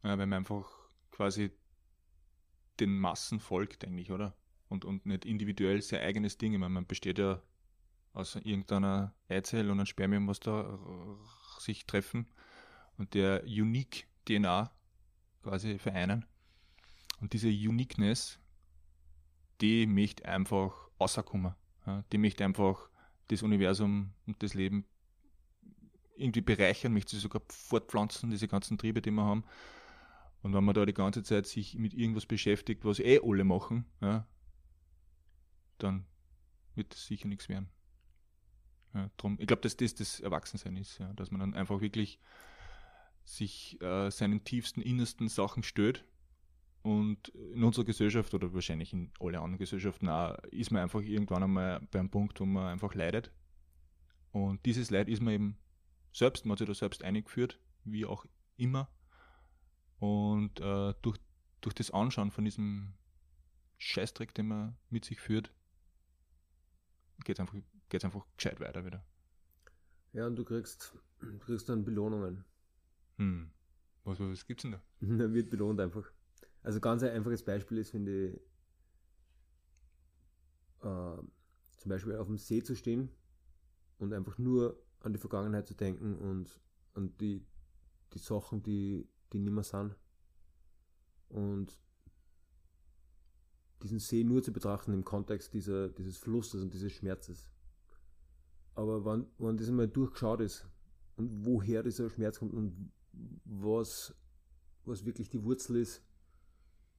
Ja, 0.03 0.19
wenn 0.19 0.29
man 0.29 0.39
einfach 0.39 0.69
quasi 1.11 1.53
den 2.81 2.99
Massen 2.99 3.41
folgt, 3.41 3.85
eigentlich, 3.85 4.11
oder? 4.11 4.37
Und, 4.69 4.85
und 4.85 5.07
nicht 5.07 5.25
individuell 5.25 5.81
sein 5.83 6.01
eigenes 6.01 6.39
Ding. 6.39 6.53
Ich 6.53 6.59
meine, 6.59 6.75
man 6.75 6.87
besteht 6.87 7.19
ja 7.19 7.43
aus 8.13 8.35
irgendeiner 8.37 9.15
Eizelle 9.29 9.71
und 9.71 9.79
einem 9.79 9.87
Spermium, 9.87 10.27
was 10.27 10.41
da 10.41 10.79
sich 11.61 11.87
treffen 11.87 12.27
und 12.99 13.15
der 13.15 13.45
Unique 13.45 14.07
DNA 14.27 14.71
quasi 15.43 15.79
vereinen. 15.79 16.25
Und 17.21 17.33
diese 17.33 17.49
Uniqueness, 17.49 18.39
die 19.61 19.87
möchte 19.87 20.27
einfach 20.27 20.91
rauskommen. 21.01 21.55
Die 22.13 22.19
möchte 22.19 22.45
einfach 22.45 22.91
das 23.29 23.43
Universum 23.43 24.13
und 24.27 24.43
das 24.43 24.55
Leben 24.55 24.85
irgendwie 26.17 26.41
bereichern, 26.41 26.93
möchte 26.93 27.15
sie 27.15 27.21
sogar 27.21 27.43
fortpflanzen, 27.49 28.31
diese 28.31 28.49
ganzen 28.49 28.79
Triebe, 28.79 29.03
die 29.03 29.11
wir 29.11 29.25
haben. 29.25 29.45
Und 30.43 30.55
wenn 30.55 30.65
man 30.65 30.75
da 30.75 30.87
die 30.87 30.95
ganze 30.95 31.23
Zeit 31.23 31.47
sich 31.47 31.75
mit 31.77 31.95
irgendwas 31.95 32.27
beschäftigt, 32.27 32.85
was 32.85 32.99
eh 32.99 33.21
alle 33.23 33.45
machen, 33.45 33.87
ja, 34.01 34.27
dann 35.79 36.07
wird 36.75 36.93
das 36.93 37.07
sicher 37.07 37.29
nichts 37.29 37.49
werden. 37.49 37.69
Ja, 38.97 39.11
drum, 39.19 39.37
ich 39.39 39.47
glaube, 39.47 39.61
dass 39.61 39.77
das 39.77 39.95
das 39.95 40.21
Erwachsensein 40.21 40.75
ist, 40.77 40.99
ja, 40.99 41.13
dass 41.13 41.31
man 41.31 41.41
dann 41.41 41.55
einfach 41.55 41.83
wirklich 41.83 42.19
sich 43.25 43.81
äh, 43.83 44.11
seinen 44.11 44.43
tiefsten, 44.45 44.81
innersten 44.81 45.29
Sachen 45.29 45.63
stört. 45.63 46.05
Und 46.83 47.29
in 47.29 47.63
unserer 47.65 47.85
Gesellschaft 47.85 48.33
oder 48.33 48.55
wahrscheinlich 48.55 48.93
in 48.93 49.11
alle 49.21 49.39
anderen 49.41 49.59
Gesellschaften 49.59 50.09
auch, 50.09 50.39
ist 50.51 50.71
man 50.71 50.83
einfach 50.83 51.03
irgendwann 51.03 51.43
einmal 51.43 51.81
beim 51.91 52.09
Punkt, 52.09 52.41
wo 52.41 52.47
man 52.47 52.69
einfach 52.69 52.95
leidet. 52.95 53.33
Und 54.31 54.65
dieses 54.65 54.91
Leid 54.91 55.09
ist 55.09 55.21
man 55.21 55.35
eben 55.35 55.59
selbst, 56.13 56.47
man 56.47 56.53
hat 56.53 56.61
sich 56.61 56.69
da 56.69 56.75
selbst 56.75 57.03
eingeführt, 57.03 57.61
wie 57.85 58.07
auch 58.07 58.25
immer. 58.57 58.89
Und 59.99 60.61
äh, 60.61 60.95
durch, 61.03 61.19
durch 61.61 61.75
das 61.75 61.91
Anschauen 61.91 62.31
von 62.31 62.45
diesem 62.45 62.95
Scheißdreck, 63.79 64.33
den 64.35 64.49
man 64.49 64.77
mit 64.89 65.05
sich 65.05 65.21
führt, 65.21 65.53
geht 67.25 67.37
es 67.37 67.41
einfach, 67.41 67.59
geht's 67.89 68.05
einfach 68.05 68.27
gescheit 68.37 68.61
weiter 68.61 68.85
wieder. 68.85 69.05
Ja, 70.13 70.27
und 70.27 70.37
du 70.37 70.45
kriegst, 70.45 70.95
du 71.21 71.39
kriegst 71.39 71.69
dann 71.69 71.85
Belohnungen. 71.85 72.45
Hm. 73.19 73.51
Was, 74.05 74.21
was 74.21 74.47
gibt's 74.47 74.63
denn 74.63 74.73
da? 74.73 74.83
da 75.01 75.33
wird 75.33 75.51
belohnt 75.51 75.81
einfach. 75.81 76.11
Also 76.63 76.81
ganz 76.81 77.03
ein 77.03 77.11
einfaches 77.11 77.45
Beispiel 77.45 77.79
ist, 77.79 77.91
finde 77.91 78.29
ich, 78.29 78.35
äh, 80.83 81.23
zum 81.79 81.89
Beispiel 81.89 82.17
auf 82.17 82.27
dem 82.27 82.39
See 82.39 82.63
zu 82.63 82.75
stehen 82.75 83.11
und 83.99 84.13
einfach 84.13 84.39
nur 84.39 84.83
an 85.01 85.13
die 85.13 85.19
Vergangenheit 85.19 85.67
zu 85.67 85.75
denken 85.75 86.17
und 86.17 86.61
an 86.95 87.17
die, 87.19 87.47
die 88.13 88.19
Sachen, 88.19 88.63
die, 88.63 89.09
die 89.33 89.39
nicht 89.39 89.53
mehr 89.53 89.63
sind. 89.63 89.95
Und 91.29 91.79
diesen 93.83 93.99
See 93.99 94.25
nur 94.25 94.43
zu 94.43 94.53
betrachten 94.53 94.93
im 94.93 95.05
Kontext 95.05 95.53
dieser, 95.53 95.89
dieses 95.89 96.17
Flusses 96.17 96.63
und 96.63 96.73
dieses 96.73 96.93
Schmerzes. 96.93 97.51
Aber 98.77 99.05
wenn, 99.07 99.27
wenn 99.39 99.57
das 99.57 99.69
einmal 99.69 99.89
durchgeschaut 99.89 100.41
ist 100.43 100.69
und 101.17 101.47
woher 101.47 101.83
dieser 101.83 102.11
Schmerz 102.11 102.39
kommt 102.39 102.53
und 102.53 102.93
was, 103.45 104.15
was 104.85 105.07
wirklich 105.07 105.31
die 105.31 105.43
Wurzel 105.43 105.77
ist 105.77 106.05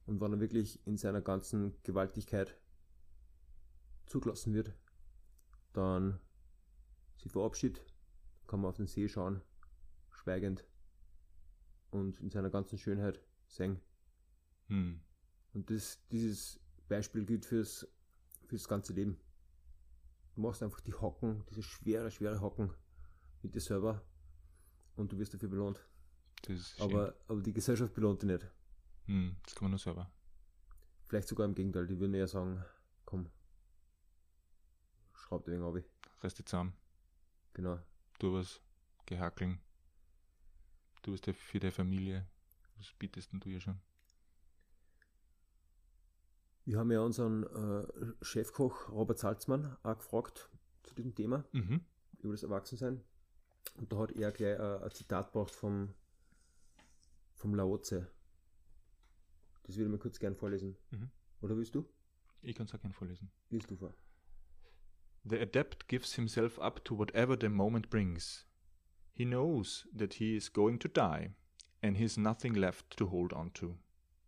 und 0.04 0.20
wann 0.20 0.32
er 0.32 0.40
wirklich 0.40 0.84
in 0.86 0.96
seiner 0.96 1.22
ganzen 1.22 1.80
Gewaltigkeit 1.84 2.58
zugelassen 4.06 4.54
wird, 4.54 4.74
dann 5.72 6.18
sie 7.16 7.28
verabschiedet, 7.28 7.84
kann 8.48 8.60
man 8.60 8.70
auf 8.70 8.76
den 8.76 8.88
See 8.88 9.08
schauen, 9.08 9.40
schweigend 10.10 10.66
und 11.90 12.18
in 12.18 12.30
seiner 12.30 12.50
ganzen 12.50 12.76
Schönheit 12.76 13.22
singen. 13.46 13.80
Hm. 14.66 15.00
Und 15.54 15.70
das, 15.70 16.00
dieses 16.10 16.58
Beispiel 16.88 17.24
gilt 17.24 17.46
fürs, 17.46 17.86
fürs 18.46 18.66
ganze 18.66 18.94
Leben. 18.94 19.16
Du 20.38 20.42
machst 20.42 20.62
einfach 20.62 20.80
die 20.82 20.94
Hocken, 20.94 21.44
diese 21.50 21.64
schwere, 21.64 22.12
schwere 22.12 22.40
Hocken 22.40 22.72
mit 23.42 23.56
dir 23.56 23.60
selber 23.60 24.04
und 24.94 25.10
du 25.10 25.18
wirst 25.18 25.34
dafür 25.34 25.48
belohnt. 25.48 25.84
aber, 26.78 27.16
aber 27.26 27.42
die 27.42 27.52
Gesellschaft 27.52 27.92
belohnt 27.92 28.22
dich 28.22 28.30
nicht. 28.30 28.46
Hm, 29.06 29.36
das 29.42 29.56
kann 29.56 29.64
man 29.64 29.72
nur 29.72 29.80
selber. 29.80 30.08
Vielleicht 31.08 31.26
sogar 31.26 31.44
im 31.44 31.56
Gegenteil, 31.56 31.88
die 31.88 31.98
würden 31.98 32.14
eher 32.14 32.28
sagen, 32.28 32.64
komm, 33.04 33.28
schraub 35.12 35.44
dir 35.44 35.50
wegen 35.50 35.64
ab. 35.64 35.74
Reste 36.22 36.44
zusammen. 36.44 36.72
Genau. 37.54 37.80
Du 38.20 38.34
was 38.34 38.60
gehackeln. 39.06 39.60
Du 41.02 41.10
bist 41.10 41.26
für 41.26 41.58
deine 41.58 41.72
Familie. 41.72 42.28
Was 42.76 42.92
bietest 42.96 43.32
denn 43.32 43.40
du 43.40 43.48
ja 43.48 43.58
schon? 43.58 43.80
Wir 46.68 46.78
haben 46.78 46.90
ja 46.92 47.00
unseren 47.00 47.44
äh, 47.44 47.86
Chefkoch 48.22 48.90
Robert 48.90 49.18
Salzmann 49.18 49.78
auch 49.82 49.96
gefragt 49.96 50.50
zu 50.82 50.94
diesem 50.94 51.14
Thema, 51.14 51.46
Mhm. 51.52 51.80
über 52.18 52.34
das 52.34 52.42
Erwachsensein. 52.42 53.02
Und 53.76 53.90
da 53.90 53.96
hat 53.96 54.12
er 54.12 54.32
gleich 54.32 54.58
äh, 54.58 54.84
ein 54.84 54.90
Zitat 54.90 55.32
gebracht 55.32 55.54
vom, 55.54 55.94
vom 57.36 57.54
Laoze. 57.54 58.10
Das 59.62 59.76
würde 59.76 59.86
ich 59.86 59.92
mir 59.92 59.98
kurz 59.98 60.18
gern 60.18 60.36
vorlesen. 60.36 60.76
Mhm. 60.90 61.08
Oder 61.40 61.56
willst 61.56 61.74
du? 61.74 61.88
Ich 62.42 62.54
kann 62.54 62.66
es 62.66 62.74
auch 62.74 62.80
gerne 62.80 62.92
vorlesen. 62.92 63.30
Liest 63.48 63.70
du 63.70 63.76
vor. 63.76 63.94
The 65.24 65.38
adept 65.40 65.88
gives 65.88 66.16
himself 66.16 66.58
up 66.58 66.84
to 66.84 66.98
whatever 66.98 67.38
the 67.40 67.48
moment 67.48 67.88
brings. 67.88 68.46
He 69.14 69.24
knows 69.24 69.88
that 69.96 70.12
he 70.12 70.36
is 70.36 70.52
going 70.52 70.78
to 70.80 70.88
die, 70.88 71.34
and 71.80 71.96
he 71.96 72.04
has 72.04 72.18
nothing 72.18 72.52
left 72.54 72.94
to 72.98 73.10
hold 73.10 73.32
on 73.32 73.54
to. 73.54 73.78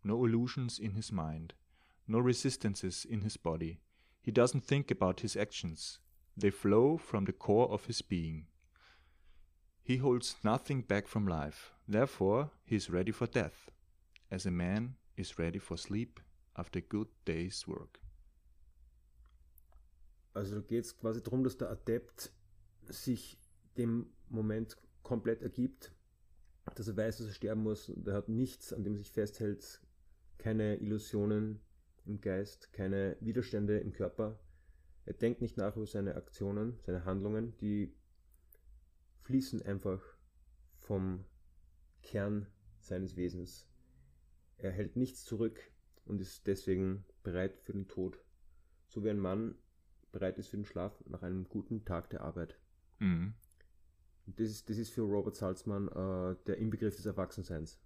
No 0.01 0.25
illusions 0.25 0.79
in 0.79 0.95
his 0.95 1.11
mind, 1.11 1.53
no 2.11 2.19
resistances 2.19 3.05
in 3.05 3.21
his 3.21 3.37
body. 3.37 3.79
He 4.21 4.31
doesn't 4.31 4.65
think 4.65 4.91
about 4.91 5.21
his 5.21 5.35
actions, 5.35 5.99
they 6.37 6.51
flow 6.51 6.97
from 6.97 7.25
the 7.25 7.33
core 7.33 7.69
of 7.71 7.85
his 7.85 8.01
being. 8.01 8.47
He 9.83 9.97
holds 9.97 10.35
nothing 10.43 10.81
back 10.81 11.07
from 11.07 11.27
life, 11.27 11.71
therefore, 11.87 12.51
he 12.65 12.75
is 12.75 12.89
ready 12.89 13.11
for 13.11 13.27
death, 13.27 13.71
as 14.29 14.45
a 14.45 14.51
man 14.51 14.95
is 15.17 15.39
ready 15.39 15.59
for 15.59 15.77
sleep 15.77 16.19
after 16.55 16.79
a 16.79 16.81
good 16.81 17.07
day's 17.25 17.67
work. 17.67 17.99
Also 20.33 20.61
geht 20.61 20.85
es 20.85 20.93
quasi 20.93 21.21
darum, 21.21 21.43
dass 21.43 21.57
der 21.57 21.69
Adept 21.71 22.31
sich 22.89 23.37
dem 23.77 24.05
Moment 24.29 24.77
komplett 25.03 25.41
ergibt, 25.41 25.91
dass 26.75 26.87
er 26.87 26.95
weiß, 26.95 27.17
dass 27.17 27.27
er 27.27 27.33
sterben 27.33 27.63
muss 27.63 27.89
und 27.89 28.07
er 28.07 28.13
hat 28.13 28.29
nichts, 28.29 28.71
an 28.71 28.83
dem 28.83 28.93
er 28.93 28.99
sich 28.99 29.11
festhält, 29.11 29.81
keine 30.37 30.75
Illusionen 30.77 31.59
im 32.05 32.21
Geist, 32.21 32.73
keine 32.73 33.17
Widerstände 33.19 33.79
im 33.79 33.93
Körper. 33.93 34.39
Er 35.05 35.13
denkt 35.13 35.41
nicht 35.41 35.57
nach 35.57 35.75
über 35.75 35.85
seine 35.85 36.15
Aktionen, 36.15 36.79
seine 36.81 37.05
Handlungen, 37.05 37.57
die 37.57 37.93
fließen 39.21 39.61
einfach 39.61 40.01
vom 40.77 41.25
Kern 42.01 42.47
seines 42.79 43.15
Wesens. 43.15 43.67
Er 44.57 44.71
hält 44.71 44.95
nichts 44.95 45.23
zurück 45.25 45.59
und 46.05 46.21
ist 46.21 46.47
deswegen 46.47 47.05
bereit 47.23 47.59
für 47.59 47.73
den 47.73 47.87
Tod. 47.87 48.23
So 48.87 49.03
wie 49.03 49.09
ein 49.09 49.19
Mann 49.19 49.55
bereit 50.11 50.37
ist 50.37 50.49
für 50.49 50.57
den 50.57 50.65
Schlaf 50.65 51.03
nach 51.07 51.23
einem 51.23 51.47
guten 51.47 51.85
Tag 51.85 52.09
der 52.09 52.21
Arbeit. 52.21 52.59
Mhm. 52.99 53.33
Das 54.25 54.49
ist, 54.49 54.69
das 54.69 54.77
ist 54.77 54.91
für 54.91 55.01
Robert 55.01 55.35
Salzmann 55.35 55.87
äh, 55.87 56.35
der 56.45 56.57
Inbegriff 56.57 56.95
des 56.95 57.05
Erwachsenseins. 57.05 57.79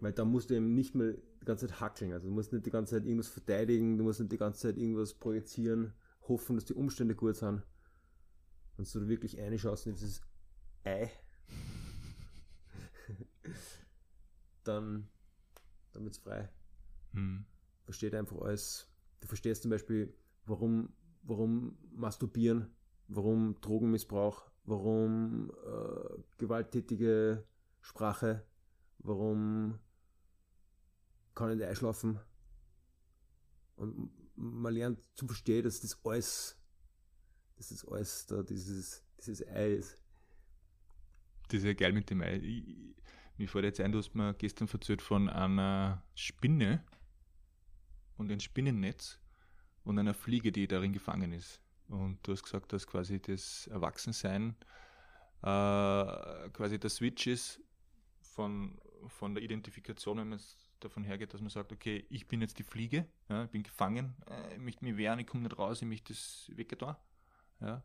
Weil 0.00 0.12
da 0.12 0.24
musst 0.24 0.50
du 0.50 0.54
eben 0.54 0.74
nicht 0.74 0.94
mehr 0.94 1.12
die 1.12 1.46
ganze 1.46 1.66
Zeit 1.66 1.80
hackeln. 1.80 2.12
Also 2.12 2.28
du 2.28 2.34
musst 2.34 2.52
nicht 2.52 2.66
die 2.66 2.70
ganze 2.70 2.96
Zeit 2.96 3.04
irgendwas 3.04 3.28
verteidigen, 3.28 3.96
du 3.96 4.04
musst 4.04 4.20
nicht 4.20 4.32
die 4.32 4.36
ganze 4.36 4.60
Zeit 4.60 4.76
irgendwas 4.76 5.14
projizieren, 5.14 5.94
hoffen, 6.28 6.56
dass 6.56 6.64
die 6.64 6.74
Umstände 6.74 7.14
gut 7.14 7.36
sind. 7.36 7.62
Und 8.76 8.86
so 8.86 9.00
du 9.00 9.08
wirklich 9.08 9.40
eine 9.40 9.56
Chance 9.56 9.88
in 9.88 9.94
dieses 9.94 10.20
Ei, 10.84 11.10
dann, 14.64 15.08
dann 15.92 16.04
wird's 16.04 16.18
frei. 16.18 16.50
Mhm. 17.12 17.46
versteht 17.84 18.14
einfach 18.14 18.40
alles. 18.42 18.88
Du 19.20 19.26
verstehst 19.26 19.62
zum 19.62 19.70
Beispiel, 19.70 20.14
warum, 20.44 20.92
warum 21.22 21.78
Masturbieren, 21.92 22.74
warum 23.08 23.58
Drogenmissbrauch, 23.60 24.50
warum 24.64 25.50
äh, 25.64 26.22
gewalttätige 26.36 27.44
Sprache, 27.80 28.44
warum 28.98 29.78
kann 31.36 31.56
ich 31.56 31.64
einschlafen. 31.64 32.18
Und 33.76 34.10
man 34.34 34.72
lernt 34.74 34.98
zu 35.14 35.26
verstehen, 35.26 35.62
dass 35.64 35.80
das 35.80 36.00
alles, 36.04 36.56
dass 37.56 37.68
das 37.68 37.84
alles 37.86 38.26
da 38.26 38.42
dieses, 38.42 39.04
dieses 39.18 39.46
Ei 39.46 39.74
ist. 39.74 39.96
Das 41.48 41.58
ist 41.60 41.64
ja 41.64 41.74
geil 41.74 41.92
mit 41.92 42.10
dem 42.10 42.22
Ei. 42.22 42.36
Ich, 42.36 42.68
ich- 42.68 42.96
mir 43.38 43.48
fällt 43.48 43.66
jetzt 43.66 43.80
ein, 43.80 43.92
du 43.92 43.98
hast 43.98 44.14
mir 44.14 44.32
gestern 44.32 44.66
erzählt 44.66 45.02
von 45.02 45.28
einer 45.28 46.02
Spinne 46.14 46.82
und 48.16 48.32
ein 48.32 48.40
Spinnennetz 48.40 49.18
und 49.84 49.98
einer 49.98 50.14
Fliege, 50.14 50.50
die 50.52 50.66
darin 50.66 50.94
gefangen 50.94 51.32
ist. 51.32 51.60
Und 51.88 52.18
du 52.26 52.32
hast 52.32 52.44
gesagt, 52.44 52.72
dass 52.72 52.86
quasi 52.86 53.20
das 53.20 53.66
Erwachsensein 53.66 54.56
äh, 55.42 56.48
quasi 56.50 56.78
der 56.80 56.88
Switch 56.88 57.26
ist 57.26 57.60
von, 58.22 58.80
von 59.08 59.34
der 59.34 59.44
Identifikation, 59.44 60.16
wenn 60.16 60.30
man 60.30 60.38
es 60.38 60.56
davon 60.80 61.04
hergeht, 61.04 61.32
dass 61.34 61.40
man 61.40 61.50
sagt, 61.50 61.72
okay, 61.72 62.06
ich 62.08 62.28
bin 62.28 62.40
jetzt 62.40 62.58
die 62.58 62.62
Fliege, 62.62 63.06
ja, 63.28 63.44
ich 63.44 63.50
bin 63.50 63.62
gefangen, 63.62 64.14
äh, 64.28 64.54
ich 64.54 64.60
möchte 64.60 64.84
mich 64.84 64.96
wehren, 64.96 65.18
ich 65.18 65.26
komme 65.26 65.44
nicht 65.44 65.58
raus, 65.58 65.82
ich 65.82 65.88
möchte 65.88 66.12
das 66.12 66.50
weggetan. 66.54 66.96
Ja. 67.60 67.82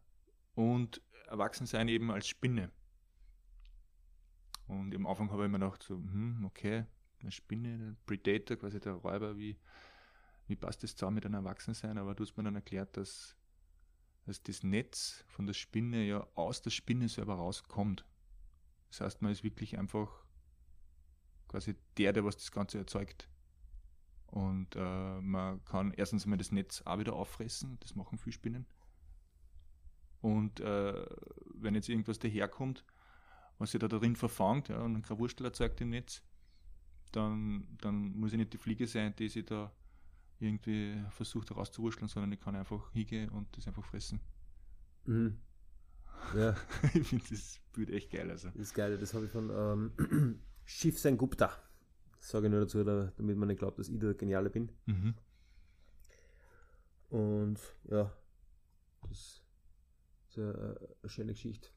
Und 0.55 1.01
Erwachsensein 1.27 1.87
eben 1.87 2.11
als 2.11 2.27
Spinne. 2.27 2.71
Und 4.67 4.95
am 4.95 5.05
Anfang 5.05 5.29
habe 5.31 5.45
ich 5.45 5.51
mir 5.51 5.59
gedacht, 5.59 5.83
so, 5.83 5.95
hm, 5.95 6.45
okay, 6.45 6.85
eine 7.21 7.31
Spinne, 7.31 7.77
der 7.77 7.95
Predator, 8.05 8.57
quasi 8.57 8.79
der 8.79 8.93
Räuber, 8.93 9.37
wie, 9.37 9.57
wie 10.47 10.55
passt 10.55 10.83
das 10.83 10.95
zusammen 10.95 11.15
mit 11.15 11.25
einem 11.25 11.35
Erwachsensein? 11.35 11.97
Aber 11.97 12.15
du 12.15 12.23
hast 12.23 12.35
mir 12.37 12.43
dann 12.43 12.55
erklärt, 12.55 12.97
dass, 12.97 13.35
dass 14.25 14.41
das 14.43 14.63
Netz 14.63 15.23
von 15.27 15.45
der 15.45 15.53
Spinne 15.53 16.03
ja 16.05 16.27
aus 16.35 16.61
der 16.61 16.69
Spinne 16.69 17.07
selber 17.09 17.35
rauskommt. 17.35 18.05
Das 18.89 19.01
heißt, 19.01 19.21
man 19.21 19.31
ist 19.31 19.43
wirklich 19.43 19.77
einfach 19.77 20.20
quasi 21.51 21.75
der, 21.97 22.13
der 22.13 22.25
was 22.25 22.37
das 22.37 22.51
Ganze 22.51 22.79
erzeugt. 22.79 23.27
Und 24.27 24.75
äh, 24.77 25.21
man 25.21 25.63
kann 25.65 25.91
erstens 25.91 26.23
einmal 26.23 26.37
das 26.37 26.53
Netz 26.53 26.81
auch 26.85 26.97
wieder 26.99 27.13
auffressen, 27.13 27.77
das 27.81 27.95
machen 27.95 28.17
viele 28.17 28.33
Spinnen. 28.33 28.65
Und 30.21 30.61
äh, 30.61 31.05
wenn 31.55 31.75
jetzt 31.75 31.89
irgendwas 31.89 32.19
daherkommt, 32.19 32.85
was 33.57 33.71
sich 33.71 33.79
da 33.79 33.87
drin 33.87 34.15
verfangt 34.15 34.69
ja, 34.69 34.77
und 34.77 34.93
einen 34.93 35.01
Krawurstel 35.01 35.45
erzeugt 35.45 35.81
im 35.81 35.89
Netz, 35.89 36.23
dann, 37.11 37.67
dann 37.81 38.13
muss 38.13 38.31
ich 38.31 38.37
nicht 38.37 38.53
die 38.53 38.57
Fliege 38.57 38.87
sein, 38.87 39.13
die 39.17 39.27
sich 39.27 39.45
da 39.45 39.71
irgendwie 40.39 41.03
versucht 41.09 41.49
herauszuwurschteln, 41.49 42.07
sondern 42.07 42.31
ich 42.31 42.39
kann 42.39 42.55
einfach 42.55 42.91
hingehen 42.93 43.29
und 43.29 43.55
das 43.57 43.67
einfach 43.67 43.83
fressen. 43.83 44.21
Mhm. 45.05 45.37
Ja, 46.35 46.55
ich 46.93 47.07
finde 47.07 47.25
das 47.29 47.59
Bild 47.73 47.89
echt 47.89 48.11
geil. 48.11 48.29
Also. 48.29 48.47
das 48.49 48.61
ist 48.61 48.73
geil. 48.73 48.97
Das 48.97 49.13
habe 49.13 49.25
ich 49.25 49.31
von 49.31 49.49
ähm, 49.99 50.39
Shiv 50.65 50.99
Sen 50.99 51.17
Gupta. 51.17 51.51
Das 52.17 52.29
sage 52.29 52.47
ich 52.47 52.51
nur 52.51 52.61
dazu, 52.61 52.83
da, 52.83 53.11
damit 53.17 53.37
man 53.37 53.47
nicht 53.47 53.59
glaubt, 53.59 53.79
dass 53.79 53.89
ich 53.89 53.99
der 53.99 54.13
Geniale 54.13 54.49
bin. 54.49 54.71
Mhm. 54.85 55.15
Und 57.09 57.59
ja, 57.89 58.11
das 59.01 59.41
ist 60.29 60.37
eine, 60.37 60.77
schöne 61.05 61.33
Geschichte. 61.33 61.69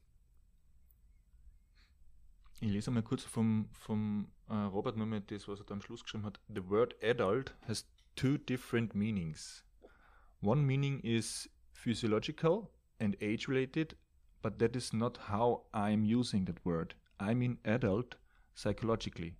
Ich 2.61 2.71
lese 2.71 2.89
mal 2.89 3.03
kurz 3.03 3.23
vom, 3.23 3.67
vom 3.73 4.31
äh, 4.47 4.53
Robert 4.55 4.95
nur 4.95 5.07
mit 5.07 5.29
das, 5.29 5.47
was 5.47 5.59
er 5.59 5.65
da 5.65 5.73
am 5.73 5.81
Schluss 5.81 6.03
geschrieben 6.03 6.25
hat. 6.25 6.39
The 6.47 6.69
word 6.69 6.95
adult 7.03 7.53
has 7.67 7.85
two 8.15 8.37
different 8.37 8.95
meanings. 8.95 9.65
One 10.41 10.61
meaning 10.61 11.01
is 11.01 11.49
physiological 11.73 12.71
and 12.99 13.15
age 13.21 13.49
related, 13.49 13.97
but 14.41 14.59
that 14.59 14.75
is 14.75 14.93
not 14.93 15.29
how 15.29 15.65
I 15.73 15.91
am 15.91 16.05
using 16.05 16.45
that 16.45 16.63
word. 16.65 16.95
I 17.19 17.33
mean 17.35 17.59
adult 17.63 18.17
psychologically. 18.55 19.35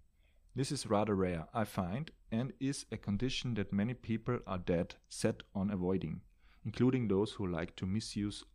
This 0.55 0.71
is 0.71 0.89
rather 0.89 1.15
rare, 1.15 1.47
I 1.53 1.65
find, 1.65 2.11
and 2.31 2.53
is 2.59 2.85
a 2.91 2.97
condition 2.97 3.55
that 3.55 3.73
many 3.73 3.93
people 3.93 4.39
are 4.45 4.57
dead 4.57 4.95
set 5.09 5.43
on 5.53 5.69
avoiding, 5.69 6.21
including 6.63 7.07
those 7.07 7.33
who 7.33 7.47
like 7.47 7.75
to 7.77 7.85
misuse 7.85 8.45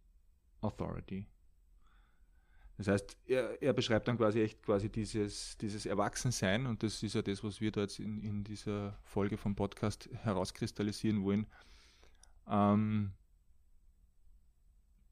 authority. 0.62 1.26
Das 2.78 2.88
heißt, 2.88 3.18
er, 3.26 3.62
er 3.62 3.74
beschreibt 3.74 4.08
dann 4.08 4.16
quasi 4.16 4.40
echt 4.40 4.62
quasi 4.62 4.88
dieses, 4.88 5.58
dieses 5.58 5.84
Erwachsensein 5.84 6.64
und 6.64 6.82
das 6.82 7.02
ist 7.02 7.14
ja 7.14 7.20
das, 7.20 7.44
was 7.44 7.60
wir 7.60 7.70
da 7.70 7.82
jetzt 7.82 7.98
in, 7.98 8.18
in 8.22 8.42
dieser 8.42 8.98
Folge 9.02 9.36
vom 9.36 9.54
Podcast 9.54 10.08
herauskristallisieren 10.22 11.22
wollen, 11.22 11.46
ähm, 12.48 13.12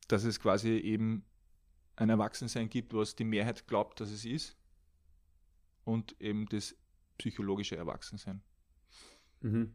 dass 0.09 0.25
es 0.25 0.41
quasi 0.41 0.71
eben 0.79 1.27
ein 1.97 2.09
Erwachsensein 2.09 2.71
gibt, 2.71 2.95
was 2.95 3.15
die 3.15 3.25
Mehrheit 3.25 3.67
glaubt, 3.67 4.01
dass 4.01 4.11
es 4.11 4.25
ist 4.25 4.57
und 5.89 6.21
eben 6.21 6.45
das 6.51 6.77
psychologische 7.17 7.75
Erwachsensein. 7.75 8.43
Mhm. 9.41 9.75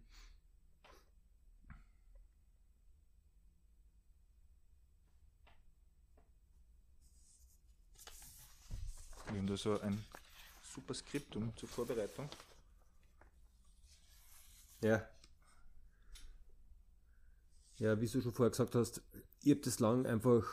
Wir 9.26 9.39
haben 9.39 9.47
da 9.47 9.58
so 9.58 9.80
ein 9.80 10.06
super 10.62 10.93
Skriptum 10.93 11.52
zur 11.58 11.67
Vorbereitung. 11.67 12.30
Ja. 14.82 15.10
Ja, 17.78 17.99
wie 17.99 18.08
du 18.08 18.21
schon 18.21 18.34
vorher 18.34 18.52
gesagt 18.52 18.76
hast, 18.76 19.02
ich 19.41 19.49
habe 19.49 19.62
das 19.62 19.80
lang 19.80 20.06
einfach, 20.06 20.45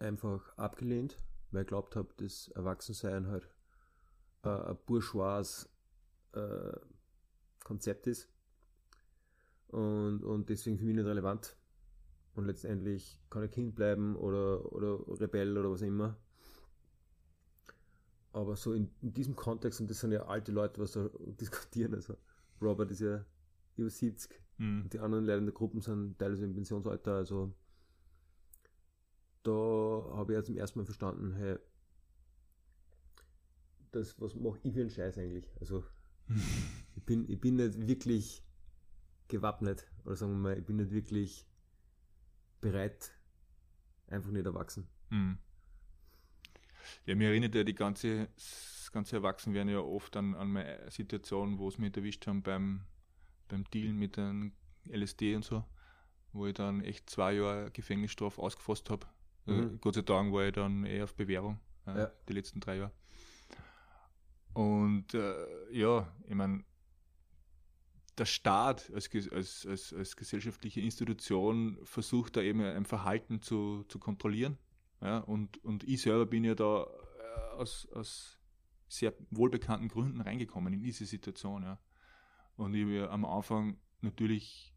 einfach 0.00 0.58
abgelehnt, 0.58 1.16
weil 1.50 1.62
ich 1.62 1.68
glaubt 1.68 1.96
habe, 1.96 2.08
das 2.16 2.48
Erwachsensein 2.48 3.26
halt 3.28 3.48
äh, 4.42 4.48
ein 4.48 4.76
bourgeois 4.86 5.68
äh, 6.32 6.76
Konzept 7.64 8.06
ist. 8.06 8.28
Und, 9.68 10.22
und 10.22 10.48
deswegen 10.48 10.78
für 10.78 10.84
mich 10.84 10.96
nicht 10.96 11.06
relevant. 11.06 11.56
Und 12.34 12.46
letztendlich 12.46 13.18
kann 13.30 13.42
er 13.42 13.48
Kind 13.48 13.74
bleiben 13.74 14.14
oder, 14.16 14.72
oder 14.72 14.98
Rebell 15.20 15.56
oder 15.56 15.70
was 15.70 15.82
immer. 15.82 16.16
Aber 18.32 18.54
so 18.56 18.74
in, 18.74 18.90
in, 19.00 19.14
diesem 19.14 19.34
Kontext, 19.34 19.80
und 19.80 19.90
das 19.90 20.00
sind 20.00 20.12
ja 20.12 20.26
alte 20.26 20.52
Leute, 20.52 20.80
was 20.80 20.92
da 20.92 21.08
diskutieren, 21.40 21.94
also 21.94 22.16
Robert 22.60 22.90
ist 22.90 23.00
ja 23.00 23.24
über 23.76 23.88
70 23.88 24.38
mhm. 24.58 24.82
und 24.82 24.92
die 24.92 24.98
anderen 24.98 25.24
Leute 25.24 25.38
in 25.38 25.46
der 25.46 25.54
Gruppe 25.54 25.80
sind 25.80 26.18
teilweise 26.18 26.44
im 26.44 26.54
Pensionsalter, 26.54 27.14
also 27.14 27.54
da 29.46 30.16
habe 30.16 30.32
ich 30.32 30.36
ja 30.36 30.42
zum 30.42 30.56
ersten 30.56 30.78
Mal 30.78 30.84
verstanden, 30.84 31.34
hey, 31.34 31.56
das, 33.92 34.20
was 34.20 34.34
mache 34.34 34.58
ich 34.62 34.74
für 34.74 34.80
einen 34.80 34.90
Scheiß 34.90 35.18
eigentlich? 35.18 35.48
Also 35.60 35.84
ich, 36.96 37.02
bin, 37.04 37.28
ich 37.30 37.40
bin 37.40 37.56
nicht 37.56 37.86
wirklich 37.86 38.42
gewappnet, 39.28 39.86
oder 40.04 40.16
sagen 40.16 40.32
wir 40.32 40.38
mal, 40.38 40.58
ich 40.58 40.64
bin 40.64 40.76
nicht 40.76 40.90
wirklich 40.90 41.46
bereit, 42.60 43.12
einfach 44.08 44.30
nicht 44.30 44.46
erwachsen. 44.46 44.88
Mhm. 45.10 45.38
Ja, 47.04 47.14
mir 47.14 47.28
erinnert 47.28 47.54
ja 47.54 47.64
die 47.64 47.74
ganze, 47.74 48.28
das 48.34 48.90
ganze 48.92 49.16
Erwachsenwerden 49.16 49.72
ja 49.72 49.80
oft 49.80 50.16
an, 50.16 50.34
an 50.34 50.52
meine 50.52 50.90
Situation, 50.90 51.58
wo 51.58 51.68
es 51.68 51.78
mich 51.78 51.96
erwischt 51.96 52.26
haben 52.26 52.42
beim, 52.42 52.82
beim 53.48 53.64
Dealen 53.70 53.96
mit 53.96 54.16
dem 54.16 54.52
LSD 54.88 55.36
und 55.36 55.44
so, 55.44 55.64
wo 56.32 56.46
ich 56.46 56.54
dann 56.54 56.80
echt 56.82 57.10
zwei 57.10 57.34
Jahre 57.34 57.70
Gefängnisstrafe 57.70 58.40
ausgefasst 58.40 58.90
habe. 58.90 59.06
Also 59.46 59.62
mhm. 59.62 59.80
Gott 59.80 59.94
sei 59.94 60.02
Dank 60.02 60.32
war 60.32 60.44
ich 60.44 60.52
dann 60.52 60.84
eher 60.84 61.04
auf 61.04 61.14
Bewährung, 61.14 61.58
äh, 61.86 61.98
ja. 61.98 62.12
die 62.28 62.32
letzten 62.32 62.60
drei 62.60 62.76
Jahre. 62.76 62.92
Und 64.52 65.14
äh, 65.14 65.34
ja, 65.70 66.10
ich 66.26 66.34
meine, 66.34 66.64
der 68.18 68.24
Staat 68.24 68.90
als, 68.94 69.10
als, 69.30 69.66
als, 69.66 69.92
als 69.92 70.16
gesellschaftliche 70.16 70.80
Institution 70.80 71.78
versucht 71.84 72.36
da 72.36 72.40
eben 72.40 72.62
ein 72.62 72.86
Verhalten 72.86 73.42
zu, 73.42 73.84
zu 73.88 73.98
kontrollieren. 73.98 74.56
Ja, 75.02 75.18
und, 75.18 75.62
und 75.62 75.84
ich 75.84 76.00
selber 76.00 76.24
bin 76.24 76.44
ja 76.44 76.54
da 76.54 76.84
äh, 76.84 77.54
aus, 77.56 77.86
aus 77.92 78.38
sehr 78.88 79.12
wohlbekannten 79.30 79.88
Gründen 79.88 80.22
reingekommen 80.22 80.72
in 80.72 80.82
diese 80.82 81.04
Situation. 81.04 81.62
Ja. 81.62 81.78
Und 82.56 82.74
ich 82.74 82.82
habe 82.82 82.92
ja 82.92 83.10
am 83.10 83.26
Anfang 83.26 83.78
natürlich 84.00 84.72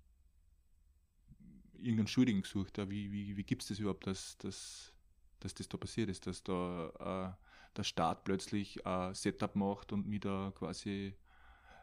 irgendeinen 1.79 2.07
Schuldigen 2.07 2.41
gesucht. 2.41 2.77
Wie, 2.89 3.11
wie, 3.11 3.37
wie 3.37 3.43
gibt 3.43 3.63
es 3.63 3.69
das 3.69 3.79
überhaupt, 3.79 4.07
dass, 4.07 4.37
dass, 4.37 4.93
dass 5.39 5.53
das 5.53 5.69
da 5.69 5.77
passiert 5.77 6.09
ist, 6.09 6.27
dass 6.27 6.43
da 6.43 7.35
äh, 7.35 7.77
der 7.77 7.83
Staat 7.83 8.23
plötzlich 8.23 8.85
ein 8.85 9.13
Setup 9.13 9.55
macht 9.55 9.91
und 9.91 10.07
mir 10.07 10.19
da 10.19 10.51
quasi 10.55 11.15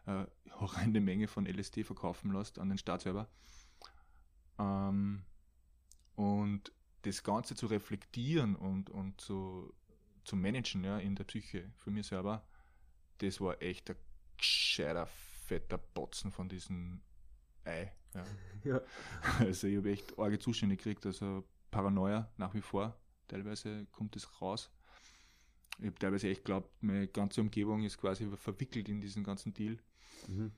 äh, 0.05 0.25
horrende 0.59 1.01
Menge 1.01 1.27
von 1.27 1.45
LSD 1.45 1.83
verkaufen 1.83 2.31
lässt 2.31 2.59
an 2.59 2.69
den 2.69 2.77
Staat 2.77 3.01
selber. 3.01 3.27
Ähm, 4.59 5.23
und 6.15 6.71
das 7.03 7.23
Ganze 7.23 7.55
zu 7.55 7.67
reflektieren 7.67 8.55
und, 8.55 8.89
und 8.89 9.19
zu, 9.21 9.73
zu 10.23 10.35
managen 10.35 10.83
ja, 10.83 10.97
in 10.97 11.15
der 11.15 11.23
Psyche 11.25 11.71
für 11.77 11.91
mich 11.91 12.07
selber, 12.07 12.45
das 13.19 13.39
war 13.39 13.61
echt 13.61 13.89
ein 13.89 13.95
gescheiter, 14.37 15.07
fetter 15.07 15.77
Botzen 15.77 16.31
von 16.31 16.49
diesem 16.49 17.01
Ei. 17.63 17.91
Ja. 18.13 18.25
ja. 18.63 18.81
Also 19.39 19.67
ich 19.67 19.77
habe 19.77 19.91
echt 19.91 20.17
arge 20.17 20.39
Zustände 20.39 20.75
gekriegt, 20.75 21.05
also 21.05 21.43
Paranoia 21.71 22.31
nach 22.37 22.53
wie 22.53 22.61
vor. 22.61 22.97
Teilweise 23.27 23.85
kommt 23.91 24.15
das 24.15 24.41
raus. 24.41 24.71
Ich 25.79 25.85
habe 25.85 25.99
teilweise 25.99 26.29
echt 26.29 26.43
geglaubt, 26.43 26.71
meine 26.81 27.07
ganze 27.07 27.41
Umgebung 27.41 27.83
ist 27.83 27.97
quasi 27.97 28.27
verwickelt 28.35 28.89
in 28.89 28.99
diesen 28.99 29.23
ganzen 29.23 29.53
Deal. 29.53 29.77
Mhm. 30.27 30.51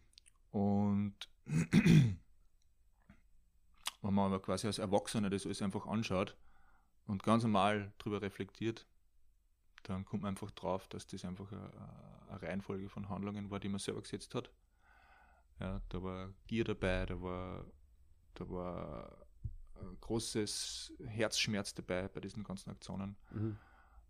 Und 0.51 1.15
wenn 1.45 2.17
man 4.01 4.27
aber 4.27 4.41
quasi 4.41 4.67
als 4.67 4.77
Erwachsener 4.77 5.29
das 5.29 5.45
alles 5.45 5.61
einfach 5.61 5.85
anschaut 5.87 6.37
und 7.05 7.23
ganz 7.23 7.43
normal 7.43 7.91
darüber 7.97 8.21
reflektiert, 8.21 8.87
dann 9.83 10.05
kommt 10.05 10.23
man 10.23 10.29
einfach 10.29 10.51
drauf, 10.51 10.87
dass 10.87 11.07
das 11.07 11.25
einfach 11.25 11.51
eine, 11.51 11.71
eine 12.29 12.41
Reihenfolge 12.41 12.89
von 12.89 13.09
Handlungen 13.09 13.49
war, 13.49 13.59
die 13.59 13.69
man 13.69 13.79
selber 13.79 14.01
gesetzt 14.01 14.35
hat. 14.35 14.51
Ja, 15.59 15.81
da 15.89 16.03
war 16.03 16.33
Gier 16.47 16.63
dabei, 16.63 17.05
da 17.05 17.21
war, 17.21 17.65
da 18.35 18.49
war 18.49 19.25
ein 19.75 19.97
großes 19.99 20.93
Herzschmerz 21.05 21.73
dabei 21.73 22.07
bei 22.07 22.21
diesen 22.21 22.43
ganzen 22.43 22.69
Aktionen. 22.69 23.15
Mhm. 23.31 23.57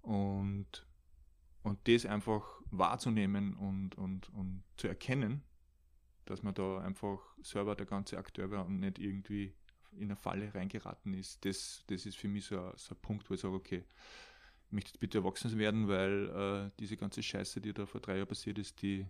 Und 0.01 0.88
und 1.63 1.88
das 1.88 2.05
einfach 2.05 2.43
wahrzunehmen 2.71 3.53
und, 3.55 3.95
und, 3.95 4.29
und 4.29 4.63
zu 4.77 4.88
erkennen, 4.88 5.43
dass 6.25 6.43
man 6.43 6.53
da 6.53 6.79
einfach 6.79 7.19
selber 7.41 7.75
der 7.75 7.85
ganze 7.85 8.17
Akteur 8.17 8.49
war 8.51 8.65
und 8.65 8.79
nicht 8.79 8.99
irgendwie 8.99 9.53
in 9.93 10.03
eine 10.05 10.15
Falle 10.15 10.53
reingeraten 10.53 11.13
ist, 11.13 11.43
das, 11.45 11.83
das 11.88 12.05
ist 12.05 12.17
für 12.17 12.27
mich 12.27 12.45
so 12.45 12.59
ein, 12.59 12.71
so 12.75 12.93
ein 12.93 13.01
Punkt, 13.01 13.29
wo 13.29 13.33
ich 13.33 13.41
sage, 13.41 13.55
okay, 13.55 13.83
ich 14.67 14.71
möchte 14.71 14.89
jetzt 14.91 14.99
bitte 14.99 15.17
erwachsen 15.19 15.57
werden, 15.57 15.88
weil 15.88 16.29
äh, 16.29 16.71
diese 16.79 16.95
ganze 16.95 17.23
Scheiße, 17.23 17.59
die 17.59 17.73
da 17.73 17.85
vor 17.85 17.99
drei 17.99 18.17
Jahren 18.17 18.27
passiert 18.27 18.59
ist, 18.59 18.81
die 18.81 19.05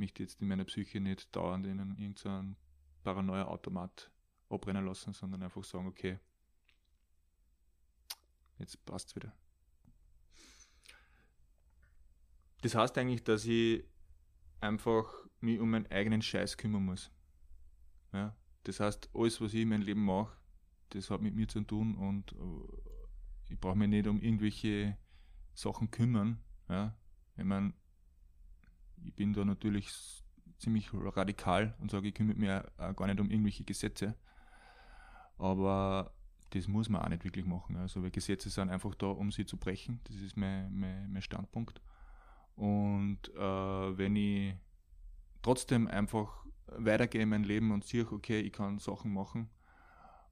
mich 0.00 0.18
jetzt 0.18 0.40
in 0.40 0.48
meiner 0.48 0.64
Psyche 0.64 1.00
nicht 1.00 1.34
dauernd 1.34 1.66
in 1.66 1.78
irgendeinen 1.78 2.56
Paranoia-Automat 3.04 4.10
abrennen 4.48 4.84
lassen, 4.84 5.12
sondern 5.12 5.42
einfach 5.42 5.62
sagen, 5.62 5.86
okay, 5.86 6.18
jetzt 8.58 8.84
passt 8.84 9.14
wieder. 9.14 9.32
Das 12.62 12.74
heißt 12.74 12.98
eigentlich, 12.98 13.24
dass 13.24 13.44
ich 13.46 13.84
einfach 14.60 15.06
mich 15.40 15.60
um 15.60 15.70
meinen 15.70 15.90
eigenen 15.90 16.20
Scheiß 16.20 16.56
kümmern 16.56 16.84
muss. 16.84 17.10
Ja? 18.12 18.36
Das 18.64 18.80
heißt, 18.80 19.10
alles, 19.14 19.40
was 19.40 19.54
ich 19.54 19.62
in 19.62 19.70
meinem 19.70 19.82
Leben 19.82 20.04
mache, 20.04 20.36
das 20.90 21.10
hat 21.10 21.22
mit 21.22 21.34
mir 21.34 21.48
zu 21.48 21.62
tun 21.62 21.96
und 21.96 22.32
äh, 22.32 23.52
ich 23.52 23.58
brauche 23.58 23.76
mich 23.76 23.88
nicht 23.88 24.06
um 24.06 24.20
irgendwelche 24.20 24.98
Sachen 25.54 25.90
kümmern. 25.90 26.42
Ja? 26.68 26.94
Ich 27.36 27.44
meine, 27.44 27.72
ich 29.04 29.14
bin 29.14 29.32
da 29.32 29.44
natürlich 29.44 29.90
ziemlich 30.58 30.90
radikal 30.92 31.74
und 31.80 31.90
sage, 31.90 32.08
ich 32.08 32.14
kümmere 32.14 32.36
mich 32.36 32.50
auch 32.50 32.96
gar 32.96 33.06
nicht 33.06 33.20
um 33.20 33.30
irgendwelche 33.30 33.64
Gesetze. 33.64 34.14
Aber 35.38 36.12
das 36.50 36.68
muss 36.68 36.88
man 36.88 37.02
auch 37.02 37.08
nicht 37.08 37.24
wirklich 37.24 37.46
machen. 37.46 37.76
Also, 37.76 38.02
weil 38.02 38.10
Gesetze 38.10 38.50
sind 38.50 38.68
einfach 38.68 38.94
da, 38.94 39.06
um 39.06 39.32
sie 39.32 39.46
zu 39.46 39.56
brechen. 39.56 40.00
Das 40.04 40.16
ist 40.16 40.36
mein, 40.36 40.72
mein, 40.78 41.12
mein 41.12 41.22
Standpunkt. 41.22 41.80
Und 42.56 43.28
äh, 43.34 43.98
wenn 43.98 44.16
ich 44.16 44.54
trotzdem 45.42 45.88
einfach 45.88 46.44
weitergehe 46.66 47.22
in 47.22 47.30
mein 47.30 47.44
Leben 47.44 47.72
und 47.72 47.84
sehe, 47.84 48.10
okay, 48.10 48.40
ich 48.40 48.52
kann 48.52 48.78
Sachen 48.78 49.12
machen 49.12 49.48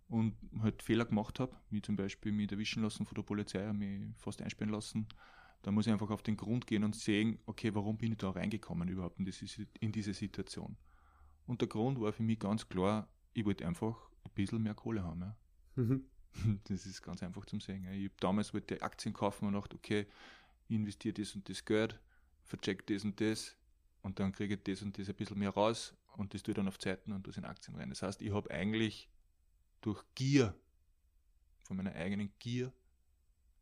und 0.08 0.34
halt 0.60 0.82
Fehler 0.82 1.04
gemacht 1.04 1.40
habe, 1.40 1.56
wie 1.70 1.82
zum 1.82 1.96
Beispiel 1.96 2.32
mich 2.32 2.50
erwischen 2.52 2.82
lassen 2.82 3.06
von 3.06 3.14
der 3.14 3.22
Polizei, 3.22 3.72
mich 3.72 4.14
fast 4.16 4.42
einsperren 4.42 4.72
lassen, 4.72 5.06
dann 5.62 5.74
muss 5.74 5.86
ich 5.86 5.92
einfach 5.92 6.10
auf 6.10 6.22
den 6.22 6.36
Grund 6.36 6.66
gehen 6.66 6.84
und 6.84 6.94
sehen, 6.94 7.38
okay, 7.46 7.74
warum 7.74 7.98
bin 7.98 8.12
ich 8.12 8.18
da 8.18 8.30
reingekommen 8.30 8.88
überhaupt 8.88 9.18
in 9.18 9.24
diese, 9.24 9.66
in 9.80 9.92
diese 9.92 10.14
Situation. 10.14 10.76
Und 11.46 11.60
der 11.60 11.68
Grund 11.68 12.00
war 12.00 12.12
für 12.12 12.22
mich 12.22 12.38
ganz 12.38 12.68
klar, 12.68 13.08
ich 13.32 13.44
wollte 13.44 13.66
einfach 13.66 14.10
ein 14.24 14.30
bisschen 14.34 14.62
mehr 14.62 14.74
Kohle 14.74 15.02
haben. 15.02 15.20
Ja. 15.20 15.36
Mhm. 15.76 16.04
Das 16.64 16.86
ist 16.86 17.02
ganz 17.02 17.22
einfach 17.22 17.46
zum 17.46 17.60
Sehen. 17.60 17.84
Ich 17.92 18.04
habe 18.04 18.14
damals 18.20 18.52
wollte 18.54 18.80
Aktien 18.82 19.14
kaufen 19.14 19.46
und 19.46 19.54
dachte, 19.54 19.76
okay, 19.76 20.06
ich 20.68 20.76
investiere 20.76 21.14
das 21.14 21.34
und 21.34 21.48
das 21.48 21.64
Geld, 21.64 21.98
vercheckt 22.44 22.90
das 22.90 23.02
und 23.04 23.20
das 23.20 23.56
und 24.02 24.20
dann 24.20 24.32
kriege 24.32 24.54
ich 24.54 24.62
das 24.62 24.82
und 24.82 24.98
das 24.98 25.08
ein 25.08 25.14
bisschen 25.14 25.38
mehr 25.38 25.50
raus 25.50 25.94
und 26.16 26.34
das 26.34 26.42
tue 26.42 26.52
ich 26.52 26.56
dann 26.56 26.68
auf 26.68 26.78
Zeiten 26.78 27.12
und 27.12 27.26
das 27.26 27.38
in 27.38 27.44
Aktien 27.44 27.76
rein. 27.76 27.88
Das 27.88 28.02
heißt, 28.02 28.22
ich 28.22 28.32
habe 28.32 28.50
eigentlich 28.50 29.08
durch 29.80 30.02
Gier, 30.14 30.54
von 31.64 31.76
meiner 31.76 31.94
eigenen 31.94 32.32
Gier, 32.38 32.72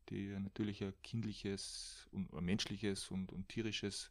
die 0.08 0.28
natürlich 0.38 0.82
ein 0.82 0.94
kindliches 1.02 2.08
und 2.12 2.32
ein 2.32 2.44
menschliches 2.44 3.10
und, 3.10 3.32
und 3.32 3.48
tierisches 3.48 4.10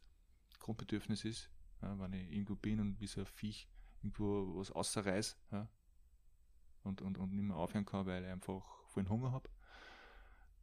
Grundbedürfnis 0.58 1.24
ist, 1.24 1.50
ja, 1.82 1.98
wenn 1.98 2.12
ich 2.12 2.30
irgendwo 2.30 2.56
bin 2.56 2.80
und 2.80 3.00
wie 3.00 3.06
so 3.06 3.20
ein 3.20 3.26
Viech 3.26 3.68
irgendwo 4.02 4.58
was 4.58 4.70
außerreiß 4.70 5.36
ja, 5.52 5.68
und, 6.84 7.02
und, 7.02 7.18
und 7.18 7.32
nicht 7.32 7.44
mehr 7.44 7.56
aufhören 7.56 7.86
kann, 7.86 8.06
weil 8.06 8.24
ich 8.24 8.30
einfach 8.30 8.62
vollen 8.88 9.08
Hunger 9.08 9.32
habe, 9.32 9.48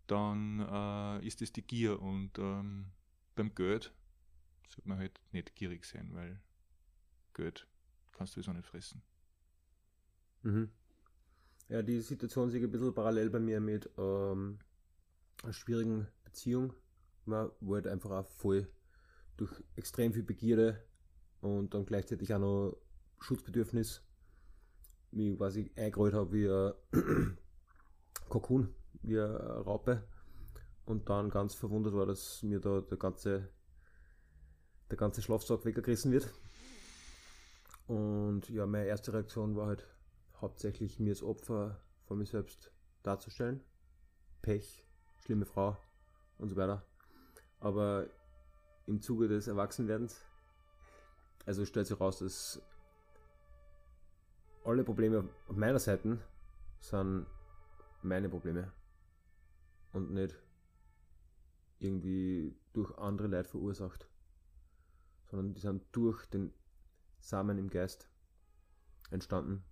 dann 0.07 0.59
äh, 0.59 1.25
ist 1.25 1.41
das 1.41 1.51
die 1.51 1.61
Gier 1.61 2.01
und 2.01 2.37
ähm, 2.37 2.91
beim 3.35 3.53
Geld 3.55 3.93
sollte 4.69 4.89
man 4.89 4.97
halt 4.97 5.19
nicht 5.31 5.55
gierig 5.55 5.85
sein, 5.85 6.13
weil 6.13 6.41
Geld 7.33 7.67
kannst 8.11 8.35
du 8.35 8.41
sowieso 8.41 8.53
nicht 8.53 8.67
fressen. 8.67 9.01
Mhm. 10.43 10.69
Ja, 11.69 11.81
die 11.81 12.01
Situation 12.01 12.49
sieht 12.49 12.63
ein 12.63 12.71
bisschen 12.71 12.93
parallel 12.93 13.29
bei 13.29 13.39
mir 13.39 13.59
mit 13.59 13.89
ähm, 13.97 14.59
schwierigen 15.51 16.07
Beziehung. 16.23 16.73
Man 17.25 17.51
wollte 17.59 17.91
einfach 17.91 18.11
auch 18.11 18.27
voll 18.27 18.67
durch 19.37 19.51
extrem 19.75 20.13
viel 20.13 20.23
Begierde 20.23 20.83
und 21.41 21.73
dann 21.73 21.85
gleichzeitig 21.85 22.33
auch 22.33 22.39
noch 22.39 22.77
Schutzbedürfnis 23.19 24.01
mich 25.11 25.37
quasi 25.37 25.71
eingerollt 25.75 26.13
habe 26.13 26.31
wie 26.33 26.47
ein 26.99 27.37
Kokon, 28.29 28.73
wie 29.01 29.19
eine 29.19 29.37
Raupe 29.37 30.03
und 30.85 31.09
dann 31.09 31.29
ganz 31.29 31.53
verwundert 31.55 31.93
war, 31.93 32.05
dass 32.05 32.43
mir 32.43 32.59
da 32.59 32.81
der 32.81 32.97
ganze 32.97 33.49
der 34.89 34.97
ganze 34.97 35.21
Schlafsack 35.21 35.65
weggerissen 35.65 36.11
wird. 36.11 36.31
Und 37.87 38.49
ja, 38.49 38.65
meine 38.65 38.85
erste 38.85 39.13
Reaktion 39.13 39.55
war 39.55 39.67
halt 39.67 39.87
hauptsächlich 40.39 40.99
mir 40.99 41.11
als 41.11 41.23
Opfer 41.23 41.81
von 42.05 42.17
mir 42.17 42.25
selbst 42.25 42.71
darzustellen. 43.01 43.61
Pech, 44.41 44.85
schlimme 45.23 45.45
Frau 45.45 45.77
und 46.37 46.49
so 46.49 46.55
weiter. 46.55 46.83
Aber 47.59 48.07
im 48.87 49.01
Zuge 49.01 49.27
des 49.27 49.47
Erwachsenwerdens, 49.47 50.25
also 51.45 51.65
stellt 51.65 51.87
sich 51.87 51.99
raus, 51.99 52.19
dass 52.19 52.61
alle 54.65 54.83
Probleme 54.83 55.29
auf 55.47 55.55
meiner 55.55 55.79
Seite 55.79 56.19
sind 56.79 57.25
meine 58.01 58.27
Probleme 58.27 58.71
und 59.93 60.11
nicht 60.11 60.35
irgendwie 61.79 62.55
durch 62.73 62.97
andere 62.97 63.27
Leid 63.27 63.47
verursacht, 63.47 64.07
sondern 65.29 65.53
die 65.53 65.61
sind 65.61 65.83
durch 65.93 66.25
den 66.25 66.53
Samen 67.19 67.57
im 67.57 67.69
Geist 67.69 68.09
entstanden. 69.11 69.63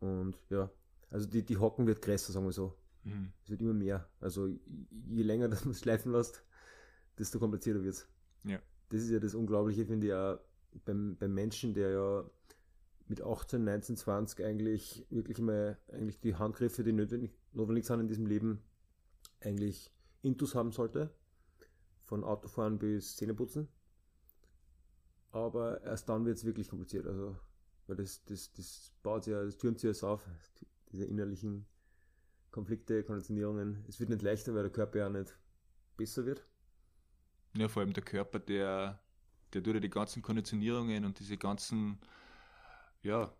Und 0.00 0.38
ja, 0.50 0.70
also 1.10 1.28
die, 1.28 1.44
die 1.44 1.56
Hocken 1.56 1.86
wird 1.86 2.02
größer, 2.02 2.32
sagen 2.32 2.46
wir 2.46 2.52
so. 2.52 2.76
Mhm. 3.06 3.32
Es 3.44 3.50
wird 3.50 3.62
immer 3.62 3.74
mehr. 3.74 4.08
Also 4.20 4.48
je 4.48 5.22
länger 5.22 5.48
das 5.48 5.64
man 5.64 5.74
schleifen 5.74 6.12
lässt, 6.12 6.44
desto 7.18 7.38
komplizierter 7.38 7.82
wird 7.82 7.94
es. 7.94 8.08
Ja. 8.44 8.60
Das 8.90 9.02
ist 9.02 9.10
ja 9.10 9.18
das 9.18 9.34
Unglaubliche, 9.34 9.86
finde 9.86 10.06
ich 10.08 10.12
auch 10.12 10.38
beim, 10.84 11.16
beim 11.16 11.32
Menschen, 11.32 11.74
der 11.74 11.90
ja 11.90 12.30
mit 13.08 13.22
18, 13.22 13.62
19, 13.64 13.96
20 13.96 14.44
eigentlich 14.44 15.06
wirklich 15.10 15.38
mal 15.38 15.78
eigentlich 15.88 16.20
die 16.20 16.34
Handgriffe, 16.34 16.82
die 16.82 16.92
notwendig, 16.92 17.32
notwendig 17.52 17.86
sind 17.86 18.00
in 18.00 18.08
diesem 18.08 18.26
Leben, 18.26 18.60
eigentlich 19.40 19.92
Intus 20.22 20.54
haben 20.54 20.72
sollte. 20.72 21.10
Von 22.02 22.22
Autofahren 22.22 22.78
bis 22.78 23.16
Zähneputzen. 23.16 23.68
Aber 25.32 25.82
erst 25.82 26.08
dann 26.08 26.24
wird 26.24 26.38
es 26.38 26.44
wirklich 26.44 26.68
kompliziert. 26.68 27.06
Also, 27.06 27.36
weil 27.88 27.96
das, 27.96 28.24
das, 28.24 28.52
das 28.52 28.92
baut 29.02 29.24
sich 29.24 29.32
ja, 29.32 29.44
das 29.44 29.56
türmt 29.56 29.80
sich 29.80 30.00
ja 30.00 30.08
auf, 30.08 30.24
diese 30.92 31.04
innerlichen 31.04 31.66
Konflikte, 32.56 33.04
Konditionierungen. 33.04 33.84
Es 33.86 34.00
wird 34.00 34.08
nicht 34.08 34.22
leichter, 34.22 34.54
weil 34.54 34.62
der 34.62 34.72
Körper 34.72 35.00
ja 35.00 35.10
nicht 35.10 35.36
besser 35.98 36.24
wird. 36.24 36.42
Ja, 37.54 37.68
vor 37.68 37.82
allem 37.82 37.92
der 37.92 38.02
Körper, 38.02 38.38
der, 38.38 38.98
der 39.52 39.62
ja 39.62 39.78
die 39.78 39.90
ganzen 39.90 40.22
Konditionierungen 40.22 41.04
und 41.04 41.18
diese 41.18 41.36
ganzen 41.36 41.98
ja, 43.02 43.30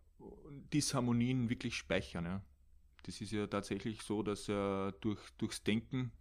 Disharmonien 0.71 1.49
wirklich 1.49 1.75
speichern. 1.77 2.27
Ja. 2.27 2.43
Das 3.05 3.23
ist 3.23 3.33
ja 3.33 3.47
tatsächlich 3.47 4.03
so, 4.03 4.23
dass 4.23 4.51
er 4.51 4.93
durch, 5.01 5.21
durchs 5.39 5.65
Denken 5.65 6.13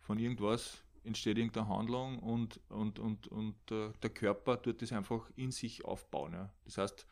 von 0.00 0.18
irgendwas 0.18 0.82
entsteht 1.04 1.38
irgendeine 1.38 1.68
Handlung 1.68 2.18
und, 2.18 2.60
und, 2.70 2.98
und, 2.98 3.28
und 3.28 3.70
äh, 3.70 3.92
der 4.02 4.10
Körper 4.10 4.60
tut 4.60 4.82
das 4.82 4.90
einfach 4.90 5.30
in 5.36 5.52
sich 5.52 5.84
aufbauen. 5.84 6.32
Ja. 6.32 6.52
Das 6.64 6.76
heißt, 6.76 7.06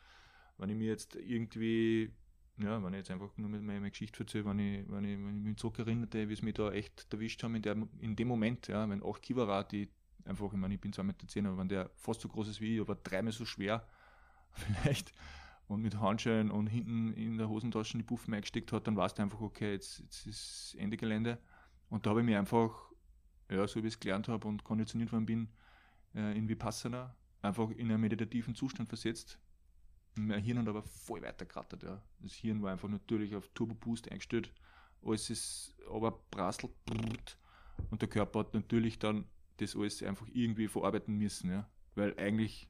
wenn 0.57 0.69
ich 0.69 0.75
mir 0.75 0.87
jetzt 0.87 1.15
irgendwie, 1.15 2.11
ja, 2.57 2.83
wenn 2.83 2.93
ich 2.93 2.99
jetzt 2.99 3.11
einfach 3.11 3.35
nur 3.37 3.49
mit 3.49 3.63
meiner 3.63 3.89
Geschichte 3.89 4.19
erzähle, 4.21 4.45
wenn 4.45 4.59
ich, 4.59 4.89
wenn 4.89 5.03
ich, 5.03 5.17
wenn 5.17 5.37
ich 5.37 5.43
mich 5.43 5.57
zurückerinnerte, 5.57 6.29
wie 6.29 6.33
es 6.33 6.41
mich 6.41 6.53
da 6.53 6.71
echt 6.71 7.11
erwischt 7.11 7.43
haben 7.43 7.55
in, 7.55 7.61
der, 7.61 7.75
in 7.99 8.15
dem 8.15 8.27
Moment, 8.27 8.67
ja, 8.67 8.87
wenn 8.89 9.03
8 9.03 9.21
Kilo 9.21 9.63
die 9.63 9.89
einfach, 10.25 10.51
ich 10.51 10.59
meine, 10.59 10.73
ich 10.73 10.81
bin 10.81 10.91
2,10 10.91 11.03
Meter, 11.03 11.49
aber 11.49 11.57
wenn 11.57 11.69
der 11.69 11.89
fast 11.95 12.21
so 12.21 12.27
groß 12.27 12.47
ist 12.49 12.61
wie 12.61 12.75
ich, 12.75 12.81
aber 12.81 12.95
dreimal 12.95 13.31
so 13.31 13.45
schwer, 13.45 13.87
vielleicht, 14.51 15.13
und 15.67 15.81
mit 15.81 15.97
Handschellen 15.99 16.51
und 16.51 16.67
hinten 16.67 17.13
in 17.13 17.37
der 17.37 17.47
Hosentasche 17.47 17.97
die 17.97 18.03
Puffen 18.03 18.33
eingesteckt 18.33 18.73
hat, 18.73 18.87
dann 18.87 18.97
weißt 18.97 19.17
du 19.17 19.23
einfach, 19.23 19.39
okay, 19.39 19.71
jetzt, 19.71 19.99
jetzt 19.99 20.27
ist 20.27 20.75
Ende 20.77 20.97
Gelände. 20.97 21.39
Und 21.89 22.05
da 22.05 22.09
habe 22.09 22.19
ich 22.19 22.25
mich 22.25 22.35
einfach, 22.35 22.91
ja, 23.49 23.65
so 23.67 23.81
wie 23.81 23.87
ich 23.87 23.93
es 23.93 23.99
gelernt 23.99 24.27
habe 24.27 24.47
und 24.47 24.63
konditioniert 24.65 25.13
worden 25.13 25.25
bin, 25.25 25.49
äh, 26.13 26.37
in 26.37 26.49
Vipassana, 26.49 27.15
einfach 27.41 27.69
in 27.69 27.89
einen 27.89 28.01
meditativen 28.01 28.53
Zustand 28.53 28.89
versetzt. 28.89 29.39
Mein 30.15 30.41
Hirn 30.41 30.59
hat 30.59 30.67
aber 30.67 30.83
voll 30.83 31.21
weitergerattert, 31.21 31.83
ja. 31.83 32.01
Das 32.19 32.33
Hirn 32.33 32.61
war 32.61 32.71
einfach 32.71 32.89
natürlich 32.89 33.35
auf 33.35 33.47
Turbo 33.53 33.75
Boost 33.75 34.11
eingestellt. 34.11 34.51
Alles 35.03 35.29
ist 35.29 35.75
aber 35.89 36.11
prasselt 36.11 36.71
und 37.89 38.01
der 38.01 38.09
Körper 38.09 38.39
hat 38.39 38.53
natürlich 38.53 38.99
dann 38.99 39.25
das 39.57 39.75
alles 39.75 40.03
einfach 40.03 40.27
irgendwie 40.33 40.67
verarbeiten 40.67 41.17
müssen, 41.17 41.49
ja. 41.49 41.69
Weil 41.95 42.17
eigentlich 42.17 42.69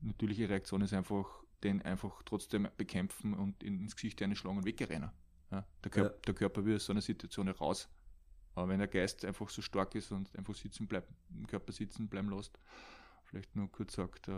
natürliche 0.00 0.48
Reaktion 0.48 0.80
ist 0.82 0.94
einfach, 0.94 1.42
den 1.62 1.82
einfach 1.82 2.22
trotzdem 2.24 2.68
bekämpfen 2.76 3.34
und 3.34 3.62
ins 3.62 3.94
Gesicht 3.94 4.22
einschlagen 4.22 4.58
und 4.58 4.64
wegrennen. 4.64 5.10
Ja, 5.50 5.66
der, 5.82 5.90
Körper, 5.90 6.14
ja. 6.14 6.20
der 6.26 6.34
Körper 6.34 6.64
will 6.64 6.76
aus 6.76 6.86
so 6.86 6.92
einer 6.92 7.02
Situation 7.02 7.46
nicht 7.46 7.60
raus. 7.60 7.88
Aber 8.54 8.68
wenn 8.68 8.78
der 8.78 8.88
Geist 8.88 9.24
einfach 9.24 9.48
so 9.48 9.62
stark 9.62 9.94
ist 9.94 10.12
und 10.12 10.34
einfach 10.36 10.54
sitzen 10.54 10.86
bleibt, 10.86 11.12
im 11.30 11.46
Körper 11.46 11.72
sitzen 11.72 12.08
bleiben 12.08 12.30
lässt, 12.30 12.58
vielleicht 13.30 13.54
nur 13.54 13.70
kurz 13.70 13.94
sagt, 13.94 14.28
äh, 14.28 14.34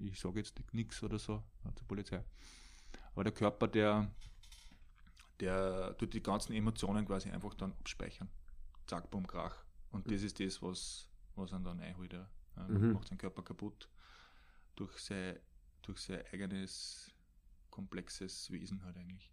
ich 0.00 0.18
sage 0.18 0.38
jetzt 0.38 0.60
nichts 0.72 1.02
oder 1.02 1.18
so 1.18 1.42
äh, 1.64 1.74
zur 1.74 1.88
Polizei. 1.88 2.22
Aber 3.12 3.24
der 3.24 3.32
Körper, 3.32 3.66
der, 3.68 4.10
der 5.40 5.96
tut 5.98 6.14
die 6.14 6.22
ganzen 6.22 6.54
Emotionen 6.54 7.04
quasi 7.04 7.30
einfach 7.30 7.54
dann 7.54 7.72
abspeichern. 7.72 8.28
Zack, 8.86 9.10
bumm, 9.10 9.26
krach. 9.26 9.64
Und 9.90 10.10
das 10.10 10.22
ist 10.22 10.38
das, 10.40 10.62
was, 10.62 11.08
was 11.34 11.52
einen 11.52 11.64
dann 11.64 11.80
einholt. 11.80 12.12
Ja. 12.12 12.28
Mhm. 12.68 12.92
Macht 12.92 13.08
seinen 13.08 13.18
Körper 13.18 13.42
kaputt 13.42 13.88
durch 14.76 14.96
sein, 14.98 15.38
durch 15.82 15.98
sein 15.98 16.22
eigenes 16.32 17.12
komplexes 17.70 18.50
Wesen 18.50 18.82
halt 18.84 18.96
eigentlich. 18.96 19.30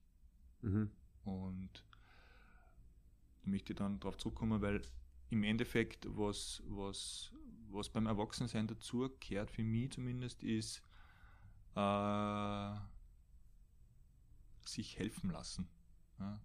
Mhm. 0.61 0.89
Und 1.25 1.85
da 3.43 3.49
möchte 3.49 3.73
ich 3.73 3.77
dann 3.77 3.99
darauf 3.99 4.17
zurückkommen, 4.17 4.61
weil 4.61 4.81
im 5.29 5.43
Endeffekt, 5.43 6.07
was, 6.09 6.63
was, 6.65 7.31
was 7.71 7.89
beim 7.89 8.07
Erwachsensein 8.07 8.67
dazu 8.67 9.09
gehört, 9.19 9.51
für 9.51 9.63
mich 9.63 9.91
zumindest, 9.91 10.43
ist 10.43 10.81
äh, 11.75 12.75
sich 14.65 14.97
helfen 14.97 15.31
lassen. 15.31 15.67
Ja. 16.19 16.39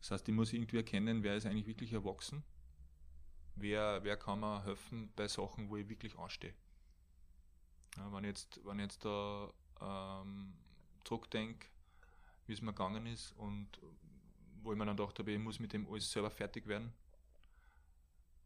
Das 0.00 0.10
heißt, 0.12 0.28
ich 0.28 0.34
muss 0.34 0.52
irgendwie 0.52 0.78
erkennen, 0.78 1.22
wer 1.22 1.36
ist 1.36 1.46
eigentlich 1.46 1.66
wirklich 1.66 1.92
erwachsen, 1.92 2.42
wer, 3.56 4.02
wer 4.02 4.16
kann 4.16 4.40
mir 4.40 4.64
helfen 4.64 5.12
bei 5.14 5.28
Sachen, 5.28 5.68
wo 5.68 5.76
ich 5.76 5.88
wirklich 5.88 6.18
anstehe. 6.18 6.54
Ja, 7.96 8.12
wenn, 8.12 8.24
jetzt, 8.24 8.60
wenn 8.64 8.78
ich 8.78 8.84
jetzt 8.84 9.04
da 9.04 9.52
ähm, 9.80 10.54
zurückdenke, 11.04 11.66
wie 12.46 12.52
es 12.52 12.62
mir 12.62 12.72
gegangen 12.72 13.06
ist 13.06 13.32
und 13.32 13.68
wo 14.62 14.72
ich 14.72 14.78
mir 14.78 14.86
dann 14.86 14.96
gedacht 14.96 15.18
habe, 15.18 15.32
ich 15.32 15.38
muss 15.38 15.60
mit 15.60 15.72
dem 15.72 15.86
alles 15.86 16.10
selber 16.10 16.30
fertig 16.30 16.66
werden. 16.66 16.92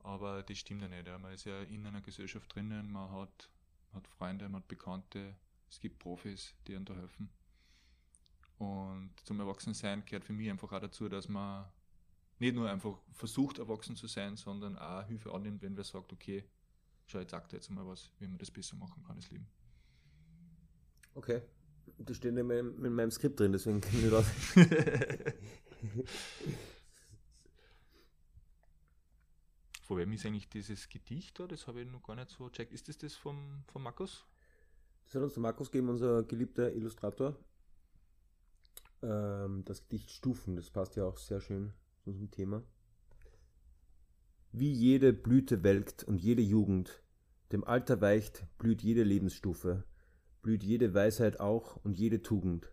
Aber 0.04 0.42
das 0.42 0.58
stimmt 0.58 0.82
ja 0.82 0.88
nicht. 0.88 1.06
Ja. 1.06 1.18
Man 1.18 1.32
ist 1.32 1.44
ja 1.44 1.62
in 1.62 1.86
einer 1.86 2.02
Gesellschaft 2.02 2.54
drinnen, 2.54 2.92
man 2.92 3.10
hat, 3.10 3.50
hat 3.94 4.06
Freunde, 4.06 4.48
man 4.48 4.60
hat 4.60 4.68
Bekannte, 4.68 5.34
es 5.70 5.80
gibt 5.80 5.98
Profis, 5.98 6.54
die 6.66 6.76
einem 6.76 6.84
da 6.84 6.94
helfen. 6.94 7.30
Und 8.58 9.10
zum 9.24 9.40
Erwachsensein 9.40 10.04
gehört 10.04 10.24
für 10.24 10.34
mich 10.34 10.50
einfach 10.50 10.70
auch 10.70 10.80
dazu, 10.80 11.08
dass 11.08 11.28
man 11.28 11.64
nicht 12.38 12.54
nur 12.54 12.70
einfach 12.70 12.98
versucht, 13.12 13.58
erwachsen 13.58 13.96
zu 13.96 14.06
sein, 14.06 14.36
sondern 14.36 14.76
auch 14.76 15.06
Hilfe 15.06 15.32
annimmt, 15.32 15.62
wenn 15.62 15.74
wer 15.74 15.84
sagt, 15.84 16.12
okay, 16.12 16.44
schau, 17.06 17.20
jetzt 17.20 17.30
sagt 17.30 17.54
jetzt 17.54 17.70
mal 17.70 17.86
was, 17.86 18.10
wie 18.18 18.28
man 18.28 18.36
das 18.36 18.50
besser 18.50 18.76
machen 18.76 19.02
kann, 19.04 19.16
das 19.16 19.30
Leben. 19.30 19.46
Okay. 21.14 21.40
Das 21.96 22.18
steht 22.18 22.36
in 22.36 22.46
meinem, 22.46 22.84
in 22.84 22.92
meinem 22.92 23.10
Skript 23.10 23.40
drin, 23.40 23.52
deswegen 23.52 23.80
kenne 23.80 24.04
ich 24.04 24.10
das. 24.10 24.26
Von 29.84 29.98
wem 29.98 30.12
ist 30.12 30.24
eigentlich 30.24 30.48
dieses 30.48 30.88
Gedicht 30.88 31.38
da? 31.38 31.46
Das 31.46 31.66
habe 31.66 31.82
ich 31.82 31.90
noch 31.90 32.02
gar 32.02 32.16
nicht 32.16 32.30
so 32.30 32.48
checkt. 32.48 32.72
Ist 32.72 32.88
das 32.88 32.96
das 32.96 33.14
vom, 33.16 33.64
vom 33.66 33.82
Markus? 33.82 34.24
Das 35.04 35.16
hat 35.16 35.22
uns 35.22 35.34
der 35.34 35.42
Markus 35.42 35.70
gegeben, 35.70 35.90
unser 35.90 36.22
geliebter 36.22 36.72
Illustrator. 36.72 37.36
Ähm, 39.02 39.62
das 39.66 39.82
Gedicht 39.82 40.10
Stufen, 40.10 40.56
das 40.56 40.70
passt 40.70 40.96
ja 40.96 41.04
auch 41.04 41.18
sehr 41.18 41.42
schön 41.42 41.74
zu 42.02 42.10
unserem 42.10 42.30
Thema. 42.30 42.62
Wie 44.52 44.72
jede 44.72 45.12
Blüte 45.12 45.62
welkt 45.62 46.02
und 46.02 46.16
jede 46.16 46.40
Jugend, 46.40 47.02
dem 47.52 47.62
Alter 47.62 48.00
weicht, 48.00 48.46
blüht 48.56 48.82
jede 48.82 49.02
Lebensstufe, 49.02 49.84
blüht 50.40 50.64
jede 50.64 50.94
Weisheit 50.94 51.40
auch 51.40 51.76
und 51.84 51.92
jede 51.92 52.22
Tugend, 52.22 52.72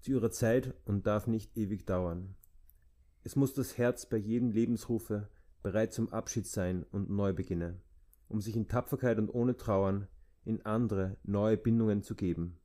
zu 0.00 0.10
ihrer 0.10 0.30
Zeit 0.30 0.74
und 0.84 1.06
darf 1.06 1.26
nicht 1.26 1.56
ewig 1.56 1.86
dauern. 1.86 2.36
Es 3.22 3.34
muss 3.34 3.54
das 3.54 3.78
Herz 3.78 4.04
bei 4.04 4.18
jedem 4.18 4.50
Lebensrufe 4.50 5.30
bereit 5.62 5.92
zum 5.92 6.12
Abschied 6.12 6.46
sein 6.46 6.84
und 6.90 7.10
neu 7.10 7.32
beginne, 7.32 7.80
um 8.28 8.40
sich 8.40 8.56
in 8.56 8.68
Tapferkeit 8.68 9.18
und 9.18 9.28
ohne 9.28 9.56
Trauern 9.56 10.08
in 10.44 10.64
andere, 10.64 11.16
neue 11.22 11.56
Bindungen 11.56 12.02
zu 12.02 12.14
geben. 12.14 12.58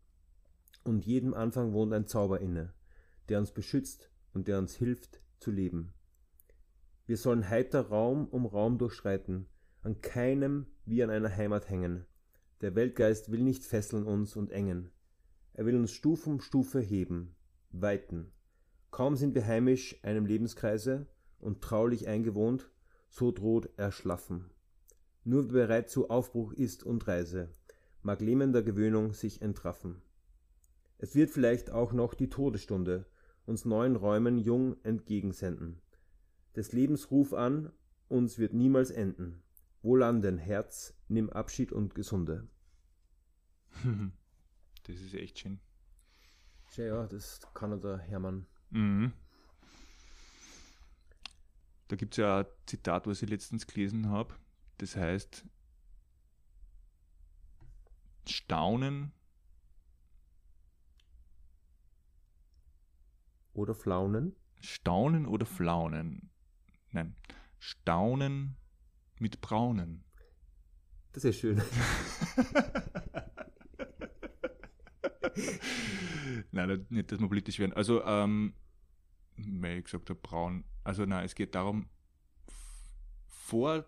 Und 0.83 1.05
jedem 1.05 1.33
Anfang 1.33 1.73
wohnt 1.73 1.93
ein 1.93 2.07
Zauber 2.07 2.39
inne, 2.39 2.73
der 3.29 3.39
uns 3.39 3.51
beschützt 3.51 4.11
und 4.33 4.47
der 4.47 4.59
uns 4.59 4.75
hilft 4.75 5.21
zu 5.39 5.51
leben. 5.51 5.93
Wir 7.05 7.17
sollen 7.17 7.49
heiter 7.49 7.81
Raum 7.87 8.27
um 8.27 8.45
Raum 8.45 8.77
durchschreiten, 8.77 9.47
an 9.81 10.01
keinem 10.01 10.65
wie 10.85 11.03
an 11.03 11.09
einer 11.09 11.35
Heimat 11.35 11.69
hängen. 11.69 12.05
Der 12.61 12.75
Weltgeist 12.75 13.31
will 13.31 13.41
nicht 13.41 13.63
fesseln 13.63 14.05
uns 14.05 14.35
und 14.35 14.51
engen. 14.51 14.91
Er 15.53 15.65
will 15.65 15.75
uns 15.75 15.91
Stufe 15.91 16.29
um 16.29 16.41
Stufe 16.41 16.79
heben, 16.79 17.35
weiten. 17.71 18.31
Kaum 18.91 19.15
sind 19.15 19.35
wir 19.35 19.45
heimisch 19.45 19.99
einem 20.03 20.25
Lebenskreise 20.25 21.07
und 21.39 21.61
traulich 21.61 22.07
eingewohnt, 22.07 22.71
so 23.15 23.31
droht 23.31 23.69
Erschlaffen. 23.77 24.49
Nur 25.23 25.45
wer 25.45 25.67
bereit 25.67 25.89
zu 25.89 26.09
Aufbruch 26.09 26.51
ist 26.51 26.83
und 26.83 27.07
Reise, 27.07 27.49
mag 28.01 28.19
lähmender 28.19 28.61
Gewöhnung 28.61 29.13
sich 29.13 29.41
entraffen. 29.41 30.01
Es 30.97 31.15
wird 31.15 31.29
vielleicht 31.29 31.69
auch 31.69 31.93
noch 31.93 32.13
die 32.13 32.29
Todesstunde 32.29 33.05
uns 33.45 33.63
neuen 33.63 33.95
Räumen 33.95 34.37
jung 34.37 34.75
entgegensenden. 34.83 35.79
Des 36.57 36.73
Lebens 36.73 37.09
Ruf 37.09 37.33
an 37.33 37.71
uns 38.09 38.37
wird 38.37 38.53
niemals 38.53 38.91
enden. 38.91 39.41
Wohlan 39.81 40.21
denn 40.21 40.37
Herz, 40.37 40.93
nimm 41.07 41.29
Abschied 41.29 41.71
und 41.71 41.95
Gesunde. 41.95 42.47
Das 44.87 44.97
ist 44.97 45.15
echt 45.15 45.39
schön. 45.39 45.59
Ja, 46.75 46.83
ja, 46.85 47.07
das 47.07 47.39
kann 47.55 47.81
der 47.81 47.97
Hermann. 47.97 48.45
Mhm. 48.69 49.13
Da 51.87 51.95
gibt 51.95 52.13
es 52.13 52.17
ja 52.17 52.39
ein 52.39 52.45
Zitat, 52.65 53.07
was 53.07 53.21
ich 53.21 53.29
letztens 53.29 53.67
gelesen 53.67 54.09
habe. 54.09 54.33
Das 54.77 54.95
heißt, 54.95 55.45
Staunen 58.27 59.11
oder 63.53 63.75
Flaunen? 63.75 64.35
Staunen 64.59 65.27
oder 65.27 65.45
Flaunen? 65.45 66.31
Nein, 66.91 67.15
Staunen 67.59 68.57
mit 69.19 69.41
Braunen. 69.41 70.03
Das 71.13 71.23
ist 71.23 71.39
schön. 71.39 71.61
nein, 76.51 76.85
nicht, 76.89 77.11
dass 77.11 77.19
wir 77.19 77.27
politisch 77.27 77.59
werden. 77.59 77.73
Also, 77.73 78.03
ähm, 78.03 78.53
weil 79.37 79.79
ich 79.79 79.85
gesagt 79.85 80.09
habe, 80.09 80.19
braun. 80.19 80.63
Also, 80.83 81.05
nein, 81.05 81.25
es 81.25 81.35
geht 81.35 81.55
darum, 81.55 81.89
vor 83.27 83.85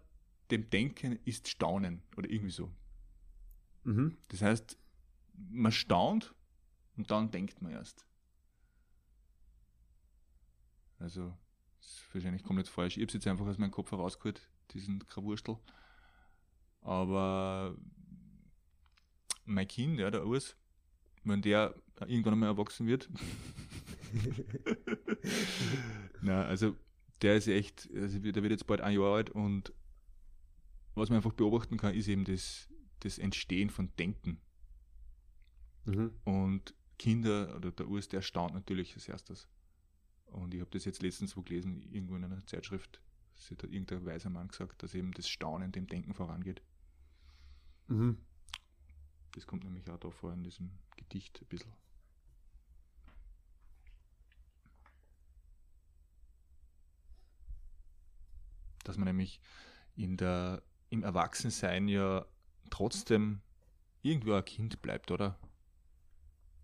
dem 0.52 0.70
Denken 0.70 1.20
ist 1.26 1.48
Staunen 1.48 2.02
oder 2.16 2.30
irgendwie 2.30 2.52
so. 2.52 2.72
Mhm. 3.84 4.18
Das 4.30 4.42
heißt, 4.42 4.78
man 5.50 5.72
staunt 5.72 6.34
und 6.96 7.12
dann 7.12 7.32
denkt 7.32 7.62
man 7.62 7.72
erst. 7.72 8.06
Also, 11.00 11.38
das 11.80 11.92
ist 11.92 12.14
wahrscheinlich 12.14 12.44
komplett 12.44 12.68
falsch. 12.68 12.98
Ich 12.98 13.02
habe 13.02 13.08
es 13.08 13.14
jetzt 13.14 13.28
einfach 13.28 13.46
aus 13.46 13.58
meinem 13.58 13.72
Kopf 13.72 13.92
herausgeholt, 13.92 14.50
diesen 14.72 15.06
Krawurstel. 15.08 15.58
Aber 16.82 17.78
mein 19.46 19.68
Kind, 19.68 20.00
ja, 20.00 20.10
der 20.10 20.26
Urs, 20.26 20.56
wenn 21.24 21.42
der 21.42 21.76
irgendwann 22.02 22.34
einmal 22.34 22.50
erwachsen 22.50 22.88
wird. 22.88 23.10
Na, 26.22 26.46
also 26.46 26.76
der 27.22 27.38
ist 27.38 27.48
echt, 27.48 27.90
also 27.94 28.20
der 28.20 28.44
wird 28.44 28.52
jetzt 28.52 28.68
bald 28.68 28.82
ein 28.82 28.94
Jahr 28.94 29.16
alt 29.16 29.30
und 29.30 29.74
was 30.96 31.10
man 31.10 31.18
einfach 31.18 31.34
beobachten 31.34 31.78
kann, 31.78 31.94
ist 31.94 32.08
eben 32.08 32.26
das, 32.26 32.70
das 33.02 33.20
Entstehen 33.20 33.70
von 33.70 33.96
Denken. 33.98 34.40
Mhm. 35.86 36.12
Und 36.24 36.74
Kinder, 36.98 37.56
oder 37.56 37.72
der 37.72 37.88
Urs, 37.88 38.08
der 38.08 38.22
staunt 38.22 38.54
natürlich 38.54 38.96
als 38.96 39.08
erstes. 39.08 39.48
Und 40.26 40.54
ich 40.54 40.60
habe 40.60 40.72
das 40.72 40.86
jetzt 40.86 41.02
letztens 41.02 41.38
wo 41.38 41.42
gelesen, 41.42 41.82
irgendwo 41.92 42.16
in 42.16 42.24
einer 42.24 42.46
Zeitschrift, 42.46 43.02
das 43.36 43.52
hat 43.52 43.64
irgendein 43.64 44.06
weiser 44.06 44.30
Mann 44.30 44.48
gesagt, 44.48 44.84
dass 44.84 44.96
eben 44.96 45.12
das 45.12 45.30
Staunen 45.30 45.72
dem 45.72 45.88
Denken 45.88 46.14
vorangeht. 46.14 46.62
Mhm. 47.88 48.18
Das 49.34 49.46
kommt 49.46 49.64
nämlich 49.64 49.88
auch 49.90 50.00
da 50.00 50.10
vor 50.10 50.34
in 50.34 50.44
diesem 50.44 50.72
Gedicht 50.98 51.40
ein 51.42 51.48
bisschen. 51.48 51.74
Dass 58.88 58.98
man 58.98 59.06
nämlich 59.06 59.42
in 59.96 60.16
der, 60.16 60.64
im 60.90 61.04
Erwachsensein 61.04 61.88
ja 61.90 62.26
trotzdem 62.70 63.42
irgendwo 64.02 64.34
ein 64.34 64.46
Kind 64.46 64.82
bleibt, 64.82 65.12
oder? 65.12 65.38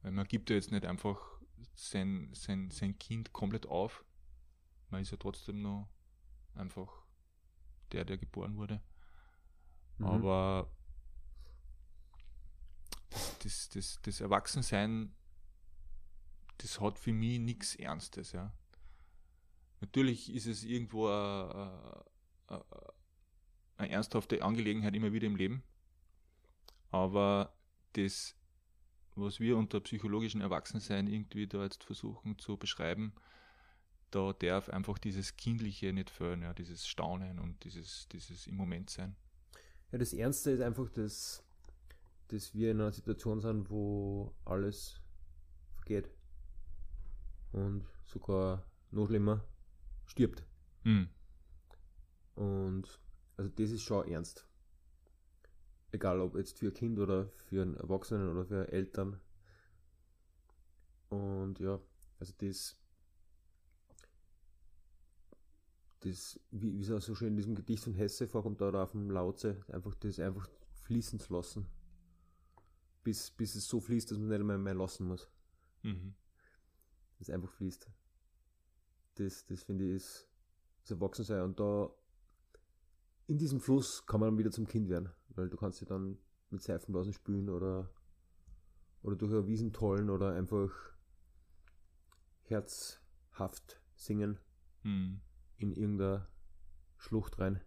Weil 0.02 0.12
man 0.14 0.26
gibt 0.28 0.50
ja 0.50 0.56
jetzt 0.56 0.72
nicht 0.72 0.86
einfach 0.86 1.20
sein, 1.76 2.30
sein, 2.34 2.72
sein 2.72 2.98
Kind 2.98 3.34
komplett 3.34 3.66
auf. 3.66 4.06
Man 4.90 5.02
ist 5.02 5.12
ja 5.12 5.18
trotzdem 5.18 5.62
noch 5.62 5.90
einfach 6.56 7.04
der, 7.92 8.06
der 8.06 8.18
geboren 8.18 8.56
wurde. 8.56 8.82
Mhm. 9.98 10.06
Aber 10.06 10.72
das, 13.44 13.70
das, 13.70 14.00
das 14.02 14.22
Erwachsensein, 14.22 15.14
das 16.60 16.80
hat 16.80 17.00
für 17.00 17.12
mich 17.12 17.40
nichts 17.40 17.76
Ernstes, 17.76 18.32
ja. 18.32 18.54
Natürlich 19.82 20.34
ist 20.34 20.46
es 20.46 20.64
irgendwo 20.64 21.08
eine, 21.08 22.06
eine, 22.48 22.64
eine 23.78 23.92
ernsthafte 23.92 24.42
Angelegenheit 24.42 24.96
immer 24.96 25.14
wieder 25.14 25.28
im 25.28 25.36
Leben, 25.36 25.64
aber 26.92 27.54
das, 27.94 28.36
was 29.16 29.40
wir 29.40 29.58
unter 29.58 29.80
psychologischen 29.82 30.42
Erwachsensein 30.42 31.08
irgendwie 31.08 31.48
da 31.48 31.64
jetzt 31.64 31.84
versuchen 31.84 32.38
zu 32.40 32.58
beschreiben, 32.58 33.14
da 34.12 34.34
darf 34.34 34.70
einfach 34.70 35.00
dieses 35.00 35.36
Kindliche 35.36 35.92
nicht 35.92 36.10
fehlen, 36.10 36.44
ja, 36.44 36.54
dieses 36.54 36.88
Staunen 36.88 37.40
und 37.40 37.64
dieses, 37.64 38.08
dieses 38.10 38.48
im 38.48 38.56
Moment 38.56 38.90
sein. 38.90 39.16
Ja, 39.92 39.98
das 39.98 40.14
Ernste 40.14 40.52
ist 40.52 40.62
einfach 40.62 40.90
das, 40.90 41.44
dass 42.28 42.54
wir 42.54 42.72
in 42.72 42.82
einer 42.82 42.92
Situation 42.92 43.42
sind, 43.42 43.70
wo 43.70 44.34
alles 44.46 45.02
vergeht. 45.76 46.10
Und 47.52 47.86
sogar 48.06 48.66
noch 48.92 49.08
schlimmer 49.08 49.44
stirbt. 50.06 50.44
Mhm. 50.84 51.10
Und 52.36 53.00
also 53.38 53.50
das 53.50 53.72
ist 53.72 53.84
schon 53.84 54.08
ernst. 54.08 54.48
Egal 55.92 56.20
ob 56.22 56.36
jetzt 56.36 56.58
für 56.58 56.68
ein 56.68 56.74
Kind 56.74 57.00
oder 57.00 57.30
für 57.36 57.62
einen 57.62 57.76
Erwachsenen 57.78 58.30
oder 58.30 58.46
für 58.46 58.72
Eltern. 58.72 59.20
Und 61.10 61.60
ja, 61.60 61.80
also 62.20 62.34
das, 62.40 62.80
das 66.00 66.40
wie, 66.50 66.78
wie 66.80 66.82
es 66.82 66.90
auch 66.90 67.02
so 67.02 67.14
schön 67.14 67.30
in 67.30 67.38
diesem 67.38 67.54
Gedicht 67.54 67.84
von 67.84 67.94
Hesse 67.94 68.28
vorkommt, 68.28 68.62
da 68.62 68.72
auf 68.82 68.92
dem 68.92 69.12
Lautze, 69.12 69.64
einfach 69.68 69.94
das 69.96 70.20
einfach 70.20 70.50
fließen 70.82 71.20
zu 71.20 71.34
lassen 71.34 71.68
bis, 73.04 73.32
bis 73.32 73.56
es 73.56 73.68
so 73.68 73.80
fließt, 73.80 74.12
dass 74.12 74.18
man 74.18 74.30
nicht 74.30 74.44
mehr, 74.44 74.58
mehr 74.58 74.74
lassen 74.74 75.08
muss. 75.08 75.30
Mhm. 75.84 76.16
Dass 77.20 77.28
es 77.28 77.34
einfach 77.34 77.52
fließt. 77.52 77.90
Das, 79.16 79.46
das 79.46 79.64
finde 79.64 79.86
ich 79.86 79.96
ist 79.98 80.28
das 80.82 80.92
Erwachsensein. 80.92 81.42
Und 81.42 81.60
da 81.60 81.90
in 83.28 83.38
diesem 83.38 83.60
Fluss 83.60 84.06
kann 84.06 84.20
man 84.20 84.30
dann 84.30 84.38
wieder 84.38 84.52
zum 84.52 84.68
Kind 84.68 84.90
werden, 84.90 85.10
weil 85.30 85.50
du 85.50 85.58
kannst 85.58 85.82
ja 85.82 85.88
dann 85.88 86.18
mit 86.50 86.62
Seifenblasen 86.62 87.14
spülen 87.14 87.50
oder, 87.50 87.90
oder 89.02 89.16
durch 89.16 89.32
eine 89.32 89.48
Wiesen 89.48 89.74
tollen 89.74 90.10
oder 90.10 90.34
einfach 90.34 90.72
herzhaft 92.42 93.82
singen 93.96 94.40
mhm. 94.84 95.22
in 95.58 95.74
irgendeiner 95.74 96.28
Schlucht 96.98 97.40
rein. 97.40 97.62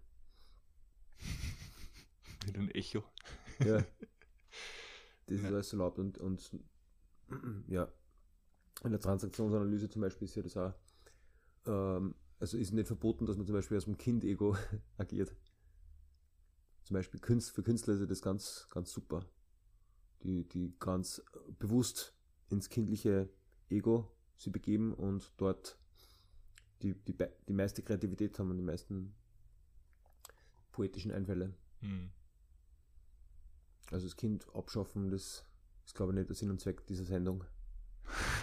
Mit 2.47 2.57
einem 2.57 2.71
Echo. 2.71 3.05
Ja. 3.61 3.85
Das 5.29 5.39
ja. 5.39 5.43
ist 5.43 5.53
alles 5.53 5.73
erlaubt 5.73 5.99
und, 5.99 6.19
und 6.19 6.57
ja, 7.67 7.93
in 8.85 8.93
der 8.93 9.01
Transaktionsanalyse 9.01 9.89
zum 9.89 10.03
Beispiel 10.03 10.27
ist 10.27 10.37
ja 10.37 10.43
das 10.45 10.57
auch, 10.57 10.73
ähm, 11.67 12.15
also 12.39 12.59
ist 12.59 12.73
nicht 12.73 12.87
verboten, 12.87 13.27
dass 13.27 13.37
man 13.37 13.47
zum 13.47 13.55
Beispiel 13.55 13.77
aus 13.77 13.85
dem 13.85 13.97
Kind-Ego 13.97 14.57
agiert. 14.99 15.35
Zum 16.85 16.95
Beispiel 16.95 17.19
für 17.21 17.63
Künstler 17.63 17.95
ist 17.95 18.11
das 18.11 18.23
ganz, 18.23 18.69
ganz 18.71 18.93
super. 18.93 19.25
Die, 20.23 20.45
die 20.49 20.75
ganz 20.79 21.23
bewusst 21.59 22.15
ins 22.49 22.69
kindliche 22.69 23.29
Ego 23.69 24.11
sie 24.37 24.51
begeben 24.51 24.93
und 24.95 25.33
dort 25.37 25.79
die, 26.83 26.95
die, 26.95 27.17
die 27.49 27.53
meiste 27.53 27.83
Kreativität 27.83 28.39
haben 28.39 28.51
und 28.51 28.59
die 28.59 28.63
meisten 28.63 29.15
poetischen 30.73 31.11
Einfälle. 31.11 31.55
Mhm. 31.81 32.11
Also 33.91 34.07
das 34.07 34.17
Kind 34.17 34.47
abschaffen, 34.55 35.11
das 35.11 35.45
ist 35.85 35.95
glaube 35.95 36.13
ich 36.13 36.19
nicht 36.19 36.29
der 36.29 36.37
Sinn 36.37 36.51
und 36.51 36.61
Zweck 36.61 36.87
dieser 36.87 37.05
Sendung. 37.05 37.45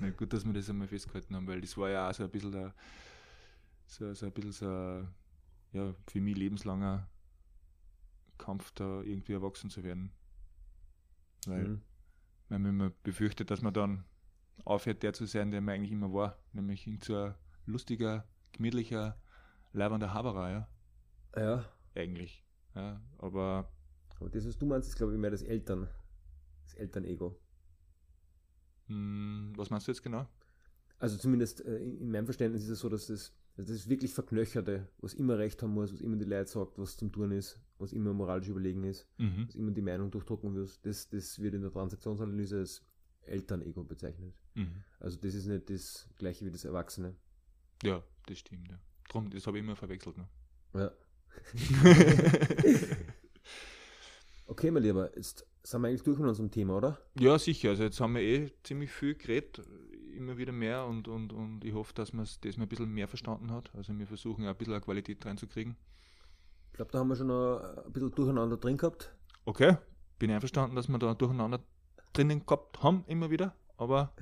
Na 0.00 0.10
gut, 0.10 0.32
dass 0.32 0.44
wir 0.44 0.52
das 0.52 0.68
einmal 0.68 0.88
festgehalten 0.88 1.36
haben, 1.36 1.46
weil 1.46 1.60
das 1.60 1.76
war 1.76 1.90
ja 1.90 2.08
auch 2.08 2.14
so 2.14 2.24
ein 2.24 2.30
bisschen 2.30 2.52
der, 2.52 2.74
so, 3.86 4.12
so 4.14 4.26
ein 4.26 4.32
bisschen 4.32 4.52
so 4.52 5.06
ja, 5.72 5.94
für 6.06 6.20
mich 6.20 6.36
lebenslanger 6.36 7.08
Kampf, 8.38 8.72
da 8.72 9.02
irgendwie 9.02 9.32
erwachsen 9.32 9.70
zu 9.70 9.82
werden. 9.82 10.12
Weil, 11.46 11.68
mhm. 11.68 11.82
weil 12.48 12.58
man 12.58 12.70
immer 12.70 12.90
befürchtet, 13.02 13.50
dass 13.50 13.62
man 13.62 13.74
dann 13.74 14.04
aufhört, 14.64 15.02
der 15.02 15.12
zu 15.12 15.26
sein, 15.26 15.50
der 15.50 15.60
man 15.60 15.74
eigentlich 15.74 15.92
immer 15.92 16.12
war. 16.12 16.38
Nämlich 16.52 16.88
so 17.02 17.16
ein 17.16 17.34
lustiger, 17.66 18.26
gemütlicher, 18.52 19.16
leibender 19.72 20.12
Haberer, 20.12 20.50
ja. 20.50 20.68
Ja. 21.36 21.64
Eigentlich. 21.94 22.44
Ja, 22.74 23.00
aber 23.18 23.70
aber 24.20 24.30
das, 24.30 24.46
was 24.46 24.56
du 24.56 24.66
meinst, 24.66 24.88
ist, 24.88 24.96
glaube 24.96 25.12
ich, 25.12 25.18
mehr 25.18 25.30
das 25.30 25.42
Eltern, 25.42 25.88
das 26.64 26.74
Elternego. 26.74 27.38
Hm, 28.86 29.52
was 29.56 29.70
meinst 29.70 29.86
du 29.86 29.92
jetzt 29.92 30.02
genau? 30.02 30.26
Also 30.98 31.16
zumindest 31.16 31.64
äh, 31.64 31.76
in 31.78 32.10
meinem 32.10 32.24
Verständnis 32.26 32.62
ist 32.62 32.70
es 32.70 32.80
so, 32.80 32.88
dass 32.88 33.06
das 33.08 33.32
Also 33.56 33.72
das 33.72 33.88
wirklich 33.88 34.12
Verknöcherte, 34.12 34.88
was 34.98 35.14
immer 35.14 35.38
recht 35.38 35.62
haben 35.62 35.72
muss, 35.74 35.92
was 35.92 36.00
immer 36.00 36.16
die 36.16 36.24
Leute 36.24 36.50
sagt, 36.50 36.78
was 36.78 36.96
zum 36.96 37.12
Tun 37.12 37.30
ist, 37.32 37.60
was 37.78 37.92
immer 37.92 38.12
moralisch 38.12 38.48
überlegen 38.48 38.84
ist, 38.84 39.06
Mhm. 39.18 39.46
was 39.46 39.54
immer 39.54 39.70
die 39.70 39.82
Meinung 39.82 40.10
durchdrucken 40.10 40.52
muss. 40.52 40.80
Das, 40.82 41.08
das 41.08 41.38
wird 41.40 41.54
in 41.54 41.62
der 41.62 41.70
Transaktionsanalyse 41.72 42.58
als 42.58 42.82
Elternego 43.26 43.84
bezeichnet. 43.84 44.34
Mhm. 44.54 44.82
Also 45.00 45.18
das 45.18 45.34
ist 45.34 45.46
nicht 45.46 45.68
das 45.70 46.08
gleiche 46.16 46.44
wie 46.46 46.50
das 46.50 46.64
Erwachsene. 46.64 47.14
Ja, 47.82 48.02
das 48.26 48.38
stimmt, 48.38 48.68
ja. 48.68 48.78
Drum, 49.08 49.30
das 49.30 49.46
habe 49.46 49.58
ich 49.58 49.64
immer 49.64 49.76
verwechselt. 49.76 50.16
Ne? 50.16 50.28
Ja. 50.74 50.90
Okay, 54.46 54.70
mein 54.70 54.82
Lieber, 54.82 55.14
jetzt 55.16 55.46
sind 55.62 55.80
wir 55.80 55.88
eigentlich 55.88 56.02
durch 56.02 56.18
mit 56.18 56.28
unserem 56.28 56.50
Thema, 56.50 56.76
oder? 56.76 56.98
Ja, 57.18 57.38
sicher. 57.38 57.70
Also 57.70 57.84
jetzt 57.84 58.00
haben 58.00 58.14
wir 58.14 58.22
eh 58.22 58.52
ziemlich 58.62 58.90
viel 58.90 59.14
geredet, 59.14 59.62
immer 60.14 60.36
wieder 60.36 60.52
mehr 60.52 60.84
und, 60.84 61.08
und, 61.08 61.32
und 61.32 61.64
ich 61.64 61.72
hoffe, 61.72 61.94
dass 61.94 62.12
man 62.12 62.26
das 62.42 62.56
mal 62.56 62.64
ein 62.64 62.68
bisschen 62.68 62.90
mehr 62.90 63.08
verstanden 63.08 63.50
hat. 63.50 63.74
Also 63.74 63.98
wir 63.98 64.06
versuchen 64.06 64.44
ja 64.44 64.50
ein 64.50 64.56
bisschen 64.56 64.74
eine 64.74 64.82
Qualität 64.82 65.24
reinzukriegen. 65.24 65.76
Ich 66.68 66.76
glaube, 66.76 66.92
da 66.92 66.98
haben 66.98 67.08
wir 67.08 67.16
schon 67.16 67.30
ein 67.30 67.92
bisschen 67.92 68.10
durcheinander 68.10 68.56
drin 68.56 68.76
gehabt. 68.76 69.14
Okay, 69.44 69.76
bin 70.18 70.30
einverstanden, 70.30 70.76
dass 70.76 70.88
wir 70.88 70.98
da 70.98 71.14
durcheinander 71.14 71.60
drinnen 72.12 72.44
gehabt 72.44 72.82
haben, 72.82 73.04
immer 73.06 73.30
wieder, 73.30 73.54
aber 73.76 74.14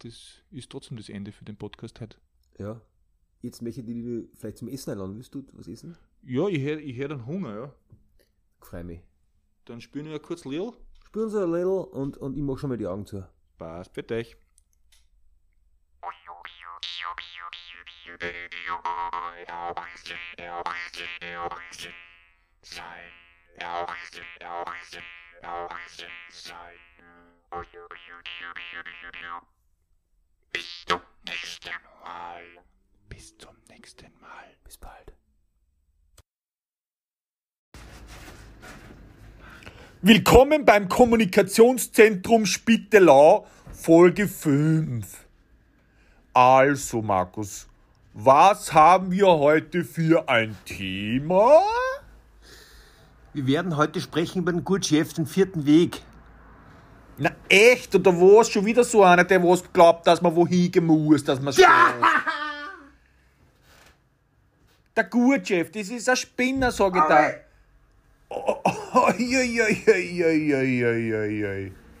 das 0.00 0.42
ist 0.50 0.70
trotzdem 0.70 0.96
das 0.96 1.08
Ende 1.08 1.32
für 1.32 1.44
den 1.44 1.56
Podcast 1.56 2.00
heute. 2.00 2.18
Ja. 2.58 2.80
Jetzt 3.40 3.62
möchte 3.62 3.80
ich 3.80 3.86
dich 3.86 4.28
vielleicht 4.34 4.58
zum 4.58 4.68
Essen 4.68 4.90
einladen. 4.90 5.16
Willst 5.16 5.34
du 5.34 5.44
was 5.52 5.68
essen? 5.68 5.96
Ja, 6.26 6.48
ich 6.48 6.64
hätte 6.64 6.80
ich 6.80 6.96
hätt 6.96 7.12
einen 7.12 7.26
Hunger, 7.26 7.54
ja. 7.54 7.74
Freue 8.60 8.84
mich. 8.84 9.02
Dann 9.66 9.82
spielen 9.82 10.06
wir 10.06 10.18
kurz 10.20 10.46
Lil. 10.46 10.72
Spüren 11.04 11.28
Sie 11.28 11.42
ein 11.42 11.52
little 11.52 11.84
und, 11.84 12.16
und 12.16 12.34
ich 12.34 12.42
mache 12.42 12.58
schon 12.58 12.70
mal 12.70 12.78
die 12.78 12.86
Augen 12.86 13.04
zu. 13.04 13.28
Passt 13.58 13.94
für 13.94 14.02
dich. 14.02 14.34
Bis 30.52 30.84
zum 30.86 31.00
nächsten 31.26 31.70
Mal. 32.02 32.44
Bis 33.10 33.36
zum 33.36 33.56
nächsten 33.68 34.20
Mal. 34.20 34.56
Bis 34.64 34.78
bald. 34.78 35.14
Willkommen 40.02 40.66
beim 40.66 40.88
Kommunikationszentrum 40.88 42.44
Spittelau, 42.44 43.46
Folge 43.72 44.28
5. 44.28 45.06
Also, 46.34 47.00
Markus, 47.00 47.66
was 48.12 48.74
haben 48.74 49.10
wir 49.10 49.26
heute 49.26 49.82
für 49.82 50.28
ein 50.28 50.56
Thema? 50.66 51.62
Wir 53.32 53.46
werden 53.46 53.76
heute 53.76 54.00
sprechen 54.00 54.40
über 54.40 54.52
den 54.52 54.62
Gurdjieff, 54.62 55.14
den 55.14 55.26
vierten 55.26 55.64
Weg. 55.64 56.02
Na 57.16 57.30
echt? 57.48 57.94
Oder 57.94 58.12
was? 58.12 58.50
Schon 58.50 58.66
wieder 58.66 58.84
so 58.84 59.02
einer, 59.02 59.24
der 59.24 59.42
was 59.42 59.72
glaubt, 59.72 60.06
dass 60.06 60.20
man 60.20 60.36
wohin 60.36 60.70
gehen 60.70 60.86
muss, 60.86 61.24
dass 61.24 61.40
man 61.40 61.54
ja. 61.54 61.94
Der 64.94 65.04
Gurdjieff, 65.04 65.70
das 65.72 65.88
ist 65.88 66.08
ein 66.08 66.16
Spinner, 66.16 66.70
sag 66.70 66.94
ich 66.94 67.02
da. 67.02 67.30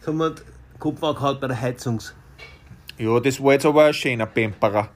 So 0.00 0.04
Sondern 0.04 0.34
Kupfer 0.78 1.20
halt 1.20 1.40
bei 1.40 1.46
der 1.46 1.60
Heizung. 1.60 2.00
Ja, 2.98 3.18
das 3.20 3.42
war 3.42 3.52
jetzt 3.52 3.66
aber 3.66 3.84
ein 3.84 3.94
schöner 3.94 4.26
Pemperer. 4.26 4.88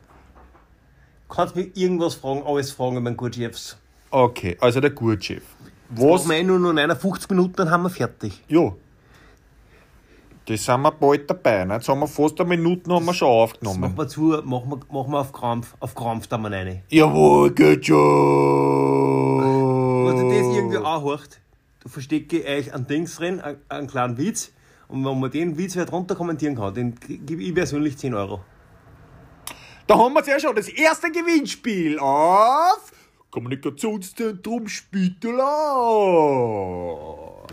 Kannst 1.28 1.56
mich 1.56 1.76
irgendwas 1.76 2.14
fragen, 2.14 2.42
alles 2.44 2.70
fragen 2.72 2.94
mein 2.96 3.04
den 3.04 3.16
Gurtchefs. 3.16 3.76
Okay, 4.10 4.56
also 4.60 4.80
der 4.80 4.90
Gurtchef. 4.90 5.42
Was? 5.90 6.22
Ich 6.22 6.26
eh 6.26 6.28
meine, 6.28 6.58
nur 6.58 6.72
59 6.72 7.30
Minuten, 7.30 7.56
dann 7.56 7.70
haben 7.70 7.82
wir 7.82 7.90
fertig. 7.90 8.42
Ja. 8.48 8.72
Das 10.46 10.64
sind 10.64 10.80
wir 10.80 10.92
bald 10.92 11.28
dabei. 11.28 11.64
Ne? 11.66 11.74
Jetzt 11.74 11.88
haben 11.88 12.00
wir 12.00 12.06
fast 12.06 12.40
eine 12.40 12.48
Minute 12.48 12.90
haben 12.90 13.04
wir 13.04 13.12
schon 13.12 13.28
aufgenommen. 13.28 13.82
Das 13.82 13.90
machen 13.90 13.98
wir 13.98 14.08
zu, 14.08 14.20
machen 14.44 14.70
wir, 14.70 14.78
machen 14.90 15.12
wir 15.12 15.20
auf 15.20 15.32
Krampf. 15.32 15.74
Auf 15.78 15.94
Krampf 15.94 16.26
da 16.26 16.38
mal 16.38 16.54
rein. 16.54 16.82
Jawohl, 16.88 17.50
geht 17.52 17.84
schon. 17.84 17.98
Also 19.42 19.78
Warte, 20.06 20.22
das 20.22 20.47
irgendwie 20.72 20.86
anhört, 20.86 21.40
da 21.82 21.88
verstecke 21.88 22.38
ich 22.38 22.46
euch 22.48 22.74
ein 22.74 22.86
Dings 22.86 23.16
drin, 23.16 23.40
einen, 23.40 23.58
einen 23.68 23.86
kleinen 23.88 24.16
Witz. 24.18 24.52
Und 24.88 25.04
wenn 25.04 25.20
man 25.20 25.30
den 25.30 25.56
Witz 25.58 25.76
halt 25.76 25.92
runter 25.92 26.14
kommentieren 26.14 26.56
kann, 26.56 26.72
den 26.74 26.94
gebe 27.00 27.42
ich 27.42 27.54
persönlich 27.54 27.98
10 27.98 28.14
Euro. 28.14 28.40
Da 29.86 29.96
haben 29.98 30.14
wir 30.14 30.26
ja 30.26 30.38
schon 30.40 30.54
das 30.56 30.68
erste 30.68 31.10
Gewinnspiel 31.10 31.98
auf 31.98 32.92
Kommunikationszentrum 33.30 34.66
Spittelau. 36.08 37.46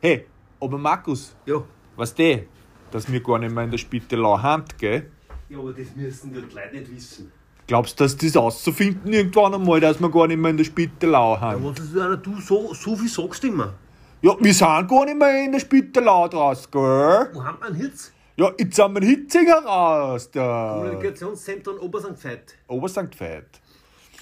Hey, 0.00 0.26
aber 0.60 0.78
Markus, 0.78 1.34
Ja. 1.46 1.62
was 1.96 2.14
der, 2.14 2.44
dass 2.90 3.10
wir 3.10 3.22
gar 3.22 3.38
nicht 3.38 3.52
mehr 3.54 3.64
in 3.64 3.70
der 3.70 3.78
Spittelau 3.78 4.40
Hand, 4.40 4.78
gell? 4.78 5.10
Ja, 5.48 5.58
aber 5.58 5.72
das 5.72 5.94
müssen 5.94 6.32
die 6.32 6.38
Leute 6.40 6.70
nicht 6.72 6.94
wissen. 6.94 7.32
Glaubst 7.70 8.00
du, 8.00 8.02
dass 8.02 8.16
das 8.16 8.36
auszufinden 8.36 9.12
irgendwann 9.12 9.54
einmal, 9.54 9.78
dass 9.78 10.00
wir 10.00 10.10
gar 10.10 10.26
nicht 10.26 10.38
mehr 10.38 10.50
in 10.50 10.56
der 10.56 10.64
Spittelau 10.64 11.38
haben? 11.38 11.64
Was 11.64 11.78
ist 11.78 12.26
du 12.26 12.40
so, 12.40 12.74
so 12.74 12.96
viel 12.96 13.08
sagst 13.08 13.44
immer? 13.44 13.74
Ja, 14.22 14.34
wir 14.40 14.52
sind 14.52 14.88
gar 14.88 15.04
nicht 15.04 15.16
mehr 15.16 15.44
in 15.44 15.52
der 15.52 15.60
Spittelau 15.60 16.26
draus, 16.26 16.68
gell? 16.68 17.30
Wo 17.32 17.44
haben 17.44 17.60
wir 17.60 17.66
einen 17.66 17.76
Hitz? 17.76 18.10
Ja, 18.36 18.50
jetzt 18.58 18.74
sind 18.74 18.92
wir 18.92 19.02
in 19.02 19.08
Hitzinger 19.08 19.64
raus, 19.64 20.28
da. 20.32 20.80
Kommunikationszentrum 20.80 21.78
Obersankt 21.78 22.24
Veit. 22.24 22.56
Obersankt 22.66 23.20
Veit. 23.20 23.60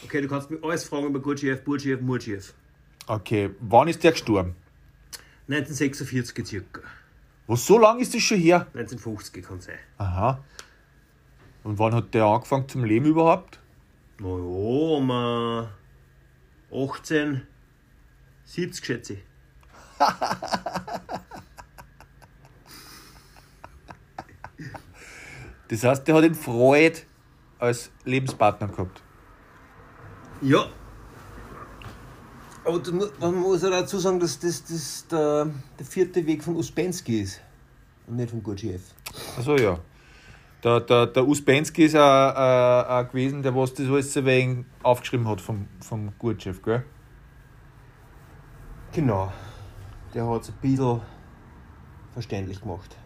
Okay, 0.04 0.20
du 0.20 0.28
kannst 0.28 0.50
mich 0.50 0.62
alles 0.62 0.84
fragen 0.84 1.06
über 1.06 1.18
Gurdjieff, 1.18 1.64
Burjieff, 1.64 2.02
Murjieff. 2.02 2.52
Okay, 3.06 3.48
wann 3.60 3.88
ist 3.88 4.04
der 4.04 4.12
gestorben? 4.12 4.56
1946 5.48 6.46
circa. 6.46 6.82
Was, 7.46 7.64
so 7.64 7.78
lang 7.78 7.98
ist 7.98 8.14
das 8.14 8.20
schon 8.20 8.40
her? 8.40 8.66
1950 8.74 9.42
kann 9.42 9.58
sein. 9.62 9.78
Aha. 9.96 10.38
Und 11.68 11.78
wann 11.78 11.94
hat 11.94 12.14
der 12.14 12.24
angefangen 12.24 12.66
zum 12.66 12.82
Leben 12.82 13.04
überhaupt? 13.04 13.58
Na 14.20 14.28
ja, 14.28 14.34
um 14.34 15.10
äh, 15.10 15.66
18, 16.74 17.46
70 18.46 18.84
schätze 18.86 19.12
ich. 19.12 19.18
Das 25.68 25.84
heißt, 25.84 26.08
der 26.08 26.14
hat 26.14 26.24
den 26.24 26.34
Freud 26.34 27.02
als 27.58 27.90
Lebenspartner 28.06 28.68
gehabt. 28.68 29.02
Ja. 30.40 30.66
Aber 32.64 32.80
man 33.20 33.34
muss 33.34 33.60
ja 33.60 33.68
dazu 33.68 33.98
sagen, 33.98 34.18
dass 34.18 34.38
das, 34.38 34.64
das 34.64 35.06
der, 35.08 35.50
der 35.78 35.84
vierte 35.84 36.24
Weg 36.26 36.42
von 36.42 36.56
Uspensky 36.56 37.20
ist. 37.20 37.42
Und 38.06 38.16
nicht 38.16 38.30
von 38.30 38.42
Gurdjieff. 38.42 38.94
Achso, 39.36 39.56
ja. 39.56 39.78
Der, 40.64 40.80
der, 40.80 41.06
der 41.06 41.26
Uspensky 41.26 41.84
ist 41.84 41.94
auch, 41.94 42.00
äh, 42.00 42.88
auch 42.88 43.08
gewesen, 43.08 43.42
der 43.42 43.54
was 43.54 43.74
das 43.74 43.86
alles 43.86 44.12
so 44.12 44.24
wegen 44.24 44.66
aufgeschrieben 44.82 45.28
hat 45.28 45.40
vom, 45.40 45.68
vom 45.80 46.12
Gurdjieff, 46.18 46.60
gell? 46.62 46.84
Genau. 48.92 49.32
Der 50.14 50.26
hat 50.26 50.42
es 50.42 50.48
ein 50.48 50.54
bisschen 50.60 51.00
verständlich 52.12 52.60
gemacht. 52.60 52.96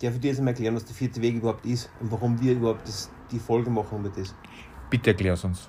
Darf 0.00 0.14
ich 0.14 0.20
dir 0.20 0.28
jetzt 0.28 0.40
mal 0.40 0.48
erklären, 0.48 0.74
was 0.74 0.84
der 0.84 0.94
vierte 0.94 1.22
Weg 1.22 1.36
überhaupt 1.36 1.64
ist 1.64 1.88
und 2.00 2.10
warum 2.10 2.40
wir 2.40 2.52
überhaupt 2.52 2.86
das, 2.88 3.10
die 3.30 3.38
Folge 3.38 3.70
machen 3.70 4.00
über 4.00 4.08
das? 4.08 4.34
Bitte 4.90 5.10
erklär's 5.10 5.44
uns. 5.44 5.68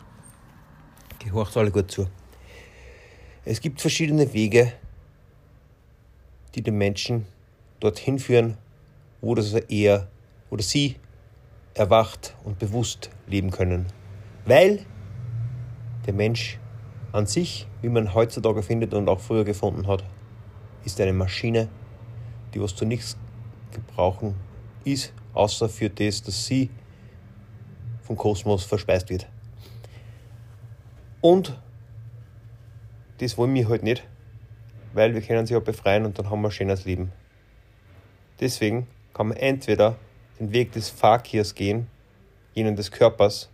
Gehorcht 1.19 1.55
alle 1.55 1.71
gut 1.71 1.91
zu. 1.91 2.07
Es 3.43 3.61
gibt 3.61 3.79
verschiedene 3.79 4.33
Wege, 4.33 4.73
die 6.55 6.63
den 6.63 6.77
Menschen 6.77 7.25
dorthin 7.79 8.17
führen, 8.17 8.57
wo 9.21 9.35
das 9.35 9.53
er 9.53 10.07
oder 10.49 10.63
sie 10.63 10.95
erwacht 11.75 12.35
und 12.43 12.57
bewusst 12.57 13.09
leben 13.27 13.51
können. 13.51 13.85
Weil 14.45 14.85
der 16.07 16.13
Mensch 16.13 16.59
an 17.11 17.27
sich, 17.27 17.67
wie 17.81 17.89
man 17.89 18.13
heutzutage 18.13 18.63
findet 18.63 18.93
und 18.93 19.07
auch 19.07 19.19
früher 19.19 19.43
gefunden 19.43 19.87
hat, 19.87 20.03
ist 20.83 20.99
eine 20.99 21.13
Maschine, 21.13 21.67
die 22.53 22.61
was 22.61 22.75
zu 22.75 22.85
nichts 22.85 23.17
gebrauchen 23.71 24.35
ist, 24.83 25.13
außer 25.33 25.69
für 25.69 25.89
das, 25.89 26.23
dass 26.23 26.45
sie 26.45 26.69
vom 28.01 28.15
Kosmos 28.15 28.63
verspeist 28.63 29.09
wird. 29.09 29.27
Und 31.21 31.59
das 33.17 33.37
wollen 33.37 33.53
wir 33.53 33.67
halt 33.67 33.83
nicht, 33.83 34.07
weil 34.93 35.13
wir 35.13 35.21
können 35.21 35.45
sich 35.45 35.53
ja 35.53 35.59
befreien 35.59 36.05
und 36.05 36.19
dann 36.19 36.29
haben 36.29 36.41
wir 36.41 36.49
ein 36.49 36.51
schönes 36.51 36.85
Leben. 36.85 37.11
Deswegen 38.39 38.87
kann 39.13 39.29
man 39.29 39.37
entweder 39.37 39.95
den 40.39 40.51
Weg 40.51 40.71
des 40.73 40.89
Fakirs 40.89 41.55
gehen, 41.55 41.87
jenen 42.53 42.75
des 42.75 42.91
Körpers, 42.91 43.49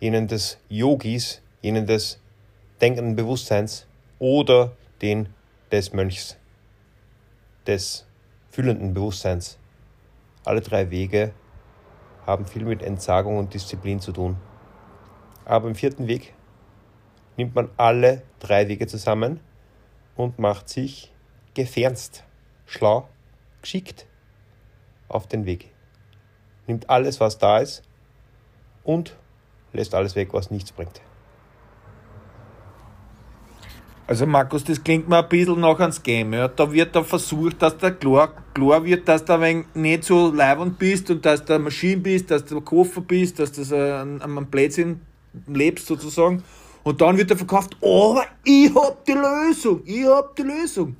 jenen 0.00 0.26
des 0.26 0.58
Yogis, 0.68 1.42
jenen 1.62 1.86
des 1.86 2.20
denkenden 2.80 3.16
Bewusstseins 3.16 3.86
oder 4.18 4.72
den 5.02 5.28
des 5.70 5.92
Mönchs, 5.92 6.36
des 7.66 8.06
fühlenden 8.50 8.94
Bewusstseins. 8.94 9.58
Alle 10.44 10.60
drei 10.60 10.90
Wege 10.90 11.32
haben 12.26 12.46
viel 12.46 12.64
mit 12.64 12.82
Entsagung 12.82 13.38
und 13.38 13.54
Disziplin 13.54 14.00
zu 14.00 14.12
tun. 14.12 14.36
Aber 15.44 15.68
im 15.68 15.74
vierten 15.74 16.06
Weg 16.06 16.34
nimmt 17.36 17.54
man 17.54 17.70
alle 17.76 18.22
drei 18.40 18.68
Wege 18.68 18.86
zusammen 18.86 19.40
und 20.16 20.38
macht 20.38 20.68
sich 20.68 21.12
gefernst, 21.54 22.24
schlau, 22.66 23.08
geschickt 23.62 24.06
auf 25.10 25.26
den 25.26 25.44
Weg. 25.46 25.70
Nimmt 26.66 26.88
alles, 26.88 27.20
was 27.20 27.38
da 27.38 27.58
ist 27.58 27.82
und 28.84 29.16
lässt 29.72 29.94
alles 29.94 30.16
weg, 30.16 30.32
was 30.32 30.50
nichts 30.50 30.72
bringt. 30.72 31.00
Also 34.06 34.26
Markus, 34.26 34.64
das 34.64 34.82
klingt 34.82 35.08
mir 35.08 35.18
ein 35.18 35.28
bisschen 35.28 35.60
nach 35.60 35.78
einem 35.78 35.92
Scam. 35.92 36.32
Ja. 36.32 36.48
Da 36.48 36.72
wird 36.72 36.96
da 36.96 37.04
versucht, 37.04 37.62
dass 37.62 37.78
der 37.78 37.92
klar, 37.92 38.32
klar 38.54 38.84
wird, 38.84 39.06
dass 39.06 39.24
du 39.24 39.34
ein 39.34 39.66
nicht 39.72 40.02
so 40.02 40.32
leibend 40.32 40.80
bist 40.80 41.08
und 41.10 41.24
dass 41.24 41.44
du 41.44 41.54
eine 41.54 41.62
Maschine 41.62 41.98
bist, 41.98 42.28
dass 42.28 42.44
du 42.44 42.56
ein 42.56 42.64
Koffer 42.64 43.02
bist, 43.02 43.38
dass 43.38 43.52
du 43.52 43.62
an 43.76 44.20
einem 44.20 44.46
Blödsinn 44.46 45.00
lebst 45.46 45.86
sozusagen. 45.86 46.42
Und 46.82 47.00
dann 47.00 47.16
wird 47.18 47.30
er 47.30 47.36
verkauft, 47.36 47.76
aber 47.80 48.24
ich 48.42 48.74
hab 48.74 49.04
die 49.04 49.12
Lösung, 49.12 49.82
ich 49.84 50.04
hab 50.06 50.34
die 50.34 50.42
Lösung. 50.42 50.96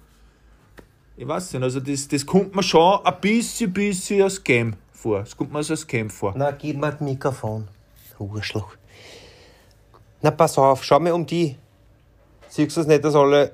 Ich 1.20 1.28
weiß 1.28 1.52
nicht, 1.52 1.62
also 1.62 1.80
das, 1.80 2.08
das 2.08 2.24
kommt 2.24 2.56
mir 2.56 2.62
schon 2.62 3.04
ein 3.04 3.20
bisschen, 3.20 3.70
bisschen 3.70 4.22
als 4.22 4.36
Scam 4.36 4.72
vor. 4.90 5.18
Das 5.18 5.36
kommt 5.36 5.52
mir 5.52 5.58
als 5.58 5.70
ein 5.70 5.76
Scam 5.76 6.08
vor. 6.08 6.32
Na, 6.34 6.50
gib 6.50 6.78
mir 6.78 6.92
das 6.92 7.00
Mikrofon. 7.02 7.68
Urschluch. 8.18 8.74
Na, 10.22 10.30
pass 10.30 10.56
auf, 10.56 10.82
schau 10.82 10.98
mir 10.98 11.14
um 11.14 11.26
die. 11.26 11.58
Siehst 12.48 12.74
du 12.74 12.80
es 12.80 12.86
nicht, 12.86 13.04
dass 13.04 13.14
alle 13.14 13.52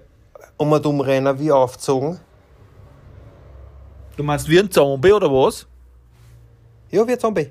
um 0.57 0.71
und 0.71 0.87
um 0.87 1.01
rennen 1.01 1.37
wie 1.41 1.51
aufgezogen? 1.51 2.21
Du 4.17 4.23
meinst 4.23 4.49
wie 4.49 4.61
ein 4.61 4.71
Zombie 4.71 5.13
oder 5.13 5.29
was? 5.29 5.67
Ja, 6.93 7.05
wie 7.05 7.15
ein 7.15 7.19
Zombie. 7.19 7.51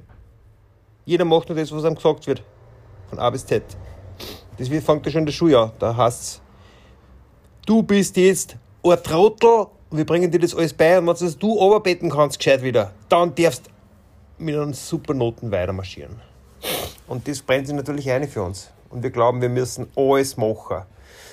Jeder 1.04 1.26
macht 1.26 1.50
nur 1.50 1.58
das, 1.58 1.74
was 1.74 1.84
ihm 1.84 1.94
gesagt 1.96 2.26
wird. 2.26 2.42
Von 3.10 3.20
A 3.20 3.30
bis 3.30 3.46
Z. 3.46 3.64
Das 4.58 4.70
wird, 4.70 4.82
fängt 4.82 5.06
ja 5.06 5.12
schon 5.12 5.20
in 5.20 5.26
der 5.26 5.34
Schule 5.34 5.60
an. 5.60 5.72
Da 5.78 5.94
heißt 5.94 6.42
du 7.66 7.84
bist 7.84 8.16
jetzt 8.16 8.56
ein 8.82 9.04
Trottel, 9.04 9.75
wir 9.98 10.06
bringen 10.06 10.32
dir 10.32 10.40
das 10.40 10.56
alles 10.56 10.74
bei 10.74 10.98
und 10.98 11.08
wenn 11.08 11.40
du 11.40 11.54
runterbeten 11.54 12.10
kannst, 12.10 12.40
gescheit 12.40 12.62
wieder, 12.62 12.92
dann 13.10 13.34
darfst 13.36 13.70
mit 14.38 14.56
einem 14.56 14.74
super 14.74 15.14
Noten 15.14 15.52
weitermarschieren. 15.52 16.22
Und 17.08 17.28
das 17.28 17.42
brennt 17.42 17.68
sich 17.68 17.76
natürlich 17.76 18.10
ein 18.12 18.28
für 18.28 18.44
uns. 18.44 18.72
Und 18.90 19.04
wir 19.04 19.10
glauben, 19.10 19.42
wir 19.42 19.50
müssen 19.50 19.88
alles 19.96 20.38
machen. 20.38 20.84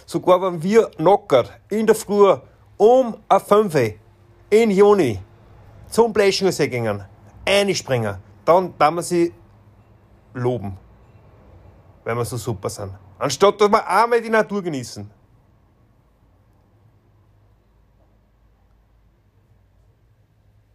Sogar 0.07 0.43
wenn 0.43 0.63
wir 0.63 0.91
knocker 0.97 1.45
in 1.71 1.87
der 1.87 1.95
Früh 1.95 2.35
um 2.77 3.17
eine 3.29 3.41
5 3.41 3.95
in 4.51 4.71
Juni 4.71 5.21
zum 5.89 6.13
Bläschensee 6.13 6.69
gingen, 6.69 7.05
einspringen, 7.47 8.17
dann 8.45 8.75
darf 8.79 8.91
man 8.91 9.05
sie 9.05 9.33
loben, 10.35 10.77
weil 12.05 12.17
wir 12.17 12.25
so 12.25 12.37
super 12.37 12.69
sind. 12.69 12.93
Anstatt 13.19 13.61
dass 13.61 13.71
wir 13.71 13.89
einmal 13.89 14.21
die 14.21 14.31
Natur 14.31 14.63
genießen. 14.63 15.09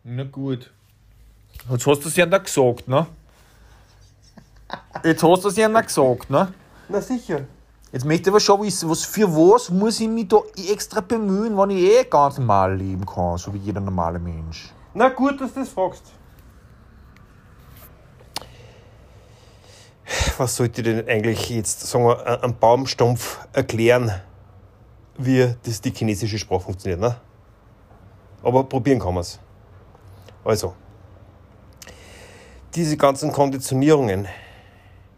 Na 0.09 0.23
gut. 0.23 0.71
Jetzt 1.69 1.85
hast 1.85 2.05
du 2.05 2.07
es 2.07 2.15
ja 2.15 2.25
da 2.25 2.37
gesagt, 2.37 2.87
ne? 2.87 3.07
Jetzt 5.03 5.21
hast 5.21 5.43
du 5.43 5.49
es 5.49 5.57
ja 5.57 5.67
da 5.67 5.81
gesagt, 5.81 6.29
ne? 6.29 6.53
Na 6.87 7.01
sicher. 7.01 7.41
Jetzt 7.91 8.05
möchte 8.05 8.21
ich 8.21 8.27
aber 8.29 8.39
schon 8.39 8.61
wissen, 8.61 8.89
was 8.89 9.03
für 9.03 9.27
was 9.27 9.69
muss 9.69 9.99
ich 9.99 10.07
mich 10.07 10.29
da 10.29 10.37
extra 10.71 11.01
bemühen, 11.01 11.57
wenn 11.57 11.71
ich 11.71 11.83
eh 11.83 12.05
ganz 12.05 12.37
normal 12.37 12.77
leben 12.77 13.05
kann, 13.05 13.37
so 13.37 13.53
wie 13.53 13.57
jeder 13.57 13.81
normale 13.81 14.17
Mensch. 14.17 14.71
Na 14.93 15.09
gut, 15.09 15.41
dass 15.41 15.53
du 15.53 15.59
das 15.59 15.69
fragst. 15.69 16.03
Was 20.37 20.55
sollte 20.55 20.79
ich 20.79 20.87
denn 20.87 21.05
eigentlich 21.05 21.49
jetzt, 21.49 21.81
sagen 21.81 22.05
wir, 22.05 22.43
am 22.45 22.57
Baumstumpf 22.57 23.45
erklären, 23.51 24.13
wie 25.17 25.53
das 25.63 25.81
die 25.81 25.91
chinesische 25.91 26.39
Sprache 26.39 26.61
funktioniert, 26.61 27.01
ne? 27.01 27.17
Aber 28.41 28.63
probieren 28.63 28.99
kann 28.99 29.13
man 29.13 29.21
es. 29.21 29.37
Also, 30.47 30.75
diese 32.73 32.95
ganzen 32.95 33.33
Konditionierungen, 33.33 34.29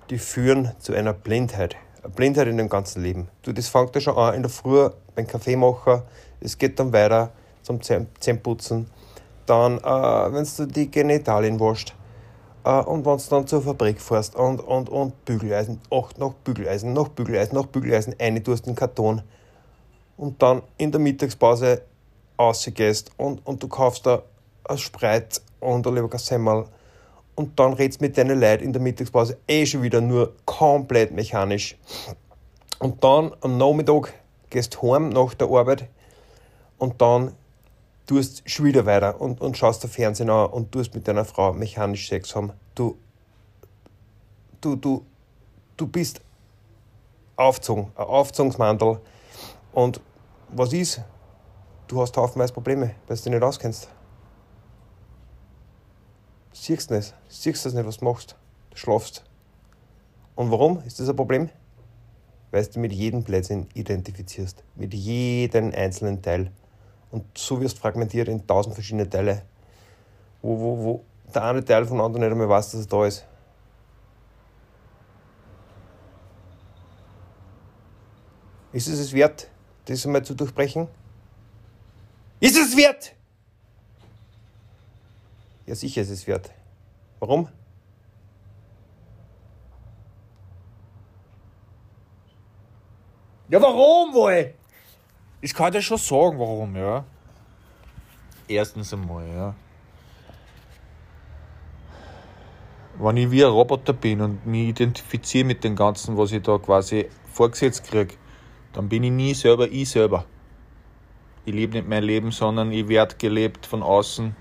die 0.09 0.17
führen 0.17 0.71
zu 0.79 0.95
einer 0.95 1.13
Blindheit. 1.13 1.75
Eine 2.01 2.11
Blindheit 2.13 2.47
in 2.47 2.57
dem 2.57 2.67
ganzen 2.67 3.03
Leben. 3.03 3.27
Du, 3.43 3.53
das 3.53 3.67
fängt 3.67 3.93
ja 3.93 4.01
schon 4.01 4.17
an 4.17 4.33
in 4.33 4.41
der 4.41 4.49
Früh 4.49 4.89
beim 5.13 5.27
Kaffeemacher, 5.27 6.03
es 6.41 6.57
geht 6.57 6.79
dann 6.79 6.91
weiter 6.93 7.29
zum 7.61 7.79
Zähneputzen, 7.79 8.89
dann, 9.45 9.77
äh, 9.77 10.33
wenn 10.33 10.47
du 10.57 10.65
die 10.65 10.89
Genitalien 10.89 11.59
waschst, 11.59 11.93
äh, 12.63 12.79
und 12.79 13.05
wenn 13.05 13.17
du 13.17 13.23
dann 13.29 13.45
zur 13.45 13.61
Fabrik 13.61 14.01
fährst 14.01 14.35
und, 14.35 14.59
und, 14.61 14.89
und 14.89 15.25
Bügeleisen, 15.25 15.79
ach, 15.91 16.09
noch 16.17 16.33
Bügeleisen, 16.33 16.91
noch 16.93 17.09
Bügeleisen, 17.09 17.53
noch 17.53 17.67
Bügeleisen, 17.67 18.15
eine 18.17 18.41
tust 18.41 18.65
in 18.65 18.73
den 18.73 18.79
Karton. 18.79 19.21
Und 20.17 20.41
dann 20.41 20.63
in 20.79 20.91
der 20.91 20.99
Mittagspause 20.99 21.83
rausgehst 22.39 23.11
und, 23.17 23.45
und 23.45 23.61
du 23.61 23.67
kaufst 23.67 24.07
da 24.07 24.23
ein 24.69 24.77
Spreit 24.77 25.41
und 25.59 25.85
ein 25.85 25.95
Leberkassemmel 25.95 26.65
und 27.35 27.59
dann 27.59 27.73
redest 27.73 28.01
mit 28.01 28.17
deinen 28.17 28.39
Leuten 28.39 28.63
in 28.63 28.73
der 28.73 28.81
Mittagspause 28.81 29.37
eh 29.47 29.65
schon 29.65 29.81
wieder 29.81 30.01
nur 30.01 30.33
komplett 30.45 31.11
mechanisch. 31.11 31.77
Und 32.79 33.03
dann 33.03 33.33
am 33.41 33.57
Nachmittag 33.57 34.13
gehst 34.49 34.75
du 34.75 34.93
heim 34.93 35.09
nach 35.09 35.33
der 35.33 35.47
Arbeit 35.47 35.89
und 36.77 37.01
dann 37.01 37.33
tust 38.07 38.45
du 38.45 38.49
schon 38.49 38.65
wieder 38.65 38.85
weiter 38.85 39.19
und, 39.19 39.41
und 39.41 39.57
schaust 39.57 39.83
der 39.83 39.89
Fernsehen 39.89 40.29
an 40.29 40.49
und 40.49 40.71
tust 40.71 40.93
mit 40.93 41.07
deiner 41.07 41.25
Frau 41.25 41.53
mechanisch 41.53 42.07
Sex 42.07 42.35
haben. 42.35 42.53
Du, 42.75 42.97
du, 44.61 44.75
du, 44.75 45.05
du 45.77 45.87
bist 45.87 46.21
aufgezogen, 47.35 47.91
ein 47.95 48.05
Aufzugungsmantel. 48.05 48.99
Und 49.73 50.01
was 50.49 50.73
ist? 50.73 51.01
Du 51.87 52.01
hast 52.01 52.15
haufenweise 52.17 52.53
Probleme, 52.53 52.95
weil 53.07 53.17
du 53.17 53.23
dich 53.23 53.31
nicht 53.31 53.43
auskennst. 53.43 53.89
Siehst 56.59 56.91
nicht, 56.91 57.13
siehst 57.29 57.65
das 57.65 57.73
nicht, 57.73 57.85
was 57.85 57.99
du 57.99 58.05
machst. 58.05 58.35
Du 58.71 58.75
schlafst. 58.75 59.23
Und 60.35 60.51
warum 60.51 60.83
ist 60.85 60.99
das 60.99 61.07
ein 61.07 61.15
Problem? 61.15 61.49
Weil 62.51 62.65
du 62.65 62.79
mit 62.79 62.91
jedem 62.91 63.23
Plätzchen 63.23 63.67
identifizierst. 63.73 64.61
Mit 64.75 64.93
jedem 64.93 65.71
einzelnen 65.73 66.21
Teil. 66.21 66.51
Und 67.11 67.25
so 67.37 67.61
wirst 67.61 67.77
du 67.77 67.81
fragmentiert 67.81 68.27
in 68.27 68.45
tausend 68.45 68.75
verschiedene 68.75 69.09
Teile. 69.09 69.43
Wo, 70.41 70.59
wo, 70.59 70.83
wo 70.83 71.03
der 71.33 71.45
eine 71.45 71.63
Teil 71.63 71.85
von 71.85 72.01
anderen 72.01 72.25
nicht 72.25 72.31
einmal 72.33 72.49
weiß, 72.49 72.71
dass 72.71 72.81
er 72.81 72.87
da 72.87 73.05
ist. 73.05 73.25
Ist 78.73 78.87
es 78.89 78.99
es 78.99 79.13
wert, 79.13 79.49
das 79.85 80.05
einmal 80.05 80.25
zu 80.25 80.35
durchbrechen? 80.35 80.89
Ist 82.41 82.57
es 82.57 82.75
wert? 82.75 83.15
Ja, 85.69 85.75
sicher 85.75 86.01
ist 86.01 86.09
es 86.09 86.25
wert. 86.25 86.49
Warum? 87.19 87.47
Ja, 93.49 93.61
warum 93.61 94.11
wohl? 94.15 94.55
Ich 95.41 95.53
kann 95.53 95.71
dir 95.71 95.83
schon 95.83 95.99
sagen, 95.99 96.39
warum, 96.39 96.75
ja. 96.75 97.05
Erstens 98.47 98.91
einmal, 98.95 99.27
ja. 99.27 99.55
Wenn 102.97 103.17
ich 103.17 103.29
wie 103.29 103.45
ein 103.45 103.51
Roboter 103.51 103.93
bin 103.93 104.21
und 104.21 104.47
mich 104.47 104.69
identifiziere 104.69 105.45
mit 105.45 105.63
dem 105.63 105.75
Ganzen, 105.75 106.17
was 106.17 106.31
ich 106.31 106.41
da 106.41 106.57
quasi 106.57 107.09
vorgesetzt 107.31 107.83
kriege, 107.83 108.15
dann 108.73 108.89
bin 108.89 109.03
ich 109.03 109.11
nie 109.11 109.35
selber 109.35 109.69
ich 109.69 109.87
selber. 109.87 110.25
Ich 111.45 111.53
lebe 111.53 111.73
nicht 111.73 111.87
mein 111.87 112.03
Leben, 112.03 112.31
sondern 112.31 112.71
ich 112.71 112.87
werde 112.87 113.17
gelebt 113.17 113.67
von 113.67 113.83
außen 113.83 114.35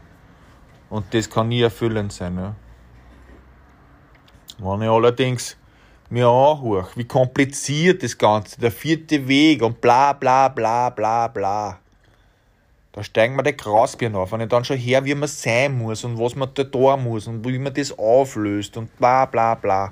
und 0.91 1.13
das 1.13 1.29
kann 1.29 1.49
nie 1.49 1.63
erfüllend 1.63 2.13
sein. 2.13 2.37
Ja. 2.37 2.55
Wenn 4.59 4.83
ich 4.83 4.89
allerdings 4.89 5.57
mir 6.11 6.27
anhöre, 6.27 6.89
wie 6.95 7.05
kompliziert 7.05 8.03
das 8.03 8.17
Ganze, 8.17 8.59
der 8.61 8.73
vierte 8.73 9.29
Weg 9.29 9.63
und 9.63 9.81
bla 9.81 10.13
bla 10.13 10.49
bla 10.49 10.91
bla 10.91 11.29
bla, 11.29 11.79
da 12.93 13.05
steigen 13.05 13.37
mir 13.37 13.43
die 13.43 13.53
Krausbirnen 13.53 14.19
auf. 14.19 14.33
Wenn 14.33 14.41
ich 14.41 14.49
dann 14.49 14.65
schon 14.65 14.79
her, 14.79 15.05
wie 15.05 15.15
man 15.15 15.29
sein 15.29 15.77
muss 15.79 16.05
und 16.05 16.19
was 16.19 16.35
man 16.35 16.51
da 16.55 16.65
tun 16.65 17.05
muss 17.05 17.27
und 17.27 17.47
wie 17.47 17.59
man 17.59 17.75
das 17.75 17.97
auflöst 17.97 18.77
und 18.77 18.97
bla 18.99 19.27
bla 19.27 19.55
bla. 19.55 19.91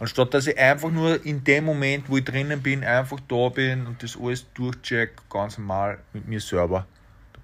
Anstatt 0.00 0.32
dass 0.32 0.46
ich 0.46 0.58
einfach 0.58 0.90
nur 0.90 1.24
in 1.24 1.44
dem 1.44 1.64
Moment, 1.64 2.08
wo 2.08 2.16
ich 2.16 2.24
drinnen 2.24 2.62
bin, 2.62 2.84
einfach 2.84 3.18
da 3.28 3.48
bin 3.48 3.86
und 3.86 4.02
das 4.02 4.16
alles 4.20 4.46
durchcheck, 4.54 5.10
ganz 5.28 5.58
normal 5.58 5.98
mit 6.12 6.26
mir 6.26 6.40
selber. 6.40 6.86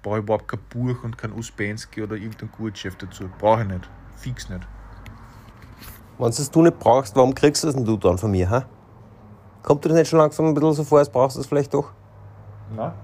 Brauche 0.05 0.17
ich 0.17 0.23
überhaupt 0.23 0.47
kein 0.47 0.59
Buch 0.69 1.03
und 1.03 1.17
kein 1.17 1.33
Uspensky 1.33 2.03
oder 2.03 2.15
irgendein 2.15 2.51
Gutchef 2.51 2.95
dazu. 2.95 3.27
Brauche 3.39 3.63
ich 3.63 3.67
nicht. 3.67 3.89
Fix 4.15 4.47
nicht. 4.49 4.61
Wenn 6.19 6.29
du 6.29 6.41
es 6.41 6.51
du 6.51 6.61
nicht 6.61 6.77
brauchst, 6.77 7.15
warum 7.15 7.33
kriegst 7.33 7.63
du 7.63 7.69
es 7.69 7.75
denn 7.75 7.85
du 7.85 7.97
dann 7.97 8.19
von 8.19 8.29
mir, 8.29 8.47
ha? 8.47 8.65
Kommt 9.63 9.83
dir 9.83 9.89
das 9.89 9.97
nicht 9.97 10.07
schon 10.07 10.19
langsam 10.19 10.45
ein 10.45 10.53
bisschen 10.53 10.73
so 10.73 10.83
vor, 10.83 10.99
als 10.99 11.09
brauchst 11.09 11.37
du 11.37 11.41
es 11.41 11.47
vielleicht 11.47 11.73
doch? 11.73 11.89
Na? 12.75 12.93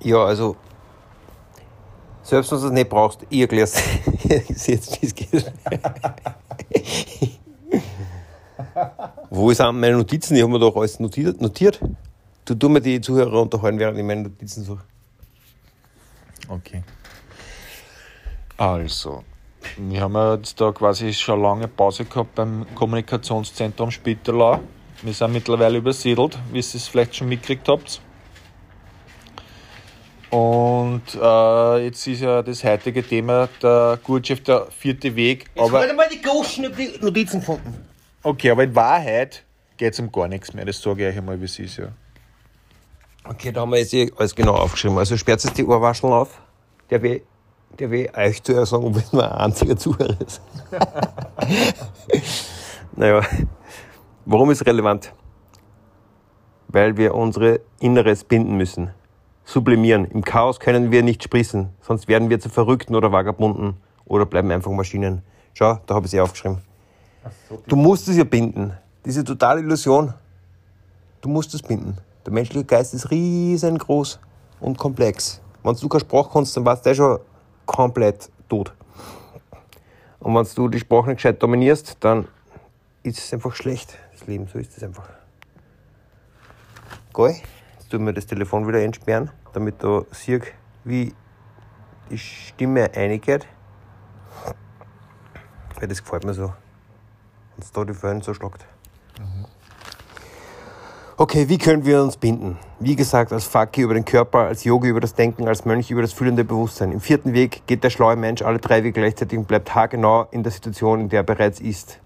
Ja, 0.00 0.24
also, 0.24 0.56
selbst 2.22 2.50
wenn 2.50 2.60
du 2.60 2.66
es 2.66 2.72
nicht 2.72 2.88
brauchst, 2.88 3.20
ich 3.28 3.40
erkläre 3.40 3.64
es 4.48 4.66
jetzt, 4.66 5.00
wie 5.00 5.06
es 5.06 5.14
geht. 5.14 5.52
Wo 9.30 9.52
sind 9.52 9.80
meine 9.80 9.96
Notizen? 9.96 10.36
Ich 10.36 10.42
habe 10.42 10.52
mir 10.52 10.58
doch 10.58 10.76
alles 10.76 11.00
notiert. 11.00 11.40
notiert. 11.40 11.80
Du 12.44 12.54
tu 12.54 12.68
mir 12.68 12.80
die 12.80 13.00
Zuhörer 13.00 13.42
unterhalten, 13.42 13.78
während 13.78 13.98
ich 13.98 14.04
meine 14.04 14.22
Notizen 14.22 14.64
suche. 14.64 14.82
Okay. 16.48 16.82
Also, 18.56 19.22
wir 19.76 20.00
haben 20.00 20.14
ja 20.14 20.34
jetzt 20.34 20.58
da 20.60 20.72
quasi 20.72 21.12
schon 21.12 21.42
lange 21.42 21.68
Pause 21.68 22.06
gehabt 22.06 22.34
beim 22.34 22.66
Kommunikationszentrum 22.74 23.90
Spittelau. 23.90 24.60
Wir 25.02 25.12
sind 25.12 25.32
mittlerweile 25.32 25.78
übersiedelt, 25.78 26.38
wie 26.50 26.56
ihr 26.56 26.60
es 26.60 26.88
vielleicht 26.88 27.14
schon 27.14 27.28
mitgekriegt 27.28 27.68
habt. 27.68 28.00
Und 30.30 31.02
äh, 31.14 31.84
jetzt 31.84 32.06
ist 32.06 32.20
ja 32.20 32.42
das 32.42 32.64
heutige 32.64 33.02
Thema 33.06 33.48
der 33.62 33.98
Gutschrift 34.02 34.48
der 34.48 34.66
vierte 34.70 35.14
Weg. 35.14 35.50
Aber, 35.56 35.92
mal 35.94 36.08
die 36.10 36.20
Goschen 36.20 36.64
über 36.64 36.76
die 36.76 36.98
Notizen 37.00 37.40
gefunden. 37.40 37.88
Okay, 38.22 38.50
aber 38.50 38.64
in 38.64 38.74
Wahrheit 38.74 39.44
geht 39.76 39.94
es 39.94 40.00
um 40.00 40.12
gar 40.12 40.28
nichts 40.28 40.52
mehr. 40.52 40.64
Das 40.64 40.80
sage 40.80 41.02
ich 41.02 41.12
euch 41.12 41.18
einmal, 41.18 41.40
wie 41.40 41.46
es 41.46 41.58
ist. 41.58 41.78
Ja. 41.78 41.88
Okay, 43.24 43.52
da 43.52 43.60
haben 43.60 43.70
wir 43.70 43.78
jetzt 43.78 43.94
eh 43.94 44.10
alles 44.16 44.34
genau 44.34 44.54
aufgeschrieben. 44.54 44.98
Also 44.98 45.16
sperrt 45.16 45.42
jetzt 45.44 45.58
die 45.58 45.64
Ohrwascheln 45.64 46.12
auf. 46.12 46.40
Der 46.90 47.02
will, 47.02 47.22
der 47.78 47.90
will 47.90 48.10
euch 48.16 48.42
zuerst 48.42 48.70
sagen, 48.70 48.94
wenn 48.94 49.02
nur 49.12 49.24
ein 49.24 49.38
einziger 49.38 49.76
Zuhörer 49.76 50.16
ist. 50.20 50.40
naja, 52.96 53.22
warum 54.24 54.50
ist 54.50 54.64
relevant? 54.66 55.12
Weil 56.68 56.96
wir 56.96 57.14
unsere 57.14 57.60
Inneres 57.80 58.24
binden 58.24 58.56
müssen. 58.56 58.90
Sublimieren. 59.44 60.04
Im 60.06 60.24
Chaos 60.24 60.60
können 60.60 60.90
wir 60.90 61.02
nicht 61.02 61.22
sprießen, 61.22 61.70
sonst 61.80 62.08
werden 62.08 62.28
wir 62.28 62.40
zu 62.40 62.50
Verrückten 62.50 62.94
oder 62.94 63.12
Vagabunden 63.12 63.78
oder 64.04 64.26
bleiben 64.26 64.50
einfach 64.50 64.70
Maschinen. 64.70 65.22
Schau, 65.54 65.78
da 65.86 65.94
habe 65.94 66.06
ich 66.06 66.10
sie 66.10 66.20
aufgeschrieben. 66.20 66.67
Du 67.66 67.76
musst 67.76 68.08
es 68.08 68.16
ja 68.16 68.24
binden. 68.24 68.72
Diese 69.04 69.24
totale 69.24 69.60
Illusion. 69.60 70.14
Du 71.20 71.28
musst 71.28 71.54
es 71.54 71.62
binden. 71.62 71.96
Der 72.24 72.32
menschliche 72.32 72.64
Geist 72.64 72.94
ist 72.94 73.10
riesengroß 73.10 74.18
und 74.60 74.78
komplex. 74.78 75.40
Wenn 75.62 75.74
du 75.74 75.88
keine 75.88 76.00
Sprache 76.00 76.30
kannst, 76.32 76.56
dann 76.56 76.64
warst 76.64 76.84
du 76.84 76.90
eh 76.90 76.94
schon 76.94 77.18
komplett 77.66 78.30
tot. 78.48 78.72
Und 80.20 80.34
wenn 80.34 80.46
du 80.54 80.68
die 80.68 80.80
Sprache 80.80 81.08
nicht 81.08 81.16
gescheit 81.16 81.42
dominierst, 81.42 81.96
dann 82.00 82.28
ist 83.02 83.18
es 83.18 83.32
einfach 83.32 83.54
schlecht, 83.54 83.96
das 84.12 84.26
Leben. 84.26 84.46
So 84.46 84.58
ist 84.58 84.76
es 84.76 84.82
einfach. 84.82 85.08
Geil. 87.14 87.36
Jetzt 87.78 87.90
tun 87.90 88.04
wir 88.06 88.12
das 88.12 88.26
Telefon 88.26 88.66
wieder 88.66 88.82
entsperren, 88.82 89.30
damit 89.52 89.82
du 89.82 90.06
siehst, 90.10 90.46
wie 90.84 91.14
die 92.10 92.18
Stimme 92.18 92.90
eingeht. 92.94 93.46
Weil 95.78 95.88
das 95.88 96.02
gefällt 96.02 96.24
mir 96.24 96.34
so. 96.34 96.52
Es 97.60 97.72
da 97.72 97.84
die 97.84 97.94
Föhn 97.94 98.20
so 98.20 98.34
schlagt. 98.34 98.64
Okay, 101.16 101.48
wie 101.48 101.58
können 101.58 101.84
wir 101.84 102.00
uns 102.00 102.16
binden? 102.16 102.56
Wie 102.78 102.94
gesagt, 102.94 103.32
als 103.32 103.44
Fakir 103.44 103.86
über 103.86 103.94
den 103.94 104.04
Körper, 104.04 104.40
als 104.40 104.62
Yogi 104.62 104.88
über 104.88 105.00
das 105.00 105.14
Denken, 105.14 105.48
als 105.48 105.64
Mönch 105.64 105.90
über 105.90 106.00
das 106.00 106.12
fühlende 106.12 106.44
Bewusstsein. 106.44 106.92
Im 106.92 107.00
vierten 107.00 107.32
Weg 107.32 107.66
geht 107.66 107.82
der 107.82 107.90
schlaue 107.90 108.14
Mensch 108.14 108.42
alle 108.42 108.58
drei 108.58 108.84
Wege 108.84 109.00
gleichzeitig 109.00 109.36
und 109.36 109.48
bleibt 109.48 109.74
haargenau 109.74 110.28
in 110.30 110.44
der 110.44 110.52
Situation, 110.52 111.00
in 111.00 111.08
der 111.08 111.20
er 111.20 111.24
bereits 111.24 111.58
ist. 111.58 111.98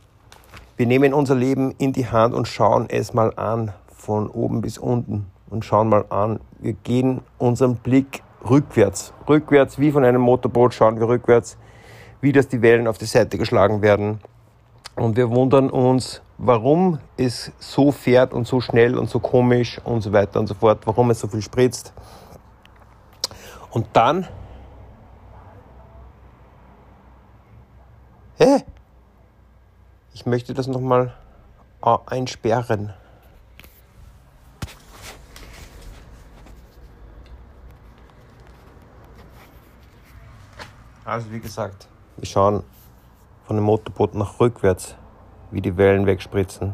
Wir 0.79 0.87
nehmen 0.87 1.13
unser 1.13 1.35
Leben 1.35 1.75
in 1.77 1.93
die 1.93 2.07
Hand 2.07 2.35
und 2.35 2.49
schauen 2.49 2.89
es 2.89 3.13
mal 3.13 3.35
an, 3.37 3.75
von 3.95 4.29
oben 4.31 4.63
bis 4.63 4.79
unten. 4.79 5.27
Und 5.51 5.67
schauen 5.67 5.91
mal 5.91 6.07
an. 6.09 6.41
Wir 6.61 6.73
gehen 6.73 7.21
unseren 7.37 7.77
Blick 7.77 8.23
rückwärts. 8.49 9.13
Rückwärts, 9.29 9.79
wie 9.79 9.93
von 9.93 10.07
einem 10.07 10.23
Motorboot, 10.23 10.73
schauen 10.73 10.99
wir 10.99 11.09
rückwärts, 11.09 11.59
wie 12.23 12.33
das 12.33 12.49
die 12.49 12.63
Wellen 12.63 12.87
auf 12.87 12.97
die 12.97 13.05
Seite 13.05 13.37
geschlagen 13.37 13.83
werden. 13.83 14.21
Und 14.95 15.17
wir 15.17 15.31
wundern 15.31 15.71
uns, 15.71 16.23
warum 16.39 16.99
es 17.17 17.53
so 17.59 17.93
fährt 17.93 18.33
und 18.33 18.47
so 18.47 18.61
schnell 18.61 18.99
und 18.99 19.09
so 19.09 19.21
komisch 19.21 19.81
und 19.85 20.03
so 20.03 20.13
weiter 20.13 20.39
und 20.39 20.47
so 20.47 20.55
fort, 20.55 20.87
warum 20.87 21.11
es 21.11 21.21
so 21.21 21.29
viel 21.29 21.43
spritzt. 21.43 21.93
Und 23.71 23.87
dann, 23.95 24.29
hä? 28.37 28.63
Ich 30.13 30.27
möchte 30.27 30.53
das 30.53 30.67
nochmal 30.67 31.15
einsperren. 32.07 32.93
Also 41.05 41.33
wie 41.33 41.41
gesagt, 41.41 41.89
wir 42.17 42.27
schauen 42.27 42.63
von 43.53 43.59
dem 43.59 43.67
Motorboot 43.67 44.15
nach 44.15 44.41
rückwärts, 44.41 44.97
wie 45.51 45.61
die 45.61 45.77
Wellen 45.77 46.07
wegspritzen. 46.07 46.73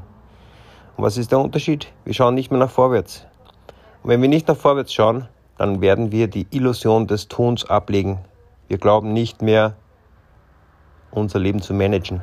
Und 0.97 1.03
was 1.03 1.17
ist 1.17 1.33
der 1.33 1.41
Unterschied? 1.41 1.89
Wir 2.05 2.15
schauen 2.15 2.37
nicht 2.37 2.53
mehr 2.53 2.61
nach 2.61 2.71
vorwärts. 2.71 3.27
Und 4.05 4.11
wenn 4.11 4.23
wir 4.23 4.29
nicht 4.29 4.47
nach 4.47 4.57
vorwärts 4.57 4.95
schauen, 4.95 5.27
dann 5.57 5.81
werden 5.81 6.13
wir 6.13 6.29
die 6.29 6.47
Illusion 6.51 7.09
des 7.09 7.27
Tuns 7.27 7.69
ablegen. 7.69 8.21
Wir 8.69 8.79
glauben 8.79 9.13
nicht 9.13 9.43
mehr, 9.43 9.75
unser 11.11 11.41
Leben 11.41 11.61
zu 11.61 11.75
managen. 11.75 12.23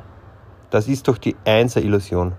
Das 0.70 0.88
ist 0.88 1.06
doch 1.06 1.18
die 1.18 1.36
Einser-Illusion. 1.44 2.32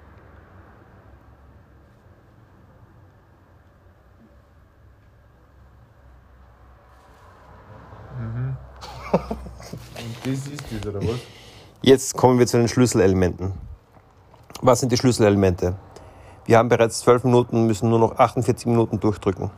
Das 10.24 10.48
ist 10.48 10.64
das, 10.72 10.86
oder 10.88 11.02
was? 11.08 11.37
Jetzt 11.88 12.18
kommen 12.18 12.38
wir 12.38 12.46
zu 12.46 12.58
den 12.58 12.68
Schlüsselelementen. 12.68 13.54
Was 14.62 14.82
sind 14.82 14.92
die 14.92 14.98
Schlüsselelemente? 14.98 15.78
Wir 16.46 16.58
haben 16.58 16.68
bereits 16.68 17.00
12 17.00 17.24
Minuten, 17.24 17.66
müssen 17.66 17.88
nur 17.88 17.98
noch 17.98 18.18
48 18.18 18.66
Minuten 18.66 19.00
durchdrücken. 19.00 19.52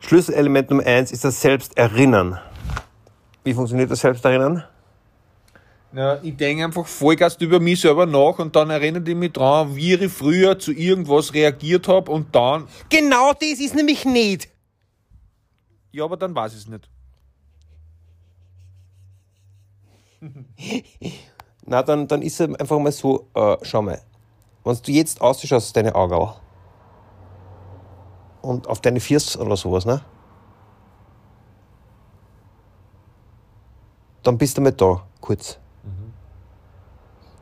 Schlüsselelement 0.00 0.70
Nummer 0.70 0.86
1 0.86 1.12
ist 1.12 1.22
das 1.22 1.42
Selbsterinnern. 1.42 2.40
Wie 3.44 3.52
funktioniert 3.52 3.90
das 3.90 4.00
Selbsterinnern? 4.00 4.64
Ja, 5.92 6.18
ich 6.22 6.34
denke 6.34 6.64
einfach 6.64 6.86
Vollgas 6.86 7.36
über 7.36 7.60
mich 7.60 7.82
selber 7.82 8.06
nach 8.06 8.38
und 8.38 8.56
dann 8.56 8.70
erinnere 8.70 9.10
ich 9.10 9.16
mich 9.16 9.34
dran, 9.34 9.76
wie 9.76 9.92
ich 9.92 10.10
früher 10.10 10.58
zu 10.58 10.72
irgendwas 10.72 11.34
reagiert 11.34 11.88
habe 11.88 12.10
und 12.10 12.34
dann. 12.34 12.68
Genau 12.88 13.34
das 13.34 13.60
ist 13.60 13.74
nämlich 13.74 14.06
nicht. 14.06 14.48
Ja, 15.92 16.04
aber 16.04 16.16
dann 16.16 16.34
weiß 16.34 16.54
ich 16.54 16.60
es 16.60 16.68
nicht. 16.68 16.88
Na, 21.66 21.82
dann, 21.82 22.06
dann 22.06 22.22
ist 22.22 22.40
es 22.40 22.54
einfach 22.60 22.78
mal 22.78 22.92
so, 22.92 23.26
äh, 23.34 23.56
schau 23.62 23.82
mal, 23.82 24.00
wenn 24.64 24.78
du 24.82 24.92
jetzt 24.92 25.20
ausschaust 25.20 25.52
aus 25.52 25.72
deine 25.72 25.94
Augen 25.94 26.30
und 28.42 28.68
auf 28.68 28.80
deine 28.80 29.00
Füße 29.00 29.38
oder 29.38 29.56
sowas, 29.56 29.84
ne? 29.84 30.00
Dann 34.22 34.38
bist 34.38 34.56
du 34.58 34.60
mal 34.60 34.72
da, 34.72 35.02
kurz. 35.20 35.58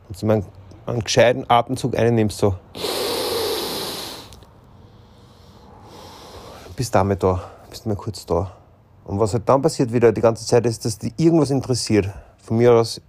Und 0.07 0.21
du 0.21 0.25
mal 0.25 0.43
einen, 0.85 1.03
gescheiten 1.03 1.45
Atemzug 1.49 1.97
einnimmst, 1.97 2.37
so. 2.37 2.55
Bist 6.75 6.93
du 6.93 7.03
mal 7.03 7.15
da, 7.15 7.43
bist 7.69 7.85
mal 7.85 7.95
kurz 7.95 8.25
da. 8.25 8.51
Und 9.05 9.19
was 9.19 9.33
halt 9.33 9.47
dann 9.47 9.61
passiert 9.61 9.93
wieder 9.93 10.11
die 10.11 10.21
ganze 10.21 10.45
Zeit 10.45 10.65
ist, 10.65 10.83
dass 10.85 10.97
dich 10.97 11.13
irgendwas 11.17 11.49
interessiert. 11.49 12.09
Von 12.45 12.57
mir 12.57 12.71
aus 12.73 13.01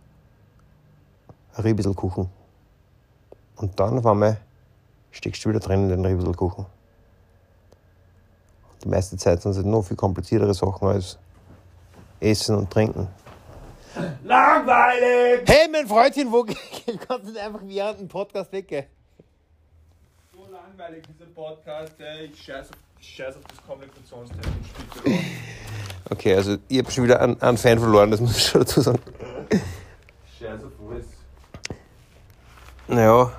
ein 1.57 1.63
Riebisselkuchen. 1.63 2.31
Und 3.57 3.79
dann 3.79 3.99
auf 3.99 4.07
einmal 4.07 4.41
steckst 5.11 5.45
du 5.45 5.51
wieder 5.51 5.61
drin 5.61 5.83
in 5.83 5.89
den 5.91 6.07
Riebisselkuchen. 6.07 6.65
Die 8.83 8.89
meiste 8.89 9.19
Zeit 9.19 9.43
sind 9.43 9.51
es 9.51 9.59
halt 9.59 9.67
noch 9.67 9.83
viel 9.83 9.97
kompliziertere 9.97 10.55
Sachen 10.55 10.89
als 10.89 11.19
Essen 12.19 12.57
und 12.57 12.71
Trinken. 12.71 13.09
Langweilig! 14.25 15.43
Hey, 15.47 15.69
mein 15.71 15.87
Freundchen, 15.87 16.33
wo 16.33 16.43
kannst 17.07 17.27
du 17.27 17.33
nicht 17.33 17.39
einfach 17.39 17.61
während 17.63 18.01
dem 18.01 18.09
Podcast 18.09 18.51
weggehen? 18.53 18.87
So 20.33 20.47
langweilig 20.51 21.05
dieser 21.13 21.31
Podcast, 21.31 21.93
ey. 22.01 22.25
Ich 22.25 22.43
scheiß 22.43 22.71
auf, 22.71 22.77
ich 22.99 23.15
scheiß 23.15 23.37
auf 23.37 23.45
das 23.45 23.67
Kommunikationstechnik. 23.67 25.27
Okay, 26.09 26.35
also 26.37 26.57
ich 26.69 26.79
habe 26.79 26.91
schon 26.91 27.05
wieder 27.05 27.21
einen, 27.21 27.41
einen 27.43 27.59
Fan 27.59 27.79
verloren, 27.79 28.11
das 28.11 28.21
muss 28.23 28.37
ich 28.37 28.47
schon 28.47 28.61
dazu 28.61 28.81
sagen. 28.81 29.01
Scheiß 30.39 30.63
auf 30.63 30.73
alles. 30.91 31.07
Naja. 32.87 33.33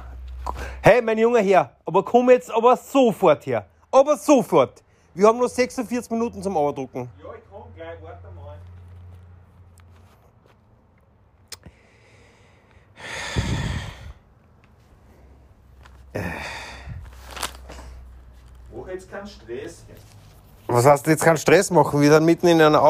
Hey, 0.82 1.02
mein 1.02 1.18
junger 1.18 1.42
Herr, 1.42 1.72
aber 1.86 2.04
komm 2.04 2.30
jetzt 2.30 2.52
aber 2.52 2.76
sofort 2.76 3.46
her. 3.46 3.66
Aber 3.92 4.18
sofort. 4.18 4.84
Wir 5.14 5.28
haben 5.28 5.40
nur 5.40 5.50
46 5.50 6.12
Minuten 6.12 6.44
zum 6.44 6.56
Auerdrucken. 6.58 7.10
Ja, 7.24 7.34
ich 7.34 7.42
komm 7.50 7.64
gleich, 7.76 7.98
warte 8.02 8.28
mal. 8.36 8.58
Mach 18.76 18.88
jetzt 18.90 19.10
keinen 19.10 19.28
Stress. 19.28 19.86
Was 20.70 20.86
heißt 20.86 21.08
jetzt 21.08 21.24
keinen 21.24 21.38
Stress 21.38 21.72
machen? 21.72 22.02
Wir 22.02 22.12
sind 22.12 22.26
mitten 22.26 22.48
in 22.48 22.62
einer 22.62 22.82